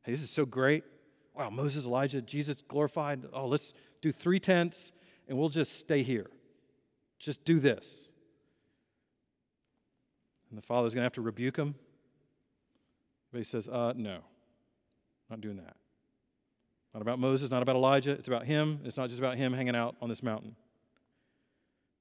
Hey, 0.04 0.12
this 0.12 0.22
is 0.22 0.30
so 0.30 0.46
great. 0.46 0.84
Wow, 1.34 1.50
Moses, 1.50 1.86
Elijah, 1.86 2.22
Jesus 2.22 2.62
glorified. 2.62 3.24
Oh, 3.34 3.48
let's 3.48 3.74
do 4.02 4.12
three 4.12 4.40
tents 4.40 4.92
and 5.28 5.38
we'll 5.38 5.50
just 5.50 5.80
stay 5.80 6.04
here. 6.04 6.30
Just 7.20 7.46
do 7.46 7.60
this. 7.60 8.04
And 10.50 10.58
the 10.58 10.62
father's 10.62 10.94
going 10.94 11.02
to 11.02 11.06
have 11.06 11.14
to 11.14 11.22
rebuke 11.22 11.58
him. 11.58 11.76
But 13.32 13.40
he 13.40 13.44
says, 13.44 13.68
uh, 13.68 13.94
no, 13.96 14.20
not 15.30 15.42
doing 15.42 15.56
that. 15.56 15.76
Not 16.94 17.02
about 17.02 17.18
Moses, 17.18 17.50
not 17.50 17.64
about 17.64 17.76
Elijah. 17.76 18.12
It's 18.12 18.28
about 18.28 18.46
him. 18.46 18.82
It's 18.84 18.98
not 18.98 19.10
just 19.10 19.20
about 19.20 19.38
him 19.38 19.54
hanging 19.54 19.76
out 19.76 19.96
on 20.02 20.10
this 20.10 20.22
mountain. 20.22 20.56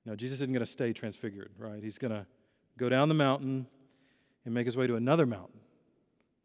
No, 0.05 0.17
Jesus 0.17 0.39
isn't 0.39 0.53
going 0.53 0.65
to 0.65 0.71
stay 0.71 0.93
transfigured, 0.93 1.53
right? 1.57 1.83
He's 1.83 1.97
going 1.97 2.11
to 2.11 2.27
go 2.77 2.89
down 2.89 3.09
the 3.09 3.15
mountain 3.15 3.67
and 4.45 4.53
make 4.53 4.67
his 4.67 4.77
way 4.77 4.87
to 4.87 4.97
another 4.97 5.25
mountain, 5.25 5.61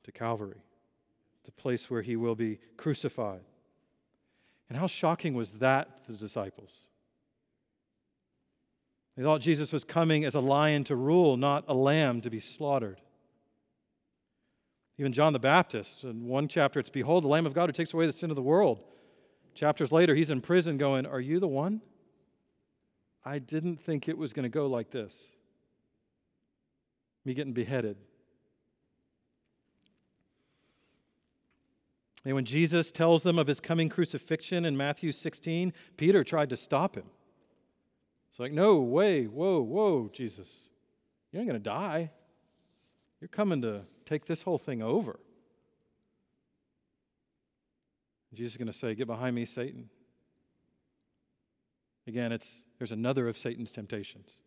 to 0.03 0.11
Calvary, 0.11 0.61
the 1.47 1.51
place 1.53 1.89
where 1.89 2.03
he 2.03 2.15
will 2.15 2.35
be 2.35 2.59
crucified. 2.75 3.41
And 4.69 4.77
how 4.77 4.85
shocking 4.85 5.33
was 5.33 5.53
that 5.53 6.05
to 6.05 6.11
the 6.11 6.17
disciples? 6.17 6.83
They 9.15 9.23
thought 9.23 9.41
Jesus 9.41 9.71
was 9.71 9.83
coming 9.83 10.25
as 10.25 10.35
a 10.35 10.39
lion 10.39 10.83
to 10.83 10.95
rule, 10.95 11.37
not 11.37 11.63
a 11.67 11.73
lamb 11.73 12.21
to 12.21 12.29
be 12.29 12.41
slaughtered. 12.41 13.01
Even 14.99 15.13
John 15.13 15.33
the 15.33 15.39
Baptist, 15.39 16.03
in 16.03 16.27
one 16.27 16.47
chapter, 16.47 16.79
it's 16.79 16.89
Behold, 16.89 17.23
the 17.23 17.29
Lamb 17.29 17.45
of 17.45 17.53
God 17.53 17.69
who 17.69 17.73
takes 17.73 17.93
away 17.93 18.05
the 18.05 18.11
sin 18.11 18.29
of 18.29 18.35
the 18.35 18.41
world. 18.41 18.81
Chapters 19.55 19.91
later, 19.91 20.13
he's 20.13 20.31
in 20.31 20.41
prison 20.41 20.77
going, 20.77 21.05
Are 21.05 21.19
you 21.19 21.39
the 21.39 21.47
one? 21.47 21.81
I 23.23 23.39
didn't 23.39 23.77
think 23.81 24.07
it 24.07 24.17
was 24.17 24.33
going 24.33 24.43
to 24.43 24.49
go 24.49 24.67
like 24.67 24.91
this. 24.91 25.13
Me 27.25 27.33
getting 27.33 27.53
beheaded. 27.53 27.97
And 32.27 32.35
when 32.35 32.43
Jesus 32.43 32.91
tells 32.91 33.23
them 33.23 33.39
of 33.39 33.47
his 33.47 33.61
coming 33.61 33.87
crucifixion 33.87 34.65
in 34.65 34.75
Matthew 34.75 35.13
16, 35.13 35.71
Peter 35.95 36.25
tried 36.25 36.49
to 36.49 36.57
stop 36.57 36.95
him. 36.95 37.05
It's 38.29 38.37
like, 38.37 38.51
no 38.51 38.81
way, 38.81 39.27
whoa, 39.27 39.61
whoa, 39.61 40.09
Jesus. 40.11 40.53
You 41.31 41.39
ain't 41.39 41.47
going 41.47 41.57
to 41.57 41.63
die. 41.63 42.11
You're 43.21 43.29
coming 43.29 43.61
to 43.61 43.83
take 44.05 44.25
this 44.25 44.41
whole 44.41 44.57
thing 44.57 44.81
over. 44.81 45.21
Jesus 48.33 48.55
is 48.55 48.57
going 48.57 48.67
to 48.67 48.73
say, 48.73 48.93
Get 48.93 49.07
behind 49.07 49.33
me, 49.33 49.45
Satan. 49.45 49.89
Again, 52.07 52.33
it's, 52.33 52.61
there's 52.77 52.91
another 52.91 53.29
of 53.29 53.37
Satan's 53.37 53.71
temptations. 53.71 54.39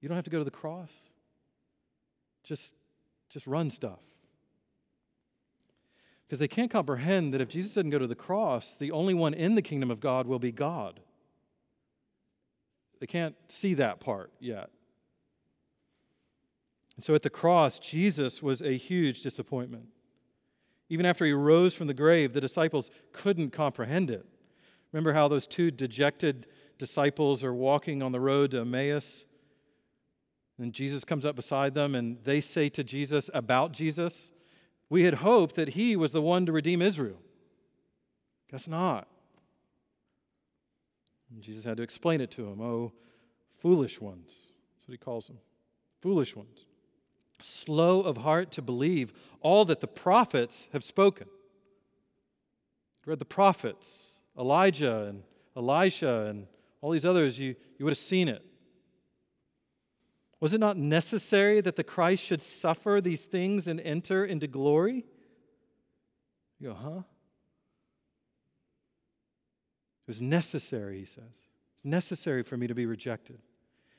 You 0.00 0.08
don't 0.08 0.14
have 0.14 0.24
to 0.24 0.30
go 0.30 0.38
to 0.38 0.44
the 0.44 0.52
cross. 0.52 0.92
Just, 2.44 2.74
just 3.28 3.48
run 3.48 3.70
stuff. 3.70 3.98
Because 6.28 6.40
they 6.40 6.48
can't 6.48 6.70
comprehend 6.70 7.32
that 7.32 7.40
if 7.40 7.48
Jesus 7.48 7.72
doesn't 7.72 7.88
go 7.88 7.98
to 7.98 8.06
the 8.06 8.14
cross, 8.14 8.74
the 8.78 8.92
only 8.92 9.14
one 9.14 9.32
in 9.32 9.54
the 9.54 9.62
kingdom 9.62 9.90
of 9.90 9.98
God 9.98 10.26
will 10.26 10.38
be 10.38 10.52
God. 10.52 11.00
They 13.00 13.06
can't 13.06 13.34
see 13.48 13.72
that 13.74 13.98
part 13.98 14.30
yet. 14.38 14.68
And 16.96 17.04
so 17.04 17.14
at 17.14 17.22
the 17.22 17.30
cross, 17.30 17.78
Jesus 17.78 18.42
was 18.42 18.60
a 18.60 18.76
huge 18.76 19.22
disappointment. 19.22 19.86
Even 20.90 21.06
after 21.06 21.24
he 21.24 21.32
rose 21.32 21.74
from 21.74 21.86
the 21.86 21.94
grave, 21.94 22.34
the 22.34 22.40
disciples 22.40 22.90
couldn't 23.12 23.50
comprehend 23.50 24.10
it. 24.10 24.26
Remember 24.92 25.14
how 25.14 25.28
those 25.28 25.46
two 25.46 25.70
dejected 25.70 26.46
disciples 26.78 27.42
are 27.42 27.54
walking 27.54 28.02
on 28.02 28.12
the 28.12 28.20
road 28.20 28.50
to 28.50 28.60
Emmaus? 28.60 29.24
And 30.58 30.72
Jesus 30.72 31.04
comes 31.04 31.24
up 31.24 31.36
beside 31.36 31.72
them, 31.74 31.94
and 31.94 32.18
they 32.24 32.40
say 32.40 32.68
to 32.70 32.82
Jesus 32.82 33.30
about 33.32 33.72
Jesus, 33.72 34.30
We 34.90 35.04
had 35.04 35.14
hoped 35.14 35.54
that 35.56 35.70
he 35.70 35.96
was 35.96 36.12
the 36.12 36.22
one 36.22 36.46
to 36.46 36.52
redeem 36.52 36.80
Israel. 36.80 37.20
Guess 38.50 38.68
not. 38.68 39.06
And 41.30 41.42
Jesus 41.42 41.64
had 41.64 41.76
to 41.76 41.82
explain 41.82 42.20
it 42.20 42.30
to 42.32 42.46
him. 42.46 42.60
Oh, 42.60 42.92
foolish 43.60 44.00
ones. 44.00 44.28
That's 44.28 44.88
what 44.88 44.92
he 44.92 44.98
calls 44.98 45.26
them. 45.26 45.38
Foolish 46.00 46.34
ones. 46.34 46.64
Slow 47.42 48.00
of 48.00 48.18
heart 48.18 48.50
to 48.52 48.62
believe 48.62 49.12
all 49.40 49.64
that 49.66 49.80
the 49.80 49.86
prophets 49.86 50.68
have 50.72 50.82
spoken. 50.82 51.28
Read 53.04 53.18
the 53.18 53.24
prophets 53.24 54.08
Elijah 54.38 55.06
and 55.06 55.22
Elisha 55.56 56.26
and 56.28 56.46
all 56.80 56.92
these 56.92 57.04
others, 57.04 57.38
you, 57.38 57.56
you 57.76 57.84
would 57.84 57.90
have 57.90 57.98
seen 57.98 58.28
it. 58.28 58.44
Was 60.40 60.54
it 60.54 60.60
not 60.60 60.76
necessary 60.76 61.60
that 61.60 61.76
the 61.76 61.84
Christ 61.84 62.22
should 62.22 62.42
suffer 62.42 63.00
these 63.02 63.24
things 63.24 63.66
and 63.66 63.80
enter 63.80 64.24
into 64.24 64.46
glory? 64.46 65.04
You 66.60 66.68
go, 66.68 66.74
huh? 66.74 67.02
It 70.06 70.08
was 70.08 70.20
necessary, 70.20 71.00
he 71.00 71.04
says. 71.04 71.24
It's 71.74 71.84
necessary 71.84 72.42
for 72.42 72.56
me 72.56 72.66
to 72.66 72.74
be 72.74 72.86
rejected. 72.86 73.38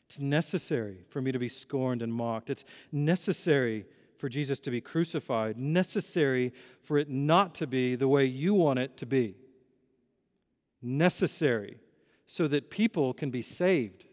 It's 0.08 0.20
necessary 0.20 1.06
for 1.10 1.22
me 1.22 1.32
to 1.32 1.40
be 1.40 1.50
scorned 1.50 2.02
and 2.02 2.12
mocked. 2.12 2.50
It's 2.50 2.64
necessary 2.92 3.86
for 4.18 4.28
Jesus 4.28 4.60
to 4.62 4.72
be 4.72 4.82
crucified, 4.82 5.58
necessary 5.58 6.52
for 6.82 6.98
it 6.98 7.10
not 7.10 7.54
to 7.56 7.68
be 7.68 7.96
the 7.96 8.08
way 8.08 8.26
you 8.26 8.54
want 8.54 8.80
it 8.80 8.98
to 8.98 9.06
be 9.06 9.36
necessary 10.82 11.78
so 12.26 12.48
that 12.48 12.70
people 12.70 13.14
can 13.14 13.32
be 13.32 13.42
saved, 13.42 14.06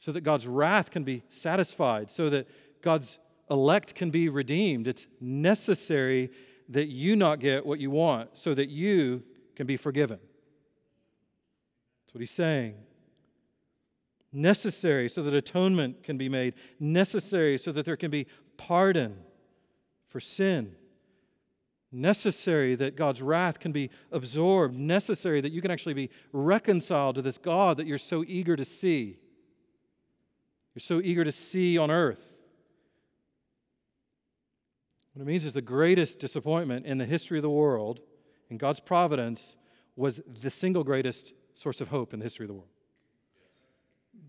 so 0.00 0.12
that 0.12 0.22
God's 0.22 0.46
wrath 0.46 0.90
can 0.90 1.04
be 1.04 1.22
satisfied, 1.28 2.10
so 2.10 2.30
that 2.30 2.48
God's 2.82 3.18
elect 3.50 3.94
can 3.94 4.10
be 4.10 4.28
redeemed. 4.28 4.88
It's 4.88 5.06
necessary 5.20 6.30
that 6.68 6.86
you 6.86 7.16
not 7.16 7.40
get 7.40 7.66
what 7.66 7.80
you 7.80 7.90
want 7.90 8.36
so 8.36 8.54
that 8.54 8.68
you 8.70 9.22
can 9.56 9.66
be 9.66 9.76
forgiven. 9.76 10.18
That's 12.04 12.14
what 12.14 12.20
he's 12.20 12.30
saying. 12.30 12.74
Necessary 14.32 15.08
so 15.08 15.22
that 15.22 15.34
atonement 15.34 16.02
can 16.02 16.16
be 16.16 16.28
made, 16.28 16.54
necessary 16.78 17.58
so 17.58 17.72
that 17.72 17.84
there 17.84 17.96
can 17.96 18.10
be 18.10 18.26
pardon 18.56 19.16
for 20.08 20.20
sin 20.20 20.76
necessary 21.92 22.74
that 22.76 22.96
God's 22.96 23.20
wrath 23.20 23.58
can 23.58 23.72
be 23.72 23.90
absorbed, 24.12 24.74
necessary 24.74 25.40
that 25.40 25.52
you 25.52 25.60
can 25.60 25.70
actually 25.70 25.94
be 25.94 26.10
reconciled 26.32 27.16
to 27.16 27.22
this 27.22 27.38
God 27.38 27.76
that 27.76 27.86
you're 27.86 27.98
so 27.98 28.24
eager 28.26 28.56
to 28.56 28.64
see. 28.64 29.18
You're 30.74 30.80
so 30.80 31.00
eager 31.02 31.24
to 31.24 31.32
see 31.32 31.76
on 31.76 31.90
earth. 31.90 32.32
What 35.12 35.22
it 35.22 35.26
means 35.26 35.44
is 35.44 35.52
the 35.52 35.60
greatest 35.60 36.20
disappointment 36.20 36.86
in 36.86 36.98
the 36.98 37.04
history 37.04 37.38
of 37.38 37.42
the 37.42 37.50
world, 37.50 38.00
in 38.48 38.56
God's 38.56 38.80
providence, 38.80 39.56
was 39.96 40.20
the 40.26 40.50
single 40.50 40.84
greatest 40.84 41.32
source 41.54 41.80
of 41.80 41.88
hope 41.88 42.14
in 42.14 42.20
the 42.20 42.24
history 42.24 42.44
of 42.44 42.48
the 42.48 42.54
world. 42.54 42.68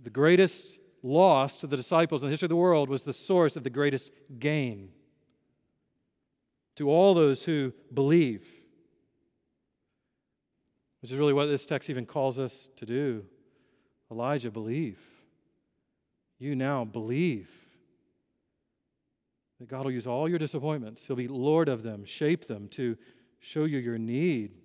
The 0.04 0.10
greatest 0.10 0.78
loss 1.04 1.58
to 1.58 1.68
the 1.68 1.78
disciples 1.78 2.24
in 2.24 2.28
the 2.28 2.32
history 2.32 2.48
of 2.48 2.52
the 2.52 2.56
world 2.56 2.90
was 2.90 3.04
the 3.04 3.14
source 3.14 3.56
of 3.56 3.64
the 3.64 3.70
greatest 3.70 4.12
gain 4.40 4.90
to 6.76 6.90
all 6.90 7.14
those 7.14 7.44
who 7.44 7.74
believe, 7.94 8.48
which 11.02 11.12
is 11.12 11.18
really 11.18 11.34
what 11.34 11.46
this 11.46 11.66
text 11.66 11.90
even 11.90 12.06
calls 12.06 12.40
us 12.40 12.68
to 12.78 12.86
do. 12.86 13.24
Elijah, 14.10 14.52
believe. 14.52 15.00
You 16.42 16.56
now 16.56 16.86
believe 16.86 17.52
that 19.60 19.70
God 19.70 19.84
will 19.84 19.92
use 19.92 20.08
all 20.08 20.28
your 20.28 20.40
disappointments, 20.40 21.04
He'll 21.06 21.16
be 21.16 21.28
Lord 21.28 21.70
of 21.70 21.84
them, 21.84 22.04
shape 22.04 22.48
them 22.48 22.68
to 22.70 22.98
show 23.40 23.66
you 23.66 23.78
your 23.78 24.00
need 24.00 24.56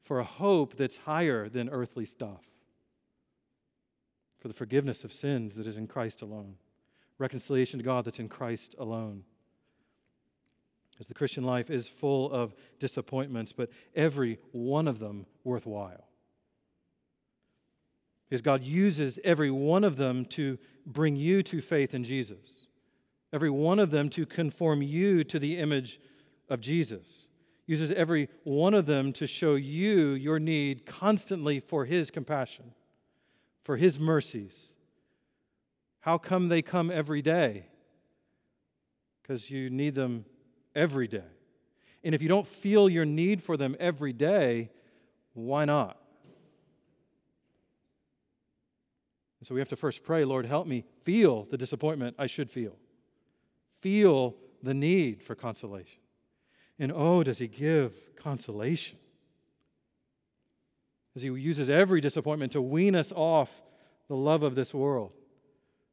for 0.00 0.18
a 0.18 0.24
hope 0.24 0.78
that's 0.78 0.96
higher 0.96 1.50
than 1.50 1.68
earthly 1.68 2.06
stuff, 2.06 2.42
for 4.38 4.48
the 4.48 4.54
forgiveness 4.54 5.04
of 5.04 5.12
sins 5.12 5.56
that 5.56 5.66
is 5.66 5.76
in 5.76 5.86
Christ 5.86 6.22
alone, 6.22 6.54
reconciliation 7.18 7.78
to 7.78 7.84
God 7.84 8.06
that's 8.06 8.18
in 8.18 8.30
Christ 8.30 8.74
alone. 8.78 9.24
As 10.98 11.06
the 11.06 11.14
Christian 11.14 11.44
life 11.44 11.68
is 11.68 11.86
full 11.86 12.32
of 12.32 12.54
disappointments, 12.78 13.52
but 13.52 13.68
every 13.94 14.38
one 14.52 14.88
of 14.88 14.98
them 14.98 15.26
worthwhile. 15.44 16.09
Because 18.30 18.42
God 18.42 18.62
uses 18.62 19.18
every 19.24 19.50
one 19.50 19.82
of 19.82 19.96
them 19.96 20.24
to 20.26 20.56
bring 20.86 21.16
you 21.16 21.42
to 21.42 21.60
faith 21.60 21.94
in 21.94 22.04
Jesus, 22.04 22.68
every 23.32 23.50
one 23.50 23.80
of 23.80 23.90
them 23.90 24.08
to 24.10 24.24
conform 24.24 24.82
you 24.82 25.24
to 25.24 25.40
the 25.40 25.58
image 25.58 26.00
of 26.48 26.60
Jesus, 26.60 27.26
uses 27.66 27.90
every 27.90 28.28
one 28.44 28.72
of 28.72 28.86
them 28.86 29.12
to 29.14 29.26
show 29.26 29.56
you 29.56 30.10
your 30.10 30.38
need 30.38 30.86
constantly 30.86 31.58
for 31.58 31.84
His 31.84 32.12
compassion, 32.12 32.72
for 33.64 33.76
His 33.76 33.98
mercies. 33.98 34.72
How 35.98 36.16
come 36.16 36.48
they 36.48 36.62
come 36.62 36.90
every 36.90 37.22
day? 37.22 37.66
Because 39.22 39.50
you 39.50 39.70
need 39.70 39.96
them 39.96 40.24
every 40.74 41.08
day. 41.08 41.22
And 42.04 42.14
if 42.14 42.22
you 42.22 42.28
don't 42.28 42.46
feel 42.46 42.88
your 42.88 43.04
need 43.04 43.42
for 43.42 43.56
them 43.56 43.76
every 43.80 44.12
day, 44.12 44.70
why 45.34 45.64
not? 45.64 45.99
And 49.40 49.46
so 49.46 49.54
we 49.54 49.60
have 49.60 49.68
to 49.70 49.76
first 49.76 50.04
pray, 50.04 50.24
Lord, 50.24 50.44
help 50.46 50.66
me 50.66 50.84
feel 51.02 51.44
the 51.50 51.56
disappointment 51.56 52.14
I 52.18 52.26
should 52.26 52.50
feel, 52.50 52.76
feel 53.80 54.36
the 54.62 54.74
need 54.74 55.22
for 55.22 55.34
consolation. 55.34 56.00
And 56.78 56.92
oh, 56.94 57.22
does 57.22 57.38
He 57.38 57.48
give 57.48 57.92
consolation? 58.16 58.98
As 61.16 61.22
He 61.22 61.28
uses 61.28 61.70
every 61.70 62.00
disappointment 62.00 62.52
to 62.52 62.60
wean 62.60 62.94
us 62.94 63.12
off 63.12 63.62
the 64.08 64.16
love 64.16 64.42
of 64.42 64.54
this 64.54 64.74
world, 64.74 65.12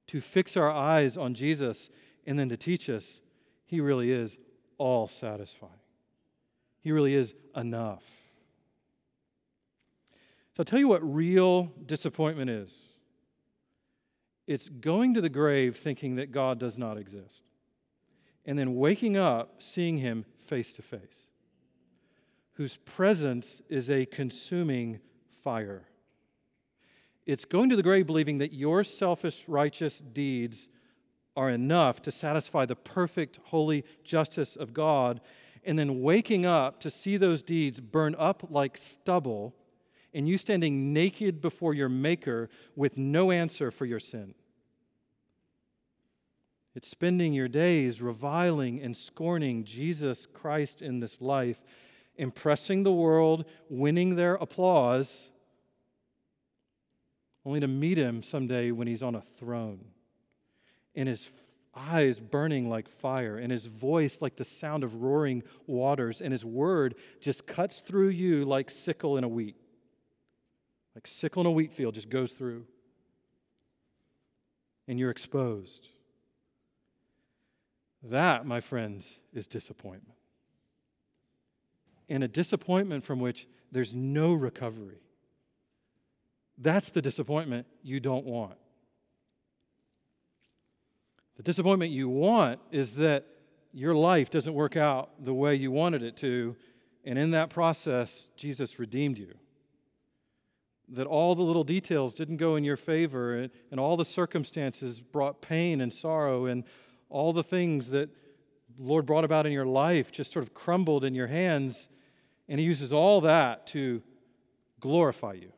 to 0.08 0.20
fix 0.20 0.58
our 0.58 0.70
eyes 0.70 1.16
on 1.16 1.34
Jesus, 1.34 1.89
and 2.26 2.38
then 2.38 2.50
to 2.50 2.58
teach 2.58 2.89
us 2.89 3.22
He 3.66 3.80
really 3.80 4.12
is 4.12 4.38
all 4.78 5.08
satisfying. 5.08 5.72
He 6.82 6.91
really 6.91 7.16
is 7.16 7.34
enough. 7.56 8.04
So 10.56 10.62
I'll 10.62 10.66
tell 10.66 10.80
you 10.80 10.88
what 10.88 11.02
real 11.04 11.72
disappointment 11.86 12.50
is 12.50 12.87
it's 14.48 14.70
going 14.70 15.14
to 15.14 15.22
the 15.22 15.30
grave 15.30 15.76
thinking 15.76 16.16
that 16.16 16.32
God 16.32 16.58
does 16.60 16.78
not 16.78 16.98
exist, 16.98 17.43
and 18.45 18.58
then 18.58 18.76
waking 18.76 19.18
up 19.18 19.62
seeing 19.62 19.98
Him 19.98 20.26
face 20.39 20.72
to 20.74 20.82
face, 20.82 21.28
whose 22.54 22.78
presence 22.78 23.62
is 23.70 23.89
a 23.89 24.06
consuming 24.06 25.00
fire. 25.43 25.84
It's 27.26 27.43
going 27.43 27.70
to 27.70 27.76
the 27.76 27.84
grave 27.84 28.08
believing 28.08 28.38
that 28.38 28.54
your 28.54 28.86
selfish, 28.86 29.43
righteous 29.48 30.00
deeds 30.00 30.70
are 31.36 31.50
enough 31.50 32.02
to 32.04 32.12
satisfy 32.12 32.66
the 32.66 32.76
perfect, 32.76 33.39
holy 33.43 33.84
justice 34.04 34.56
of 34.56 34.74
God, 34.74 35.20
and 35.66 35.78
then 35.78 36.02
waking 36.02 36.45
up 36.45 36.80
to 36.80 36.89
see 36.89 37.18
those 37.18 37.41
deeds 37.41 37.82
burn 37.82 38.16
up 38.18 38.48
like 38.50 38.78
stubble 38.78 39.54
and 40.18 40.28
you 40.28 40.36
standing 40.36 40.93
naked 40.93 41.41
before 41.41 41.76
your 41.76 41.89
Maker 41.89 42.49
with 42.76 42.97
no 42.97 43.30
answer 43.30 43.70
for 43.70 43.86
your 43.86 43.99
sin. 43.99 44.34
It's 46.74 46.88
spending 46.88 47.34
your 47.34 47.47
days 47.47 48.01
reviling 48.01 48.82
and 48.82 48.97
scorning 48.97 49.63
Jesus 49.63 50.26
Christ 50.26 50.82
in 50.82 51.01
this 51.01 51.22
life, 51.22 51.59
impressing 52.15 52.82
the 52.82 52.91
world, 52.91 53.45
winning 53.70 54.15
their 54.15 54.34
applause, 54.36 55.30
only 57.45 57.59
to 57.59 57.68
meet 57.68 57.99
him 57.99 58.24
someday 58.24 58.72
when 58.72 58.88
he's 58.88 59.03
on 59.03 59.13
a 59.13 59.22
throne. 59.22 59.86
And 60.95 61.07
his 61.07 61.30
eyes 61.76 62.20
burning 62.20 62.68
like 62.68 62.88
fire, 62.88 63.38
and 63.38 63.51
his 63.51 63.68
voice 63.68 64.18
like 64.20 64.36
the 64.36 64.45
sound 64.45 64.84
of 64.84 64.95
roaring 64.95 65.43
waters, 65.68 66.22
and 66.22 66.32
his 66.32 66.43
word 66.43 66.95
just 67.22 67.45
cuts 67.45 67.82
through 67.82 68.09
you 68.09 68.45
like 68.45 68.72
sickle 68.72 69.15
in 69.18 69.24
a 69.24 69.28
wheat. 69.28 69.55
Like 70.98 71.06
sickle 71.06 71.41
in 71.41 71.45
a 71.45 71.52
wheat 71.52 71.74
field 71.74 71.93
just 71.93 72.10
goes 72.10 72.32
through. 72.32 72.66
And 74.88 74.98
you're 74.98 75.12
exposed. 75.12 75.89
That, 78.02 78.48
my 78.48 78.62
friends, 78.62 79.20
is 79.32 79.45
disappointment. 79.45 80.18
And 82.10 82.24
a 82.24 82.28
disappointment 82.28 83.04
from 83.04 83.20
which 83.20 83.48
there's 83.72 83.93
no 83.93 84.34
recovery. 84.34 85.04
That's 86.58 86.89
the 86.89 87.04
disappointment 87.04 87.68
you 87.84 88.00
don't 88.00 88.26
want. 88.26 88.58
The 91.36 91.43
disappointment 91.43 91.91
you 91.91 92.10
want 92.10 92.60
is 92.72 92.93
that 92.93 93.24
your 93.72 93.93
life 93.93 94.32
doesn't 94.32 94.56
work 94.56 94.76
out 94.76 95.24
the 95.24 95.34
way 95.36 95.54
you 95.54 95.70
wanted 95.70 96.02
it 96.02 96.18
to, 96.18 96.56
and 97.06 97.20
in 97.20 97.30
that 97.32 97.52
process, 97.52 98.26
Jesus 98.36 98.80
redeemed 98.80 99.20
you. 99.20 99.36
That 100.90 101.08
all 101.08 101.36
the 101.36 101.42
little 101.42 101.64
details 101.64 102.14
didn't 102.14 102.38
go 102.38 102.56
in 102.56 102.64
your 102.64 102.78
favor, 102.78 103.36
and, 103.36 103.52
and 103.72 103.80
all 103.80 103.98
the 103.98 104.06
circumstances 104.06 105.02
brought 105.02 105.42
pain 105.42 105.82
and 105.82 105.94
sorrow, 105.94 106.46
and 106.46 106.64
all 107.10 107.34
the 107.34 107.44
things 107.44 107.90
that 107.90 108.10
Lord 108.80 109.06
brought 109.06 109.24
about 109.24 109.46
in 109.46 109.52
your 109.52 109.66
life 109.66 110.12
just 110.12 110.32
sort 110.32 110.44
of 110.44 110.54
crumbled 110.54 111.04
in 111.04 111.16
your 111.16 111.28
hands, 111.28 111.90
and 112.48 112.60
He 112.60 112.66
uses 112.66 112.94
all 112.94 113.22
that 113.22 113.68
to 113.68 114.02
glorify 114.80 115.34
you, 115.34 115.52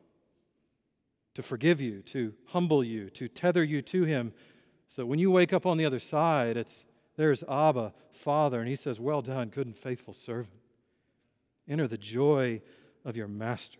to 1.34 1.42
forgive 1.42 1.80
you, 1.80 2.02
to 2.02 2.34
humble 2.46 2.82
you, 2.82 3.10
to 3.10 3.28
tether 3.28 3.62
you 3.62 3.82
to 3.82 4.04
Him 4.04 4.32
so 4.90 5.06
when 5.06 5.20
you 5.20 5.30
wake 5.30 5.52
up 5.52 5.66
on 5.66 5.78
the 5.78 5.84
other 5.84 6.00
side, 6.00 6.56
it's 6.56 6.84
there's 7.16 7.44
Abba, 7.48 7.92
Father, 8.12 8.58
and 8.58 8.68
he 8.68 8.74
says, 8.74 8.98
Well 8.98 9.22
done, 9.22 9.48
good 9.48 9.66
and 9.66 9.76
faithful 9.76 10.14
servant. 10.14 10.60
Enter 11.68 11.86
the 11.86 11.96
joy 11.96 12.60
of 13.04 13.16
your 13.16 13.28
master. 13.28 13.78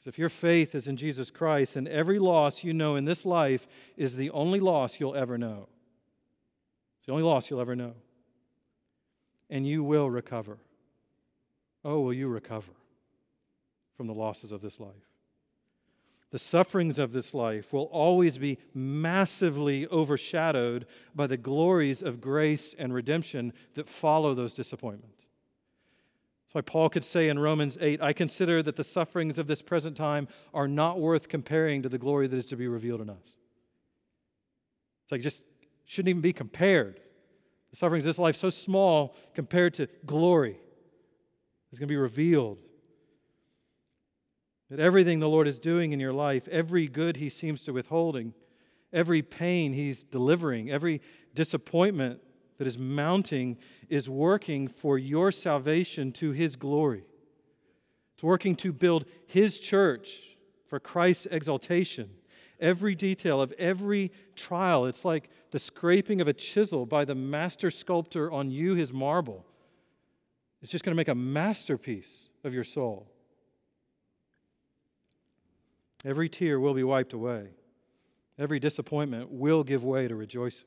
Because 0.00 0.14
if 0.14 0.18
your 0.18 0.28
faith 0.28 0.74
is 0.74 0.88
in 0.88 0.96
Jesus 0.96 1.30
Christ, 1.30 1.76
and 1.76 1.86
every 1.86 2.18
loss 2.18 2.64
you 2.64 2.72
know 2.72 2.96
in 2.96 3.04
this 3.04 3.24
life 3.26 3.66
is 3.96 4.16
the 4.16 4.30
only 4.30 4.58
loss 4.58 4.98
you'll 4.98 5.14
ever 5.14 5.36
know. 5.36 5.68
It's 6.98 7.06
the 7.06 7.12
only 7.12 7.24
loss 7.24 7.50
you'll 7.50 7.60
ever 7.60 7.76
know. 7.76 7.94
And 9.50 9.66
you 9.66 9.84
will 9.84 10.08
recover. 10.08 10.58
Oh, 11.84 12.00
will 12.00 12.14
you 12.14 12.28
recover 12.28 12.72
from 13.96 14.06
the 14.06 14.14
losses 14.14 14.52
of 14.52 14.62
this 14.62 14.80
life? 14.80 15.10
the 16.30 16.38
sufferings 16.38 16.98
of 16.98 17.12
this 17.12 17.34
life 17.34 17.72
will 17.72 17.84
always 17.84 18.38
be 18.38 18.58
massively 18.72 19.86
overshadowed 19.88 20.86
by 21.14 21.26
the 21.26 21.36
glories 21.36 22.02
of 22.02 22.20
grace 22.20 22.74
and 22.78 22.94
redemption 22.94 23.52
that 23.74 23.88
follow 23.88 24.34
those 24.34 24.52
disappointments. 24.52 25.26
Why 26.52 26.62
Paul 26.62 26.88
could 26.88 27.04
say 27.04 27.28
in 27.28 27.38
Romans 27.38 27.78
8, 27.80 28.02
I 28.02 28.12
consider 28.12 28.62
that 28.62 28.76
the 28.76 28.84
sufferings 28.84 29.38
of 29.38 29.46
this 29.46 29.62
present 29.62 29.96
time 29.96 30.26
are 30.52 30.66
not 30.66 30.98
worth 30.98 31.28
comparing 31.28 31.82
to 31.82 31.88
the 31.88 31.98
glory 31.98 32.26
that 32.26 32.36
is 32.36 32.46
to 32.46 32.56
be 32.56 32.66
revealed 32.66 33.00
in 33.00 33.08
us. 33.08 33.36
It's 35.04 35.12
like 35.12 35.20
just 35.20 35.42
shouldn't 35.84 36.08
even 36.08 36.22
be 36.22 36.32
compared. 36.32 37.00
The 37.70 37.76
sufferings 37.76 38.04
of 38.04 38.10
this 38.10 38.18
life 38.18 38.36
so 38.36 38.50
small 38.50 39.14
compared 39.34 39.74
to 39.74 39.86
glory 40.04 40.58
is 41.72 41.78
going 41.78 41.86
to 41.86 41.92
be 41.92 41.96
revealed 41.96 42.58
that 44.70 44.80
everything 44.80 45.18
the 45.18 45.28
Lord 45.28 45.48
is 45.48 45.58
doing 45.58 45.92
in 45.92 46.00
your 46.00 46.12
life, 46.12 46.48
every 46.48 46.86
good 46.86 47.16
He 47.16 47.28
seems 47.28 47.62
to 47.62 47.72
withholding, 47.72 48.34
every 48.92 49.22
pain 49.22 49.72
He's 49.72 50.02
delivering, 50.02 50.70
every 50.70 51.00
disappointment 51.34 52.20
that 52.58 52.66
is 52.66 52.78
mounting 52.78 53.56
is 53.90 54.08
working 54.08 54.68
for 54.68 54.96
your 54.96 55.32
salvation 55.32 56.12
to 56.12 56.30
His 56.30 56.56
glory. 56.56 57.04
It's 58.14 58.22
working 58.22 58.54
to 58.56 58.72
build 58.72 59.04
His 59.26 59.58
church 59.58 60.20
for 60.68 60.80
Christ's 60.80 61.26
exaltation. 61.26 62.10
Every 62.60 62.94
detail 62.94 63.40
of 63.40 63.52
every 63.52 64.12
trial, 64.36 64.86
it's 64.86 65.04
like 65.04 65.30
the 65.50 65.58
scraping 65.58 66.20
of 66.20 66.28
a 66.28 66.32
chisel 66.32 66.86
by 66.86 67.04
the 67.04 67.14
master 67.14 67.70
sculptor 67.70 68.30
on 68.30 68.50
you, 68.50 68.74
his 68.74 68.92
marble. 68.92 69.46
It's 70.62 70.70
just 70.70 70.84
going 70.84 70.94
to 70.94 70.96
make 70.96 71.08
a 71.08 71.14
masterpiece 71.14 72.28
of 72.44 72.52
your 72.52 72.64
soul. 72.64 73.10
Every 76.04 76.28
tear 76.28 76.60
will 76.60 76.74
be 76.74 76.84
wiped 76.84 77.14
away. 77.14 77.48
Every 78.38 78.60
disappointment 78.60 79.30
will 79.30 79.64
give 79.64 79.84
way 79.84 80.06
to 80.06 80.14
rejoicing. 80.14 80.66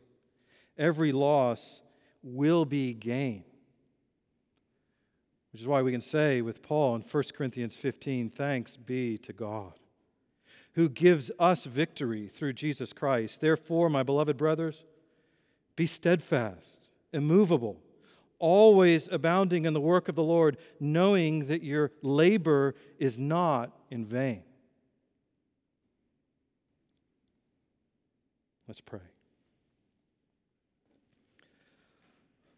Every 0.78 1.11
loss 1.11 1.82
will 2.24 2.65
be 2.65 2.93
gain. 2.93 3.43
Which 5.51 5.61
is 5.61 5.67
why 5.67 5.82
we 5.84 5.91
can 5.91 6.01
say 6.01 6.41
with 6.41 6.63
Paul 6.63 6.95
in 6.95 7.01
1 7.01 7.24
Corinthians 7.36 7.76
15 7.76 8.32
thanks 8.32 8.76
be 8.76 9.17
to 9.19 9.34
God, 9.34 9.74
who 10.74 10.89
gives 10.89 11.30
us 11.38 11.65
victory 11.65 12.28
through 12.28 12.53
Jesus 12.53 12.91
Christ. 12.93 13.39
Therefore, 13.39 13.89
my 13.89 14.01
beloved 14.01 14.36
brothers, 14.36 14.84
be 15.76 15.86
steadfast, 15.86 16.78
immovable, 17.11 17.80
always 18.39 19.07
abounding 19.11 19.65
in 19.65 19.74
the 19.74 19.82
work 19.82 20.09
of 20.09 20.15
the 20.15 20.24
Lord, 20.24 20.57
knowing 20.80 21.47
that 21.47 21.63
your 21.63 21.91
labor 22.01 22.74
is 22.97 23.17
not 23.17 23.71
in 23.91 24.05
vain. 24.05 24.43
Let's 28.67 28.82
pray. 28.82 29.12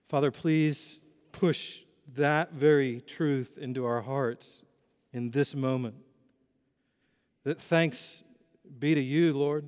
Father, 0.07 0.31
please 0.31 0.99
push 1.31 1.79
that 2.15 2.53
very 2.53 3.01
truth 3.01 3.57
into 3.57 3.85
our 3.85 4.01
hearts 4.01 4.61
in 5.11 5.31
this 5.31 5.55
moment. 5.55 5.95
That 7.43 7.59
thanks 7.59 8.23
be 8.79 8.93
to 8.93 9.01
you, 9.01 9.33
Lord, 9.33 9.67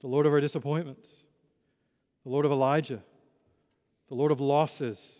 the 0.00 0.08
Lord 0.08 0.26
of 0.26 0.32
our 0.32 0.40
disappointments, 0.40 1.08
the 2.24 2.30
Lord 2.30 2.44
of 2.44 2.52
Elijah, 2.52 3.02
the 4.08 4.14
Lord 4.14 4.32
of 4.32 4.40
losses, 4.40 5.16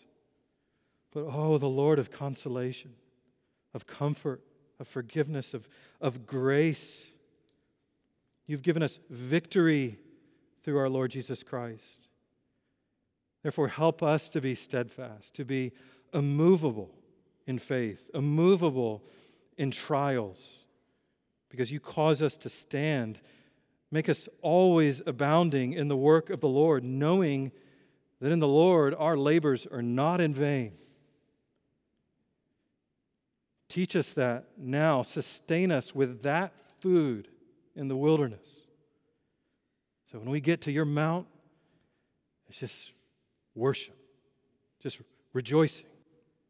but 1.11 1.21
oh, 1.21 1.57
the 1.57 1.69
Lord 1.69 1.99
of 1.99 2.11
consolation, 2.11 2.93
of 3.73 3.87
comfort, 3.87 4.41
of 4.79 4.87
forgiveness, 4.87 5.53
of, 5.53 5.67
of 6.01 6.25
grace. 6.25 7.05
You've 8.47 8.63
given 8.63 8.83
us 8.83 8.99
victory 9.09 9.97
through 10.63 10.77
our 10.77 10.89
Lord 10.89 11.11
Jesus 11.11 11.43
Christ. 11.43 11.98
Therefore, 13.43 13.69
help 13.69 14.03
us 14.03 14.27
to 14.29 14.41
be 14.41 14.55
steadfast, 14.55 15.33
to 15.35 15.45
be 15.45 15.71
immovable 16.13 16.91
in 17.47 17.57
faith, 17.57 18.09
immovable 18.13 19.03
in 19.57 19.71
trials, 19.71 20.59
because 21.49 21.71
you 21.71 21.79
cause 21.79 22.21
us 22.21 22.37
to 22.37 22.49
stand. 22.49 23.19
Make 23.91 24.09
us 24.09 24.27
always 24.41 25.01
abounding 25.05 25.73
in 25.73 25.87
the 25.87 25.97
work 25.97 26.29
of 26.29 26.41
the 26.41 26.49
Lord, 26.49 26.83
knowing 26.83 27.51
that 28.19 28.31
in 28.31 28.39
the 28.39 28.47
Lord 28.47 28.93
our 28.97 29.17
labors 29.17 29.65
are 29.65 29.81
not 29.81 30.21
in 30.21 30.33
vain. 30.33 30.73
Teach 33.69 33.95
us 33.95 34.09
that 34.09 34.45
now. 34.57 35.01
Sustain 35.03 35.71
us 35.71 35.93
with 35.93 36.23
that 36.23 36.53
food 36.79 37.29
in 37.75 37.87
the 37.87 37.95
wilderness. 37.95 38.47
So 40.11 40.17
when 40.19 40.29
we 40.29 40.41
get 40.41 40.61
to 40.61 40.71
your 40.71 40.85
mount, 40.85 41.27
it's 42.47 42.59
just 42.59 42.91
worship, 43.59 43.95
just 44.81 44.99
rejoicing, 45.33 45.85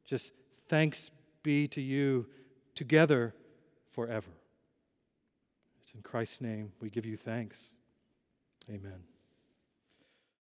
just 0.05 0.32
thanks 0.68 1.12
be 1.43 1.68
to 1.68 1.82
you 1.82 2.28
together 2.76 3.34
forever. 3.91 4.32
It's 5.82 5.91
in 5.93 6.01
Christ's 6.01 6.41
name 6.41 6.72
we 6.80 6.89
give 6.89 7.05
you 7.05 7.18
thanks. 7.18 7.60
Amen. 8.70 9.03